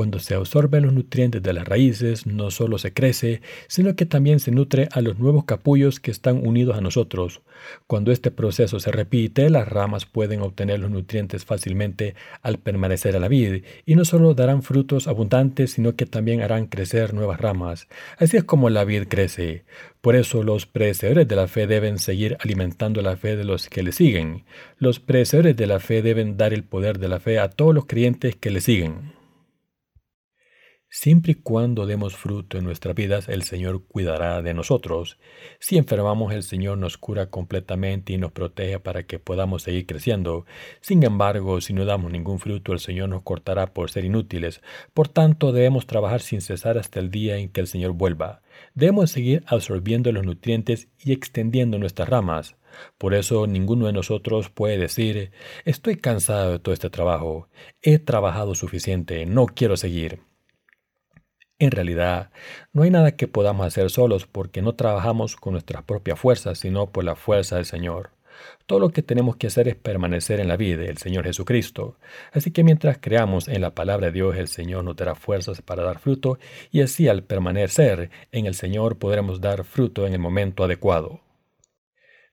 Cuando 0.00 0.18
se 0.18 0.34
absorben 0.34 0.84
los 0.84 0.94
nutrientes 0.94 1.42
de 1.42 1.52
las 1.52 1.68
raíces, 1.68 2.24
no 2.24 2.50
solo 2.50 2.78
se 2.78 2.94
crece, 2.94 3.42
sino 3.68 3.96
que 3.96 4.06
también 4.06 4.40
se 4.40 4.50
nutre 4.50 4.88
a 4.92 5.02
los 5.02 5.18
nuevos 5.18 5.44
capullos 5.44 6.00
que 6.00 6.10
están 6.10 6.46
unidos 6.48 6.78
a 6.78 6.80
nosotros. 6.80 7.42
Cuando 7.86 8.10
este 8.10 8.30
proceso 8.30 8.80
se 8.80 8.92
repite, 8.92 9.50
las 9.50 9.68
ramas 9.68 10.06
pueden 10.06 10.40
obtener 10.40 10.80
los 10.80 10.90
nutrientes 10.90 11.44
fácilmente 11.44 12.14
al 12.40 12.56
permanecer 12.56 13.14
a 13.14 13.20
la 13.20 13.28
vid, 13.28 13.64
y 13.84 13.94
no 13.94 14.06
solo 14.06 14.32
darán 14.32 14.62
frutos 14.62 15.06
abundantes, 15.06 15.72
sino 15.72 15.94
que 15.96 16.06
también 16.06 16.40
harán 16.40 16.68
crecer 16.68 17.12
nuevas 17.12 17.38
ramas. 17.38 17.86
Así 18.16 18.38
es 18.38 18.44
como 18.44 18.70
la 18.70 18.84
vid 18.84 19.06
crece. 19.06 19.64
Por 20.00 20.16
eso 20.16 20.42
los 20.42 20.64
predecesores 20.64 21.28
de 21.28 21.36
la 21.36 21.46
fe 21.46 21.66
deben 21.66 21.98
seguir 21.98 22.38
alimentando 22.40 23.02
la 23.02 23.18
fe 23.18 23.36
de 23.36 23.44
los 23.44 23.68
que 23.68 23.82
le 23.82 23.92
siguen. 23.92 24.44
Los 24.78 24.98
predecesores 24.98 25.58
de 25.58 25.66
la 25.66 25.78
fe 25.78 26.00
deben 26.00 26.38
dar 26.38 26.54
el 26.54 26.64
poder 26.64 26.98
de 26.98 27.08
la 27.08 27.20
fe 27.20 27.38
a 27.38 27.50
todos 27.50 27.74
los 27.74 27.84
creyentes 27.84 28.34
que 28.34 28.48
le 28.48 28.62
siguen. 28.62 29.19
Siempre 30.92 31.32
y 31.32 31.34
cuando 31.36 31.86
demos 31.86 32.16
fruto 32.16 32.58
en 32.58 32.64
nuestras 32.64 32.96
vidas, 32.96 33.28
el 33.28 33.44
Señor 33.44 33.86
cuidará 33.86 34.42
de 34.42 34.54
nosotros. 34.54 35.18
Si 35.60 35.78
enfermamos, 35.78 36.34
el 36.34 36.42
Señor 36.42 36.78
nos 36.78 36.98
cura 36.98 37.30
completamente 37.30 38.12
y 38.12 38.18
nos 38.18 38.32
protege 38.32 38.80
para 38.80 39.04
que 39.04 39.20
podamos 39.20 39.62
seguir 39.62 39.86
creciendo. 39.86 40.46
Sin 40.80 41.04
embargo, 41.04 41.60
si 41.60 41.74
no 41.74 41.84
damos 41.84 42.10
ningún 42.10 42.40
fruto, 42.40 42.72
el 42.72 42.80
Señor 42.80 43.08
nos 43.08 43.22
cortará 43.22 43.72
por 43.72 43.88
ser 43.88 44.04
inútiles. 44.04 44.62
Por 44.92 45.06
tanto, 45.06 45.52
debemos 45.52 45.86
trabajar 45.86 46.22
sin 46.22 46.40
cesar 46.40 46.76
hasta 46.76 46.98
el 46.98 47.12
día 47.12 47.36
en 47.36 47.50
que 47.50 47.60
el 47.60 47.68
Señor 47.68 47.92
vuelva. 47.92 48.42
Debemos 48.74 49.12
seguir 49.12 49.44
absorbiendo 49.46 50.10
los 50.10 50.24
nutrientes 50.24 50.88
y 50.98 51.12
extendiendo 51.12 51.78
nuestras 51.78 52.08
ramas. 52.08 52.56
Por 52.98 53.14
eso 53.14 53.46
ninguno 53.46 53.86
de 53.86 53.92
nosotros 53.92 54.50
puede 54.50 54.76
decir, 54.76 55.30
estoy 55.64 55.98
cansado 55.98 56.50
de 56.50 56.58
todo 56.58 56.74
este 56.74 56.90
trabajo, 56.90 57.48
he 57.80 58.00
trabajado 58.00 58.56
suficiente, 58.56 59.24
no 59.24 59.46
quiero 59.46 59.76
seguir. 59.76 60.29
En 61.60 61.72
realidad, 61.72 62.30
no 62.72 62.84
hay 62.84 62.90
nada 62.90 63.16
que 63.16 63.28
podamos 63.28 63.66
hacer 63.66 63.90
solos 63.90 64.26
porque 64.26 64.62
no 64.62 64.76
trabajamos 64.76 65.36
con 65.36 65.52
nuestras 65.52 65.82
propias 65.82 66.18
fuerzas, 66.18 66.58
sino 66.58 66.90
por 66.90 67.04
la 67.04 67.16
fuerza 67.16 67.56
del 67.56 67.66
Señor. 67.66 68.12
Todo 68.64 68.78
lo 68.78 68.88
que 68.88 69.02
tenemos 69.02 69.36
que 69.36 69.48
hacer 69.48 69.68
es 69.68 69.76
permanecer 69.76 70.40
en 70.40 70.48
la 70.48 70.56
vida 70.56 70.78
del 70.78 70.96
Señor 70.96 71.26
Jesucristo. 71.26 71.98
Así 72.32 72.50
que 72.50 72.64
mientras 72.64 72.96
creamos 72.98 73.46
en 73.46 73.60
la 73.60 73.74
palabra 73.74 74.06
de 74.06 74.12
Dios, 74.12 74.38
el 74.38 74.48
Señor 74.48 74.84
nos 74.84 74.96
dará 74.96 75.14
fuerzas 75.14 75.60
para 75.60 75.82
dar 75.82 75.98
fruto 75.98 76.38
y 76.70 76.80
así 76.80 77.08
al 77.08 77.24
permanecer 77.24 78.08
en 78.32 78.46
el 78.46 78.54
Señor 78.54 78.96
podremos 78.96 79.42
dar 79.42 79.64
fruto 79.64 80.06
en 80.06 80.14
el 80.14 80.18
momento 80.18 80.64
adecuado. 80.64 81.20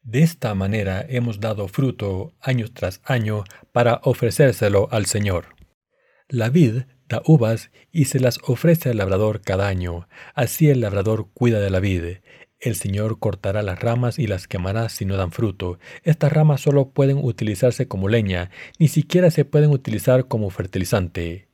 De 0.04 0.24
esta 0.24 0.56
manera 0.56 1.06
hemos 1.10 1.42
dado 1.42 1.68
fruto 1.68 2.32
año 2.40 2.68
tras 2.74 3.02
año 3.04 3.44
para 3.74 4.00
ofrecérselo 4.04 4.88
al 4.90 5.06
Señor. 5.06 5.48
La 6.30 6.50
vid 6.50 6.84
da 7.10 7.22
uvas 7.26 7.72
y 7.92 8.06
se 8.06 8.20
las 8.20 8.40
ofrece 8.44 8.90
al 8.90 8.98
labrador 8.98 9.42
cada 9.42 9.68
año. 9.68 10.08
Así 10.34 10.70
el 10.70 10.82
labrador 10.82 11.28
cuida 11.34 11.60
de 11.60 11.70
la 11.70 11.80
vid. 11.80 12.18
El 12.60 12.76
Señor 12.76 13.20
cortará 13.20 13.62
las 13.62 13.80
ramas 13.80 14.18
y 14.18 14.26
las 14.26 14.48
quemará 14.48 14.90
si 14.90 15.06
no 15.06 15.16
dan 15.16 15.32
fruto. 15.32 15.80
Estas 16.04 16.32
ramas 16.32 16.62
solo 16.62 16.90
pueden 16.90 17.18
utilizarse 17.18 17.88
como 17.88 18.10
leña, 18.10 18.50
ni 18.80 18.88
siquiera 18.88 19.30
se 19.30 19.46
pueden 19.46 19.70
utilizar 19.70 20.28
como 20.28 20.50
fertilizante. 20.50 21.48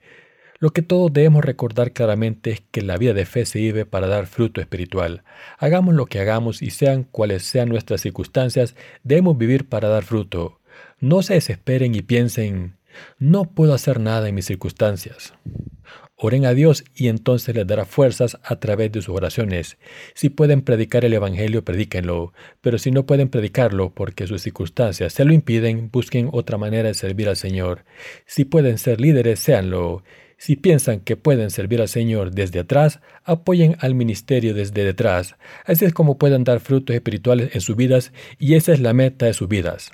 Lo 0.59 0.71
que 0.71 0.81
todos 0.81 1.11
debemos 1.11 1.43
recordar 1.43 1.91
claramente 1.91 2.51
es 2.51 2.63
que 2.71 2.81
la 2.81 2.95
vida 2.95 3.13
de 3.13 3.25
fe 3.25 3.45
se 3.45 3.59
vive 3.59 3.85
para 3.85 4.07
dar 4.07 4.27
fruto 4.27 4.61
espiritual. 4.61 5.25
Hagamos 5.57 5.93
lo 5.93 6.05
que 6.05 6.21
hagamos 6.21 6.61
y 6.61 6.69
sean 6.69 7.03
cuales 7.03 7.43
sean 7.43 7.67
nuestras 7.67 7.99
circunstancias, 7.99 8.73
debemos 9.03 9.37
vivir 9.37 9.67
para 9.67 9.89
dar 9.89 10.05
fruto. 10.05 10.61
No 11.01 11.21
se 11.21 11.33
desesperen 11.33 11.95
y 11.95 12.01
piensen, 12.01 12.77
no 13.19 13.45
puedo 13.45 13.73
hacer 13.73 13.99
nada 13.99 14.29
en 14.29 14.35
mis 14.35 14.45
circunstancias. 14.45 15.33
Oren 16.15 16.45
a 16.45 16.53
Dios 16.53 16.85
y 16.95 17.09
entonces 17.09 17.53
les 17.53 17.67
dará 17.67 17.85
fuerzas 17.85 18.37
a 18.43 18.57
través 18.57 18.91
de 18.91 19.01
sus 19.01 19.13
oraciones. 19.13 19.77
Si 20.13 20.29
pueden 20.29 20.61
predicar 20.61 21.03
el 21.03 21.13
Evangelio, 21.13 21.65
predíquenlo, 21.65 22.33
pero 22.61 22.77
si 22.77 22.91
no 22.91 23.05
pueden 23.05 23.27
predicarlo 23.27 23.93
porque 23.93 24.25
sus 24.27 24.41
circunstancias 24.41 25.11
se 25.11 25.25
lo 25.25 25.33
impiden, 25.33 25.89
busquen 25.91 26.29
otra 26.31 26.57
manera 26.57 26.87
de 26.87 26.93
servir 26.93 27.27
al 27.27 27.35
Señor. 27.35 27.83
Si 28.25 28.45
pueden 28.45 28.77
ser 28.77 29.01
líderes, 29.01 29.39
séanlo. 29.39 30.03
Si 30.37 30.55
piensan 30.55 30.99
que 30.99 31.17
pueden 31.17 31.49
servir 31.49 31.81
al 31.81 31.89
Señor 31.89 32.31
desde 32.31 32.59
atrás, 32.59 32.99
apoyen 33.23 33.75
al 33.79 33.95
ministerio 33.95 34.53
desde 34.53 34.83
detrás. 34.83 35.35
Así 35.65 35.83
es 35.83 35.93
como 35.93 36.17
pueden 36.17 36.43
dar 36.43 36.59
frutos 36.59 36.95
espirituales 36.95 37.55
en 37.55 37.61
sus 37.61 37.75
vidas 37.75 38.13
y 38.39 38.55
esa 38.55 38.71
es 38.71 38.79
la 38.79 38.93
meta 38.93 39.25
de 39.25 39.33
sus 39.33 39.47
vidas. 39.47 39.91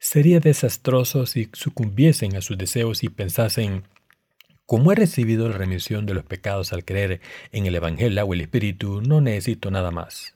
Sería 0.00 0.38
desastroso 0.38 1.26
si 1.26 1.48
sucumbiesen 1.52 2.36
a 2.36 2.40
sus 2.40 2.56
deseos 2.56 3.02
y 3.02 3.08
pensasen, 3.08 3.82
como 4.64 4.92
he 4.92 4.94
recibido 4.94 5.48
la 5.48 5.58
remisión 5.58 6.06
de 6.06 6.14
los 6.14 6.24
pecados 6.24 6.72
al 6.72 6.84
creer 6.84 7.20
en 7.50 7.66
el 7.66 7.74
Evangelio 7.74 8.24
o 8.24 8.32
el 8.32 8.42
Espíritu, 8.42 9.02
no 9.02 9.20
necesito 9.20 9.70
nada 9.70 9.90
más. 9.90 10.34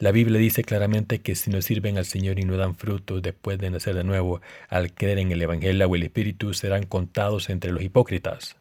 La 0.00 0.10
Biblia 0.10 0.40
dice 0.40 0.64
claramente 0.64 1.20
que 1.20 1.34
si 1.34 1.50
no 1.50 1.62
sirven 1.62 1.96
al 1.96 2.06
Señor 2.06 2.38
y 2.38 2.44
no 2.44 2.56
dan 2.56 2.76
fruto 2.76 3.20
después 3.20 3.58
de 3.58 3.70
nacer 3.70 3.94
de 3.94 4.04
nuevo, 4.04 4.40
al 4.68 4.92
creer 4.94 5.18
en 5.18 5.32
el 5.32 5.42
Evangelio 5.42 5.86
o 5.88 5.94
el 5.94 6.02
Espíritu, 6.02 6.54
serán 6.54 6.84
contados 6.84 7.50
entre 7.50 7.72
los 7.72 7.82
hipócritas. 7.82 8.56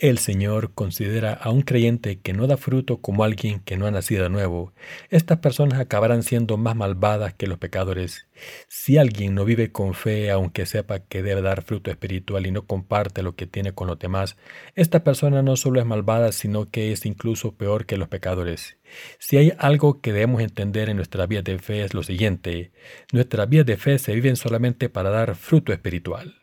El 0.00 0.18
Señor 0.18 0.74
considera 0.74 1.32
a 1.32 1.50
un 1.50 1.62
creyente 1.62 2.20
que 2.20 2.32
no 2.32 2.46
da 2.46 2.56
fruto 2.56 2.98
como 2.98 3.24
alguien 3.24 3.58
que 3.58 3.76
no 3.76 3.84
ha 3.84 3.90
nacido 3.90 4.22
de 4.22 4.30
nuevo. 4.30 4.72
Estas 5.10 5.38
personas 5.38 5.80
acabarán 5.80 6.22
siendo 6.22 6.56
más 6.56 6.76
malvadas 6.76 7.34
que 7.34 7.48
los 7.48 7.58
pecadores. 7.58 8.28
Si 8.68 8.96
alguien 8.96 9.34
no 9.34 9.44
vive 9.44 9.72
con 9.72 9.94
fe, 9.94 10.30
aunque 10.30 10.66
sepa 10.66 11.00
que 11.00 11.24
debe 11.24 11.42
dar 11.42 11.64
fruto 11.64 11.90
espiritual 11.90 12.46
y 12.46 12.52
no 12.52 12.64
comparte 12.64 13.24
lo 13.24 13.34
que 13.34 13.48
tiene 13.48 13.72
con 13.72 13.88
los 13.88 13.98
demás, 13.98 14.36
esta 14.76 15.02
persona 15.02 15.42
no 15.42 15.56
solo 15.56 15.80
es 15.80 15.86
malvada, 15.86 16.30
sino 16.30 16.70
que 16.70 16.92
es 16.92 17.04
incluso 17.04 17.56
peor 17.56 17.84
que 17.84 17.96
los 17.96 18.06
pecadores. 18.06 18.76
Si 19.18 19.36
hay 19.36 19.52
algo 19.58 20.00
que 20.00 20.12
debemos 20.12 20.42
entender 20.42 20.90
en 20.90 20.96
nuestra 20.98 21.26
vida 21.26 21.42
de 21.42 21.58
fe 21.58 21.82
es 21.82 21.92
lo 21.92 22.04
siguiente. 22.04 22.70
Nuestras 23.12 23.48
vidas 23.48 23.66
de 23.66 23.76
fe 23.76 23.98
se 23.98 24.14
viven 24.14 24.36
solamente 24.36 24.88
para 24.88 25.10
dar 25.10 25.34
fruto 25.34 25.72
espiritual. 25.72 26.36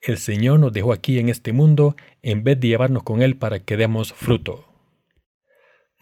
El 0.00 0.16
Señor 0.16 0.60
nos 0.60 0.72
dejó 0.72 0.94
aquí 0.94 1.18
en 1.18 1.28
este 1.28 1.52
mundo 1.52 1.94
en 2.22 2.42
vez 2.42 2.58
de 2.58 2.68
llevarnos 2.68 3.02
con 3.02 3.20
Él 3.20 3.36
para 3.36 3.60
que 3.60 3.76
demos 3.76 4.14
fruto. 4.14 4.64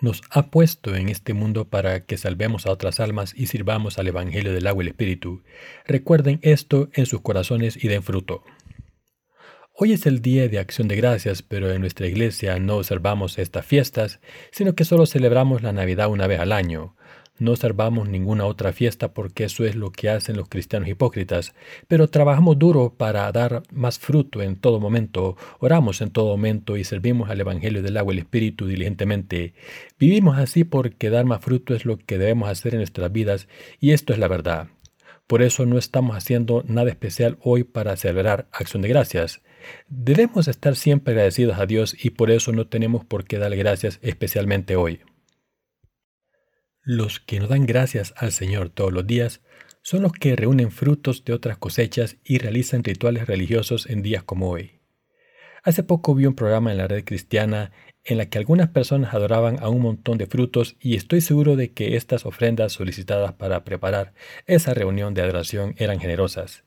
Nos 0.00 0.22
ha 0.30 0.50
puesto 0.50 0.94
en 0.94 1.08
este 1.08 1.34
mundo 1.34 1.64
para 1.64 2.04
que 2.04 2.16
salvemos 2.16 2.66
a 2.66 2.70
otras 2.70 3.00
almas 3.00 3.34
y 3.36 3.46
sirvamos 3.46 3.98
al 3.98 4.06
Evangelio 4.06 4.52
del 4.52 4.68
agua 4.68 4.84
y 4.84 4.86
el 4.86 4.92
Espíritu. 4.92 5.42
Recuerden 5.84 6.38
esto 6.42 6.88
en 6.92 7.06
sus 7.06 7.22
corazones 7.22 7.82
y 7.82 7.88
den 7.88 8.04
fruto. 8.04 8.44
Hoy 9.74 9.92
es 9.92 10.06
el 10.06 10.22
día 10.22 10.46
de 10.48 10.60
acción 10.60 10.86
de 10.86 10.94
gracias, 10.94 11.42
pero 11.42 11.72
en 11.72 11.80
nuestra 11.80 12.06
iglesia 12.06 12.58
no 12.60 12.76
observamos 12.76 13.38
estas 13.38 13.66
fiestas, 13.66 14.20
sino 14.52 14.76
que 14.76 14.84
solo 14.84 15.06
celebramos 15.06 15.62
la 15.62 15.72
Navidad 15.72 16.08
una 16.08 16.28
vez 16.28 16.38
al 16.38 16.52
año. 16.52 16.94
No 17.38 17.52
observamos 17.52 18.08
ninguna 18.08 18.46
otra 18.46 18.72
fiesta 18.72 19.14
porque 19.14 19.44
eso 19.44 19.64
es 19.64 19.76
lo 19.76 19.92
que 19.92 20.10
hacen 20.10 20.36
los 20.36 20.48
cristianos 20.48 20.88
hipócritas, 20.88 21.54
pero 21.86 22.08
trabajamos 22.08 22.58
duro 22.58 22.94
para 22.96 23.30
dar 23.30 23.62
más 23.70 24.00
fruto 24.00 24.42
en 24.42 24.56
todo 24.56 24.80
momento, 24.80 25.36
oramos 25.60 26.00
en 26.00 26.10
todo 26.10 26.26
momento 26.26 26.76
y 26.76 26.82
servimos 26.82 27.30
al 27.30 27.40
Evangelio 27.40 27.82
del 27.82 27.96
agua 27.96 28.12
y 28.12 28.16
el 28.16 28.22
Espíritu 28.24 28.66
diligentemente. 28.66 29.54
Vivimos 30.00 30.36
así 30.36 30.64
porque 30.64 31.10
dar 31.10 31.26
más 31.26 31.40
fruto 31.40 31.74
es 31.74 31.84
lo 31.84 31.96
que 31.96 32.18
debemos 32.18 32.48
hacer 32.48 32.74
en 32.74 32.80
nuestras 32.80 33.12
vidas 33.12 33.46
y 33.78 33.92
esto 33.92 34.12
es 34.12 34.18
la 34.18 34.26
verdad. 34.26 34.68
Por 35.28 35.42
eso 35.42 35.66
no 35.66 35.78
estamos 35.78 36.16
haciendo 36.16 36.64
nada 36.66 36.88
especial 36.88 37.38
hoy 37.42 37.62
para 37.62 37.96
celebrar 37.96 38.48
acción 38.50 38.82
de 38.82 38.88
gracias. 38.88 39.42
Debemos 39.88 40.48
estar 40.48 40.74
siempre 40.74 41.12
agradecidos 41.12 41.58
a 41.58 41.66
Dios 41.66 41.94
y 42.02 42.10
por 42.10 42.30
eso 42.30 42.52
no 42.52 42.66
tenemos 42.66 43.04
por 43.04 43.24
qué 43.24 43.38
darle 43.38 43.56
gracias 43.56 43.98
especialmente 44.02 44.74
hoy. 44.74 45.00
Los 46.82 47.20
que 47.20 47.40
no 47.40 47.46
dan 47.46 47.66
gracias 47.66 48.14
al 48.16 48.32
Señor 48.32 48.70
todos 48.70 48.92
los 48.92 49.06
días 49.06 49.40
son 49.82 50.02
los 50.02 50.12
que 50.12 50.36
reúnen 50.36 50.70
frutos 50.70 51.24
de 51.24 51.32
otras 51.32 51.58
cosechas 51.58 52.16
y 52.24 52.38
realizan 52.38 52.84
rituales 52.84 53.26
religiosos 53.26 53.86
en 53.86 54.02
días 54.02 54.22
como 54.22 54.50
hoy. 54.50 54.80
Hace 55.62 55.82
poco 55.82 56.14
vi 56.14 56.26
un 56.26 56.34
programa 56.34 56.72
en 56.72 56.78
la 56.78 56.88
red 56.88 57.04
cristiana 57.04 57.72
en 58.04 58.18
la 58.18 58.26
que 58.26 58.38
algunas 58.38 58.68
personas 58.68 59.12
adoraban 59.12 59.58
a 59.60 59.68
un 59.68 59.82
montón 59.82 60.16
de 60.18 60.26
frutos 60.26 60.76
y 60.80 60.96
estoy 60.96 61.20
seguro 61.20 61.56
de 61.56 61.72
que 61.72 61.96
estas 61.96 62.24
ofrendas 62.24 62.72
solicitadas 62.72 63.32
para 63.34 63.64
preparar 63.64 64.14
esa 64.46 64.72
reunión 64.72 65.14
de 65.14 65.22
adoración 65.22 65.74
eran 65.76 66.00
generosas. 66.00 66.64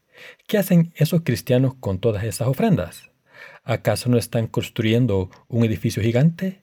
¿Qué 0.48 0.58
hacen 0.58 0.94
esos 0.96 1.22
cristianos 1.22 1.74
con 1.80 2.00
todas 2.00 2.24
esas 2.24 2.48
ofrendas? 2.48 3.10
¿Acaso 3.64 4.10
no 4.10 4.18
están 4.18 4.48
construyendo 4.48 5.30
un 5.48 5.66
edificio 5.66 6.04
gigante? 6.04 6.61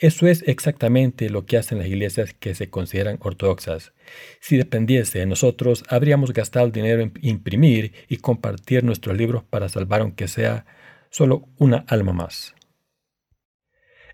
Eso 0.00 0.28
es 0.28 0.44
exactamente 0.46 1.28
lo 1.28 1.44
que 1.44 1.56
hacen 1.56 1.78
las 1.78 1.88
iglesias 1.88 2.32
que 2.32 2.54
se 2.54 2.70
consideran 2.70 3.18
ortodoxas. 3.20 3.92
Si 4.40 4.56
dependiese 4.56 5.18
de 5.18 5.26
nosotros, 5.26 5.84
habríamos 5.88 6.32
gastado 6.32 6.70
dinero 6.70 7.02
en 7.02 7.12
imprimir 7.20 7.92
y 8.08 8.18
compartir 8.18 8.84
nuestros 8.84 9.16
libros 9.16 9.42
para 9.42 9.68
salvar 9.68 10.02
aunque 10.02 10.28
sea 10.28 10.66
solo 11.10 11.48
una 11.58 11.84
alma 11.88 12.12
más. 12.12 12.54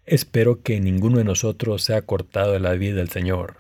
Espero 0.07 0.63
que 0.63 0.81
ninguno 0.81 1.19
de 1.19 1.25
nosotros 1.25 1.83
sea 1.83 2.03
cortado 2.03 2.53
de 2.53 2.61
la 2.61 2.73
vida 2.73 2.97
del 2.97 3.11
Señor. 3.11 3.59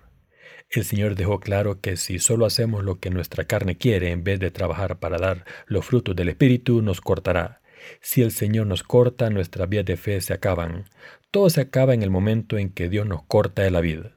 El 0.70 0.84
Señor 0.84 1.16
dejó 1.16 1.40
claro 1.40 1.80
que 1.80 1.96
si 1.96 2.18
solo 2.18 2.46
hacemos 2.46 2.84
lo 2.84 3.00
que 3.00 3.10
nuestra 3.10 3.44
carne 3.44 3.76
quiere 3.76 4.10
en 4.10 4.24
vez 4.24 4.40
de 4.40 4.50
trabajar 4.50 4.98
para 4.98 5.18
dar 5.18 5.44
los 5.66 5.84
frutos 5.84 6.16
del 6.16 6.30
Espíritu, 6.30 6.80
nos 6.80 7.02
cortará. 7.02 7.60
Si 8.00 8.22
el 8.22 8.30
Señor 8.30 8.66
nos 8.66 8.82
corta, 8.82 9.28
nuestras 9.30 9.68
vías 9.68 9.84
de 9.84 9.96
fe 9.96 10.20
se 10.20 10.32
acaban. 10.32 10.86
Todo 11.34 11.50
se 11.50 11.62
acaba 11.62 11.94
en 11.94 12.04
el 12.04 12.10
momento 12.10 12.58
en 12.58 12.70
que 12.70 12.88
Dios 12.88 13.08
nos 13.08 13.24
corta 13.24 13.62
de 13.62 13.72
la 13.72 13.80
vida. 13.80 14.14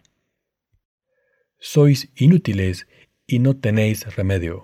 Sois 1.57 2.11
inútiles 2.15 2.87
y 3.25 3.39
no 3.39 3.57
tenéis 3.57 4.15
remedio. 4.15 4.61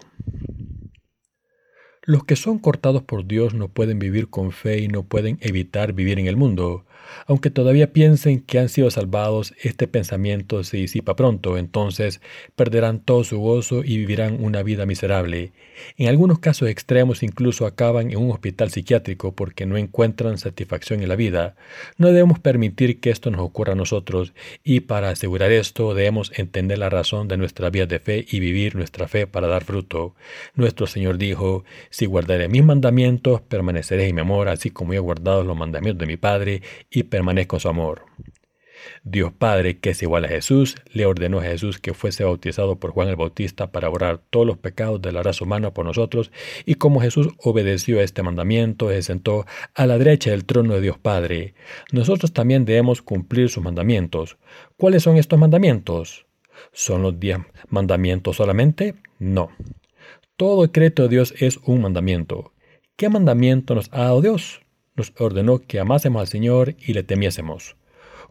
Los 2.03 2.25
que 2.25 2.35
son 2.35 2.59
cortados 2.59 3.01
por 3.01 3.25
Dios 3.25 3.55
no 3.55 3.69
pueden 3.69 3.97
vivir 3.97 4.29
con 4.29 4.51
fe 4.51 4.77
y 4.77 4.87
no 4.87 5.01
pueden 5.01 5.39
evitar 5.41 5.93
vivir 5.93 6.19
en 6.19 6.27
el 6.27 6.37
mundo. 6.37 6.85
Aunque 7.27 7.49
todavía 7.49 7.93
piensen 7.93 8.41
que 8.41 8.59
han 8.59 8.69
sido 8.69 8.89
salvados, 8.91 9.53
este 9.61 9.87
pensamiento 9.87 10.63
se 10.63 10.77
disipa 10.77 11.15
pronto, 11.15 11.57
entonces 11.57 12.21
perderán 12.55 12.99
todo 12.99 13.23
su 13.23 13.39
gozo 13.39 13.83
y 13.83 13.97
vivirán 13.97 14.43
una 14.43 14.63
vida 14.63 14.85
miserable. 14.85 15.51
En 15.97 16.07
algunos 16.07 16.39
casos 16.39 16.69
extremos 16.69 17.23
incluso 17.23 17.65
acaban 17.65 18.11
en 18.11 18.17
un 18.17 18.31
hospital 18.31 18.69
psiquiátrico 18.69 19.33
porque 19.33 19.65
no 19.65 19.77
encuentran 19.77 20.37
satisfacción 20.37 21.01
en 21.01 21.09
la 21.09 21.15
vida. 21.15 21.55
No 21.97 22.07
debemos 22.07 22.39
permitir 22.39 22.99
que 22.99 23.09
esto 23.09 23.31
nos 23.31 23.41
ocurra 23.41 23.73
a 23.73 23.77
nosotros 23.77 24.33
y 24.63 24.81
para 24.81 25.09
asegurar 25.09 25.51
esto 25.51 25.93
debemos 25.93 26.31
entender 26.37 26.77
la 26.77 26.89
razón 26.89 27.27
de 27.27 27.37
nuestra 27.37 27.69
vida 27.69 27.85
de 27.85 27.99
fe 27.99 28.25
y 28.29 28.39
vivir 28.39 28.75
nuestra 28.75 29.07
fe 29.07 29.27
para 29.27 29.47
dar 29.47 29.63
fruto. 29.63 30.15
Nuestro 30.55 30.87
Señor 30.87 31.17
dijo, 31.17 31.63
si 31.89 32.05
guardaré 32.05 32.47
mis 32.47 32.63
mandamientos, 32.63 33.41
permaneceré 33.41 34.07
en 34.07 34.15
mi 34.15 34.21
amor, 34.21 34.49
así 34.49 34.69
como 34.69 34.93
he 34.93 34.99
guardado 34.99 35.43
los 35.43 35.57
mandamientos 35.57 35.99
de 35.99 36.07
mi 36.07 36.17
Padre 36.17 36.61
y 36.89 37.02
permanezco 37.03 37.57
en 37.57 37.59
su 37.59 37.69
amor. 37.69 38.05
Dios 39.03 39.31
Padre, 39.33 39.79
que 39.79 39.91
es 39.91 40.01
igual 40.01 40.25
a 40.25 40.29
Jesús, 40.29 40.75
le 40.91 41.05
ordenó 41.05 41.39
a 41.39 41.43
Jesús 41.43 41.79
que 41.79 41.93
fuese 41.93 42.23
bautizado 42.23 42.79
por 42.79 42.91
Juan 42.91 43.09
el 43.09 43.15
Bautista 43.15 43.71
para 43.71 43.89
borrar 43.89 44.21
todos 44.29 44.45
los 44.45 44.57
pecados 44.57 45.01
de 45.01 45.11
la 45.11 45.23
raza 45.23 45.43
humana 45.43 45.73
por 45.73 45.85
nosotros, 45.85 46.31
y 46.65 46.75
como 46.75 47.01
Jesús 47.01 47.29
obedeció 47.39 47.99
a 47.99 48.03
este 48.03 48.23
mandamiento, 48.23 48.89
se 48.89 49.01
sentó 49.01 49.45
a 49.73 49.85
la 49.85 49.97
derecha 49.97 50.31
del 50.31 50.45
trono 50.45 50.75
de 50.75 50.81
Dios 50.81 50.97
Padre. 50.97 51.53
Nosotros 51.91 52.33
también 52.33 52.65
debemos 52.65 53.01
cumplir 53.01 53.49
sus 53.49 53.63
mandamientos. 53.63 54.37
¿Cuáles 54.77 55.03
son 55.03 55.17
estos 55.17 55.39
mandamientos? 55.39 56.25
¿Son 56.71 57.01
los 57.01 57.19
diez 57.19 57.39
mandamientos 57.69 58.37
solamente? 58.37 58.95
No. 59.19 59.49
Todo 60.37 60.63
decreto 60.63 61.03
de 61.03 61.09
Dios 61.09 61.33
es 61.39 61.59
un 61.65 61.81
mandamiento. 61.81 62.53
¿Qué 62.95 63.09
mandamiento 63.09 63.75
nos 63.75 63.89
ha 63.91 64.03
dado 64.03 64.21
Dios? 64.21 64.62
Nos 64.95 65.13
ordenó 65.17 65.59
que 65.59 65.79
amásemos 65.79 66.21
al 66.21 66.27
Señor 66.27 66.75
y 66.79 66.93
le 66.93 67.03
temiésemos. 67.03 67.75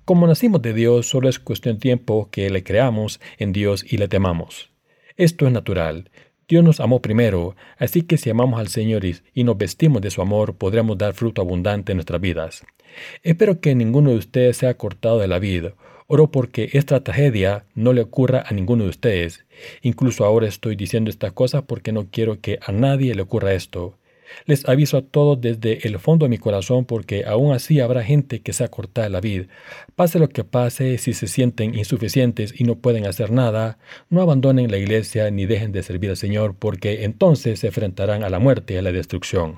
Como 0.05 0.27
nacimos 0.27 0.63
de 0.63 0.75
Dios, 0.75 1.09
solo 1.09 1.29
es 1.29 1.39
cuestión 1.39 1.77
de 1.77 1.81
tiempo 1.81 2.29
que 2.31 2.51
le 2.51 2.65
creamos 2.65 3.21
en 3.39 3.53
Dios 3.53 3.85
y 3.89 3.99
le 3.99 4.09
temamos. 4.09 4.71
Esto 5.17 5.47
es 5.47 5.53
natural. 5.53 6.11
Dios 6.49 6.65
nos 6.65 6.81
amó 6.81 7.01
primero, 7.01 7.55
así 7.79 8.03
que 8.03 8.19
si 8.19 8.29
amamos 8.29 8.59
al 8.59 8.69
Señor 8.69 9.05
y 9.05 9.45
nos 9.45 9.57
vestimos 9.57 10.03
de 10.03 10.11
su 10.11 10.21
amor, 10.21 10.57
podremos 10.57 10.99
dar 10.99 11.15
fruto 11.15 11.41
abundante 11.41 11.93
en 11.93 11.99
nuestras 11.99 12.21
vidas. 12.21 12.65
Espero 13.23 13.61
que 13.61 13.75
ninguno 13.75 14.11
de 14.11 14.17
ustedes 14.17 14.57
sea 14.57 14.75
cortado 14.75 15.19
de 15.19 15.29
la 15.29 15.39
vida. 15.39 15.75
Oro 16.09 16.31
porque 16.31 16.69
esta 16.73 17.03
tragedia 17.05 17.65
no 17.75 17.93
le 17.93 18.03
ocurra 18.03 18.45
a 18.47 18.53
ninguno 18.53 18.85
de 18.85 18.91
ustedes. 18.91 19.47
Incluso 19.83 20.25
ahora 20.25 20.47
estoy 20.47 20.77
diciendo 20.77 21.11
estas 21.11 21.33
cosas 21.33 21.63
porque 21.63 21.93
no 21.93 22.09
quiero 22.11 22.41
que 22.41 22.59
a 22.61 22.73
nadie 22.73 23.15
le 23.15 23.23
ocurra 23.23 23.55
esto. 23.55 23.97
Les 24.47 24.68
aviso 24.68 24.97
a 24.97 25.03
todos 25.03 25.41
desde 25.41 25.87
el 25.87 25.99
fondo 25.99 26.25
de 26.25 26.31
mi 26.31 26.39
corazón 26.39 26.85
porque 26.85 27.25
aún 27.27 27.53
así 27.53 27.81
habrá 27.81 28.03
gente 28.03 28.41
que 28.41 28.53
se 28.53 28.68
cortada 28.68 29.09
la 29.09 29.20
vida. 29.20 29.47
Pase 29.95 30.18
lo 30.18 30.29
que 30.29 30.45
pase, 30.45 30.99
si 30.99 31.12
se 31.12 31.27
sienten 31.27 31.75
insuficientes 31.75 32.55
y 32.59 32.64
no 32.64 32.77
pueden 32.77 33.07
hacer 33.07 33.31
nada, 33.31 33.79
no 34.09 34.23
abandonen 34.23 34.70
la 34.70 34.79
iglesia 34.79 35.31
ni 35.31 35.47
dejen 35.47 35.73
de 35.73 35.83
servir 35.83 36.11
al 36.11 36.16
Señor 36.16 36.57
porque 36.59 37.05
entonces 37.05 37.61
se 37.61 37.68
enfrentarán 37.68 38.25
a 38.25 38.31
la 38.31 38.39
muerte 38.39 38.75
y 38.75 38.77
a 38.77 38.83
la 38.83 38.93
destrucción. 38.93 39.57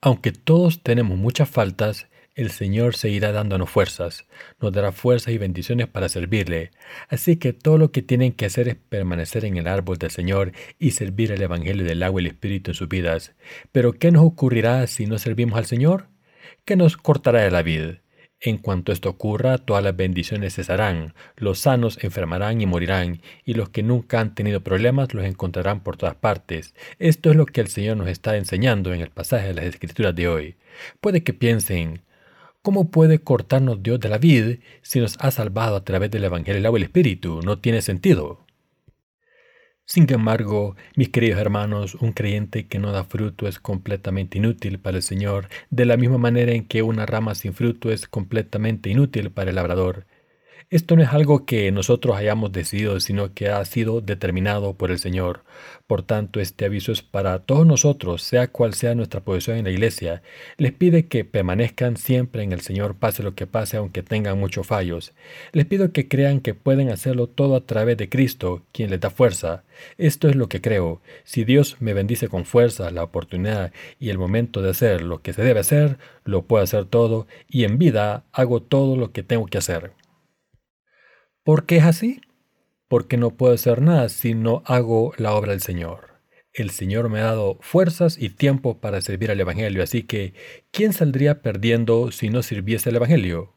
Aunque 0.00 0.32
todos 0.32 0.82
tenemos 0.82 1.18
muchas 1.18 1.48
faltas, 1.48 2.08
el 2.36 2.50
Señor 2.50 2.94
seguirá 2.94 3.32
dándonos 3.32 3.70
fuerzas, 3.70 4.26
nos 4.60 4.70
dará 4.70 4.92
fuerzas 4.92 5.32
y 5.32 5.38
bendiciones 5.38 5.88
para 5.88 6.10
servirle. 6.10 6.70
Así 7.08 7.36
que 7.36 7.54
todo 7.54 7.78
lo 7.78 7.90
que 7.90 8.02
tienen 8.02 8.32
que 8.32 8.44
hacer 8.44 8.68
es 8.68 8.76
permanecer 8.76 9.46
en 9.46 9.56
el 9.56 9.66
árbol 9.66 9.96
del 9.96 10.10
Señor 10.10 10.52
y 10.78 10.90
servir 10.90 11.32
el 11.32 11.40
Evangelio 11.40 11.84
del 11.84 12.02
agua 12.02 12.20
y 12.20 12.26
el 12.26 12.32
Espíritu 12.32 12.70
en 12.70 12.74
sus 12.74 12.88
vidas. 12.88 13.34
Pero 13.72 13.94
¿qué 13.94 14.12
nos 14.12 14.22
ocurrirá 14.22 14.86
si 14.86 15.06
no 15.06 15.18
servimos 15.18 15.58
al 15.58 15.64
Señor? 15.64 16.08
¿Qué 16.66 16.76
nos 16.76 16.98
cortará 16.98 17.40
de 17.40 17.50
la 17.50 17.62
vida? 17.62 18.02
En 18.38 18.58
cuanto 18.58 18.92
esto 18.92 19.08
ocurra, 19.08 19.56
todas 19.56 19.82
las 19.82 19.96
bendiciones 19.96 20.54
cesarán, 20.54 21.14
los 21.36 21.60
sanos 21.60 21.98
enfermarán 22.02 22.60
y 22.60 22.66
morirán, 22.66 23.22
y 23.46 23.54
los 23.54 23.70
que 23.70 23.82
nunca 23.82 24.20
han 24.20 24.34
tenido 24.34 24.60
problemas 24.60 25.14
los 25.14 25.24
encontrarán 25.24 25.82
por 25.82 25.96
todas 25.96 26.16
partes. 26.16 26.74
Esto 26.98 27.30
es 27.30 27.36
lo 27.36 27.46
que 27.46 27.62
el 27.62 27.68
Señor 27.68 27.96
nos 27.96 28.08
está 28.08 28.36
enseñando 28.36 28.92
en 28.92 29.00
el 29.00 29.08
pasaje 29.08 29.48
de 29.48 29.54
las 29.54 29.64
Escrituras 29.64 30.14
de 30.14 30.28
hoy. 30.28 30.56
Puede 31.00 31.24
que 31.24 31.32
piensen, 31.32 32.02
¿Cómo 32.66 32.90
puede 32.90 33.20
cortarnos 33.20 33.80
Dios 33.80 34.00
de 34.00 34.08
la 34.08 34.18
vida 34.18 34.56
si 34.82 34.98
nos 34.98 35.16
ha 35.20 35.30
salvado 35.30 35.76
a 35.76 35.84
través 35.84 36.10
del 36.10 36.24
Evangelio 36.24 36.54
del 36.54 36.66
agua 36.66 36.80
y 36.80 36.82
el 36.82 36.86
Espíritu? 36.86 37.40
No 37.40 37.60
tiene 37.60 37.80
sentido. 37.80 38.44
Sin 39.84 40.12
embargo, 40.12 40.74
mis 40.96 41.10
queridos 41.10 41.38
hermanos, 41.38 41.94
un 41.94 42.10
creyente 42.10 42.66
que 42.66 42.80
no 42.80 42.90
da 42.90 43.04
fruto 43.04 43.46
es 43.46 43.60
completamente 43.60 44.38
inútil 44.38 44.80
para 44.80 44.96
el 44.96 45.04
Señor, 45.04 45.48
de 45.70 45.84
la 45.84 45.96
misma 45.96 46.18
manera 46.18 46.54
en 46.54 46.66
que 46.66 46.82
una 46.82 47.06
rama 47.06 47.36
sin 47.36 47.54
fruto 47.54 47.92
es 47.92 48.08
completamente 48.08 48.90
inútil 48.90 49.30
para 49.30 49.50
el 49.50 49.54
labrador. 49.54 50.04
Esto 50.68 50.96
no 50.96 51.02
es 51.04 51.10
algo 51.10 51.46
que 51.46 51.70
nosotros 51.70 52.16
hayamos 52.16 52.50
decidido, 52.50 52.98
sino 52.98 53.32
que 53.32 53.50
ha 53.50 53.64
sido 53.64 54.00
determinado 54.00 54.74
por 54.74 54.90
el 54.90 54.98
Señor. 54.98 55.44
Por 55.86 56.02
tanto, 56.02 56.40
este 56.40 56.64
aviso 56.64 56.90
es 56.90 57.02
para 57.02 57.38
todos 57.38 57.64
nosotros, 57.64 58.24
sea 58.24 58.48
cual 58.48 58.74
sea 58.74 58.96
nuestra 58.96 59.20
posición 59.20 59.58
en 59.58 59.64
la 59.66 59.70
iglesia. 59.70 60.22
Les 60.56 60.72
pide 60.72 61.06
que 61.06 61.24
permanezcan 61.24 61.96
siempre 61.96 62.42
en 62.42 62.50
el 62.50 62.62
Señor, 62.62 62.96
pase 62.96 63.22
lo 63.22 63.36
que 63.36 63.46
pase, 63.46 63.76
aunque 63.76 64.02
tengan 64.02 64.40
muchos 64.40 64.66
fallos. 64.66 65.12
Les 65.52 65.66
pido 65.66 65.92
que 65.92 66.08
crean 66.08 66.40
que 66.40 66.54
pueden 66.54 66.90
hacerlo 66.90 67.28
todo 67.28 67.54
a 67.54 67.64
través 67.64 67.96
de 67.96 68.08
Cristo, 68.08 68.64
quien 68.72 68.90
les 68.90 68.98
da 68.98 69.10
fuerza. 69.10 69.62
Esto 69.98 70.28
es 70.28 70.34
lo 70.34 70.48
que 70.48 70.60
creo. 70.60 71.00
Si 71.22 71.44
Dios 71.44 71.76
me 71.78 71.94
bendice 71.94 72.26
con 72.26 72.44
fuerza, 72.44 72.90
la 72.90 73.04
oportunidad 73.04 73.72
y 74.00 74.08
el 74.10 74.18
momento 74.18 74.62
de 74.62 74.70
hacer 74.70 75.02
lo 75.02 75.22
que 75.22 75.32
se 75.32 75.44
debe 75.44 75.60
hacer, 75.60 75.98
lo 76.24 76.42
puedo 76.42 76.64
hacer 76.64 76.86
todo, 76.86 77.28
y 77.48 77.62
en 77.62 77.78
vida 77.78 78.24
hago 78.32 78.60
todo 78.62 78.96
lo 78.96 79.12
que 79.12 79.22
tengo 79.22 79.46
que 79.46 79.58
hacer. 79.58 79.92
¿Por 81.46 81.64
qué 81.64 81.76
es 81.76 81.84
así? 81.84 82.22
Porque 82.88 83.16
no 83.16 83.36
puedo 83.36 83.54
hacer 83.54 83.80
nada 83.80 84.08
si 84.08 84.34
no 84.34 84.64
hago 84.66 85.12
la 85.16 85.32
obra 85.32 85.52
del 85.52 85.60
Señor. 85.60 86.18
El 86.52 86.70
Señor 86.70 87.08
me 87.08 87.20
ha 87.20 87.26
dado 87.26 87.58
fuerzas 87.60 88.18
y 88.18 88.30
tiempo 88.30 88.80
para 88.80 89.00
servir 89.00 89.30
al 89.30 89.38
Evangelio, 89.38 89.84
así 89.84 90.02
que 90.02 90.34
¿quién 90.72 90.92
saldría 90.92 91.42
perdiendo 91.42 92.10
si 92.10 92.30
no 92.30 92.42
sirviese 92.42 92.90
el 92.90 92.96
Evangelio? 92.96 93.52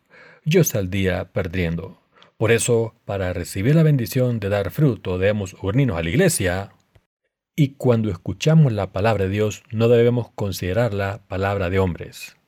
Yo 0.46 0.64
saldría 0.64 1.32
perdiendo. 1.34 2.00
Por 2.38 2.52
eso, 2.52 2.94
para 3.06 3.34
recibir 3.34 3.74
la 3.74 3.82
bendición 3.82 4.40
de 4.40 4.50
dar 4.50 4.70
fruto, 4.70 5.18
debemos 5.18 5.56
unirnos 5.60 5.98
a 5.98 6.04
la 6.04 6.10
iglesia. 6.10 6.74
Y 7.56 7.70
cuando 7.70 8.12
escuchamos 8.12 8.72
la 8.72 8.92
palabra 8.92 9.24
de 9.24 9.32
Dios, 9.32 9.64
no 9.72 9.88
debemos 9.88 10.30
considerarla 10.36 11.24
palabra 11.28 11.72
de 11.72 11.80
hombres. 11.80 12.39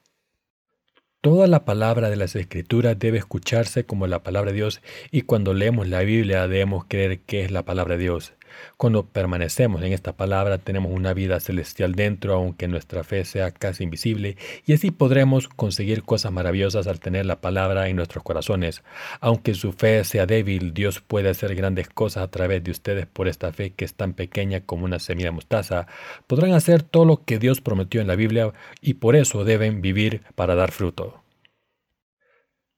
Toda 1.23 1.45
la 1.45 1.65
palabra 1.65 2.09
de 2.09 2.15
las 2.15 2.35
Escrituras 2.35 2.97
debe 2.97 3.19
escucharse 3.19 3.85
como 3.85 4.07
la 4.07 4.23
palabra 4.23 4.49
de 4.49 4.57
Dios 4.57 4.81
y 5.11 5.21
cuando 5.21 5.53
leemos 5.53 5.87
la 5.87 5.99
Biblia 5.99 6.47
debemos 6.47 6.85
creer 6.87 7.19
que 7.19 7.45
es 7.45 7.51
la 7.51 7.63
palabra 7.63 7.95
de 7.95 8.01
Dios. 8.01 8.33
Cuando 8.77 9.05
permanecemos 9.05 9.81
en 9.83 9.93
esta 9.93 10.13
palabra 10.13 10.57
tenemos 10.57 10.91
una 10.91 11.13
vida 11.13 11.39
celestial 11.39 11.93
dentro, 11.93 12.33
aunque 12.33 12.67
nuestra 12.67 13.03
fe 13.03 13.25
sea 13.25 13.51
casi 13.51 13.83
invisible, 13.83 14.37
y 14.65 14.73
así 14.73 14.91
podremos 14.91 15.47
conseguir 15.47 16.03
cosas 16.03 16.31
maravillosas 16.31 16.87
al 16.87 16.99
tener 16.99 17.25
la 17.25 17.41
palabra 17.41 17.87
en 17.89 17.95
nuestros 17.95 18.23
corazones. 18.23 18.83
Aunque 19.19 19.53
su 19.53 19.73
fe 19.73 20.03
sea 20.03 20.25
débil, 20.25 20.73
Dios 20.73 21.01
puede 21.01 21.29
hacer 21.29 21.55
grandes 21.55 21.89
cosas 21.89 22.23
a 22.23 22.31
través 22.31 22.63
de 22.63 22.71
ustedes 22.71 23.05
por 23.05 23.27
esta 23.27 23.51
fe 23.51 23.71
que 23.71 23.85
es 23.85 23.93
tan 23.93 24.13
pequeña 24.13 24.61
como 24.61 24.85
una 24.85 24.99
semilla 24.99 25.27
de 25.27 25.35
mostaza. 25.35 25.87
Podrán 26.27 26.53
hacer 26.53 26.83
todo 26.83 27.05
lo 27.05 27.23
que 27.25 27.39
Dios 27.39 27.61
prometió 27.61 28.01
en 28.01 28.07
la 28.07 28.15
Biblia 28.15 28.53
y 28.81 28.95
por 28.95 29.15
eso 29.15 29.43
deben 29.43 29.81
vivir 29.81 30.21
para 30.35 30.55
dar 30.55 30.71
fruto. 30.71 31.21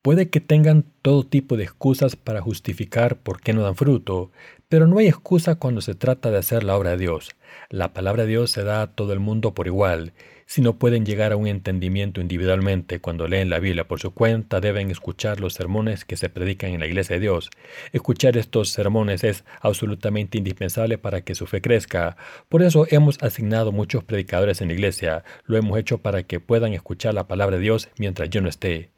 Puede 0.04 0.30
que 0.30 0.42
tengan 0.42 0.84
todo 1.02 1.24
tipo 1.24 1.56
de 1.56 1.64
excusas 1.64 2.18
para 2.18 2.42
justificar 2.42 3.20
por 3.20 3.40
qué 3.40 3.54
no 3.54 3.62
dan 3.62 3.78
fruto, 3.78 4.32
pero 4.74 4.88
no 4.88 4.98
hay 4.98 5.06
excusa 5.06 5.54
cuando 5.54 5.82
se 5.82 5.94
trata 5.94 6.32
de 6.32 6.40
hacer 6.40 6.64
la 6.64 6.76
obra 6.76 6.90
de 6.90 6.98
Dios. 6.98 7.30
La 7.70 7.94
palabra 7.94 8.24
de 8.24 8.30
Dios 8.30 8.50
se 8.50 8.64
da 8.64 8.82
a 8.82 8.88
todo 8.88 9.14
el 9.14 9.20
mundo 9.20 9.54
por 9.54 9.68
igual. 9.68 10.14
Si 10.48 10.64
no 10.64 10.80
pueden 10.80 11.06
llegar 11.06 11.32
a 11.32 11.36
un 11.36 11.46
entendimiento 11.46 12.22
individualmente 12.22 13.00
cuando 13.00 13.28
leen 13.28 13.52
la 13.52 13.60
Biblia 13.60 13.88
por 13.88 14.00
su 14.00 14.16
cuenta, 14.16 14.62
deben 14.62 14.90
escuchar 14.90 15.40
los 15.40 15.54
sermones 15.54 16.06
que 16.06 16.18
se 16.18 16.28
predican 16.30 16.72
en 16.72 16.80
la 16.80 16.88
iglesia 16.88 17.18
de 17.18 17.20
Dios. 17.20 17.52
Escuchar 17.92 18.36
estos 18.36 18.70
sermones 18.72 19.24
es 19.24 19.44
absolutamente 19.62 20.40
indispensable 20.40 20.98
para 20.98 21.22
que 21.22 21.36
su 21.36 21.46
fe 21.46 21.62
crezca. 21.62 22.18
Por 22.50 22.64
eso 22.64 22.88
hemos 22.90 23.22
asignado 23.22 23.72
muchos 23.72 24.04
predicadores 24.04 24.60
en 24.62 24.70
la 24.70 24.74
iglesia. 24.74 25.24
Lo 25.46 25.56
hemos 25.56 25.78
hecho 25.78 26.00
para 26.00 26.24
que 26.24 26.40
puedan 26.40 26.74
escuchar 26.74 27.14
la 27.14 27.28
palabra 27.28 27.58
de 27.58 27.62
Dios 27.62 27.90
mientras 28.00 28.28
yo 28.32 28.42
no 28.42 28.50
esté. 28.50 28.93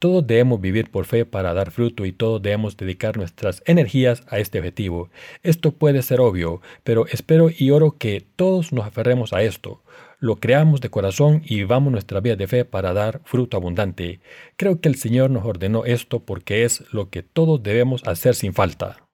Todos 0.00 0.26
debemos 0.26 0.62
vivir 0.62 0.90
por 0.90 1.04
fe 1.04 1.26
para 1.26 1.52
dar 1.52 1.70
fruto 1.70 2.06
y 2.06 2.12
todos 2.12 2.40
debemos 2.40 2.74
dedicar 2.78 3.18
nuestras 3.18 3.62
energías 3.66 4.22
a 4.28 4.38
este 4.38 4.58
objetivo. 4.58 5.10
Esto 5.42 5.72
puede 5.72 6.00
ser 6.02 6.20
obvio, 6.20 6.62
pero 6.84 7.06
espero 7.06 7.50
y 7.54 7.70
oro 7.70 7.98
que 7.98 8.24
todos 8.34 8.72
nos 8.72 8.86
aferremos 8.86 9.34
a 9.34 9.42
esto, 9.42 9.82
lo 10.18 10.36
creamos 10.36 10.80
de 10.80 10.88
corazón 10.88 11.42
y 11.44 11.56
vivamos 11.56 11.92
nuestra 11.92 12.20
vida 12.20 12.36
de 12.36 12.46
fe 12.46 12.64
para 12.64 12.94
dar 12.94 13.20
fruto 13.24 13.58
abundante. 13.58 14.20
Creo 14.56 14.80
que 14.80 14.88
el 14.88 14.94
Señor 14.94 15.30
nos 15.30 15.44
ordenó 15.44 15.84
esto 15.84 16.20
porque 16.20 16.64
es 16.64 16.82
lo 16.92 17.10
que 17.10 17.22
todos 17.22 17.62
debemos 17.62 18.02
hacer 18.06 18.34
sin 18.34 18.54
falta. 18.54 19.09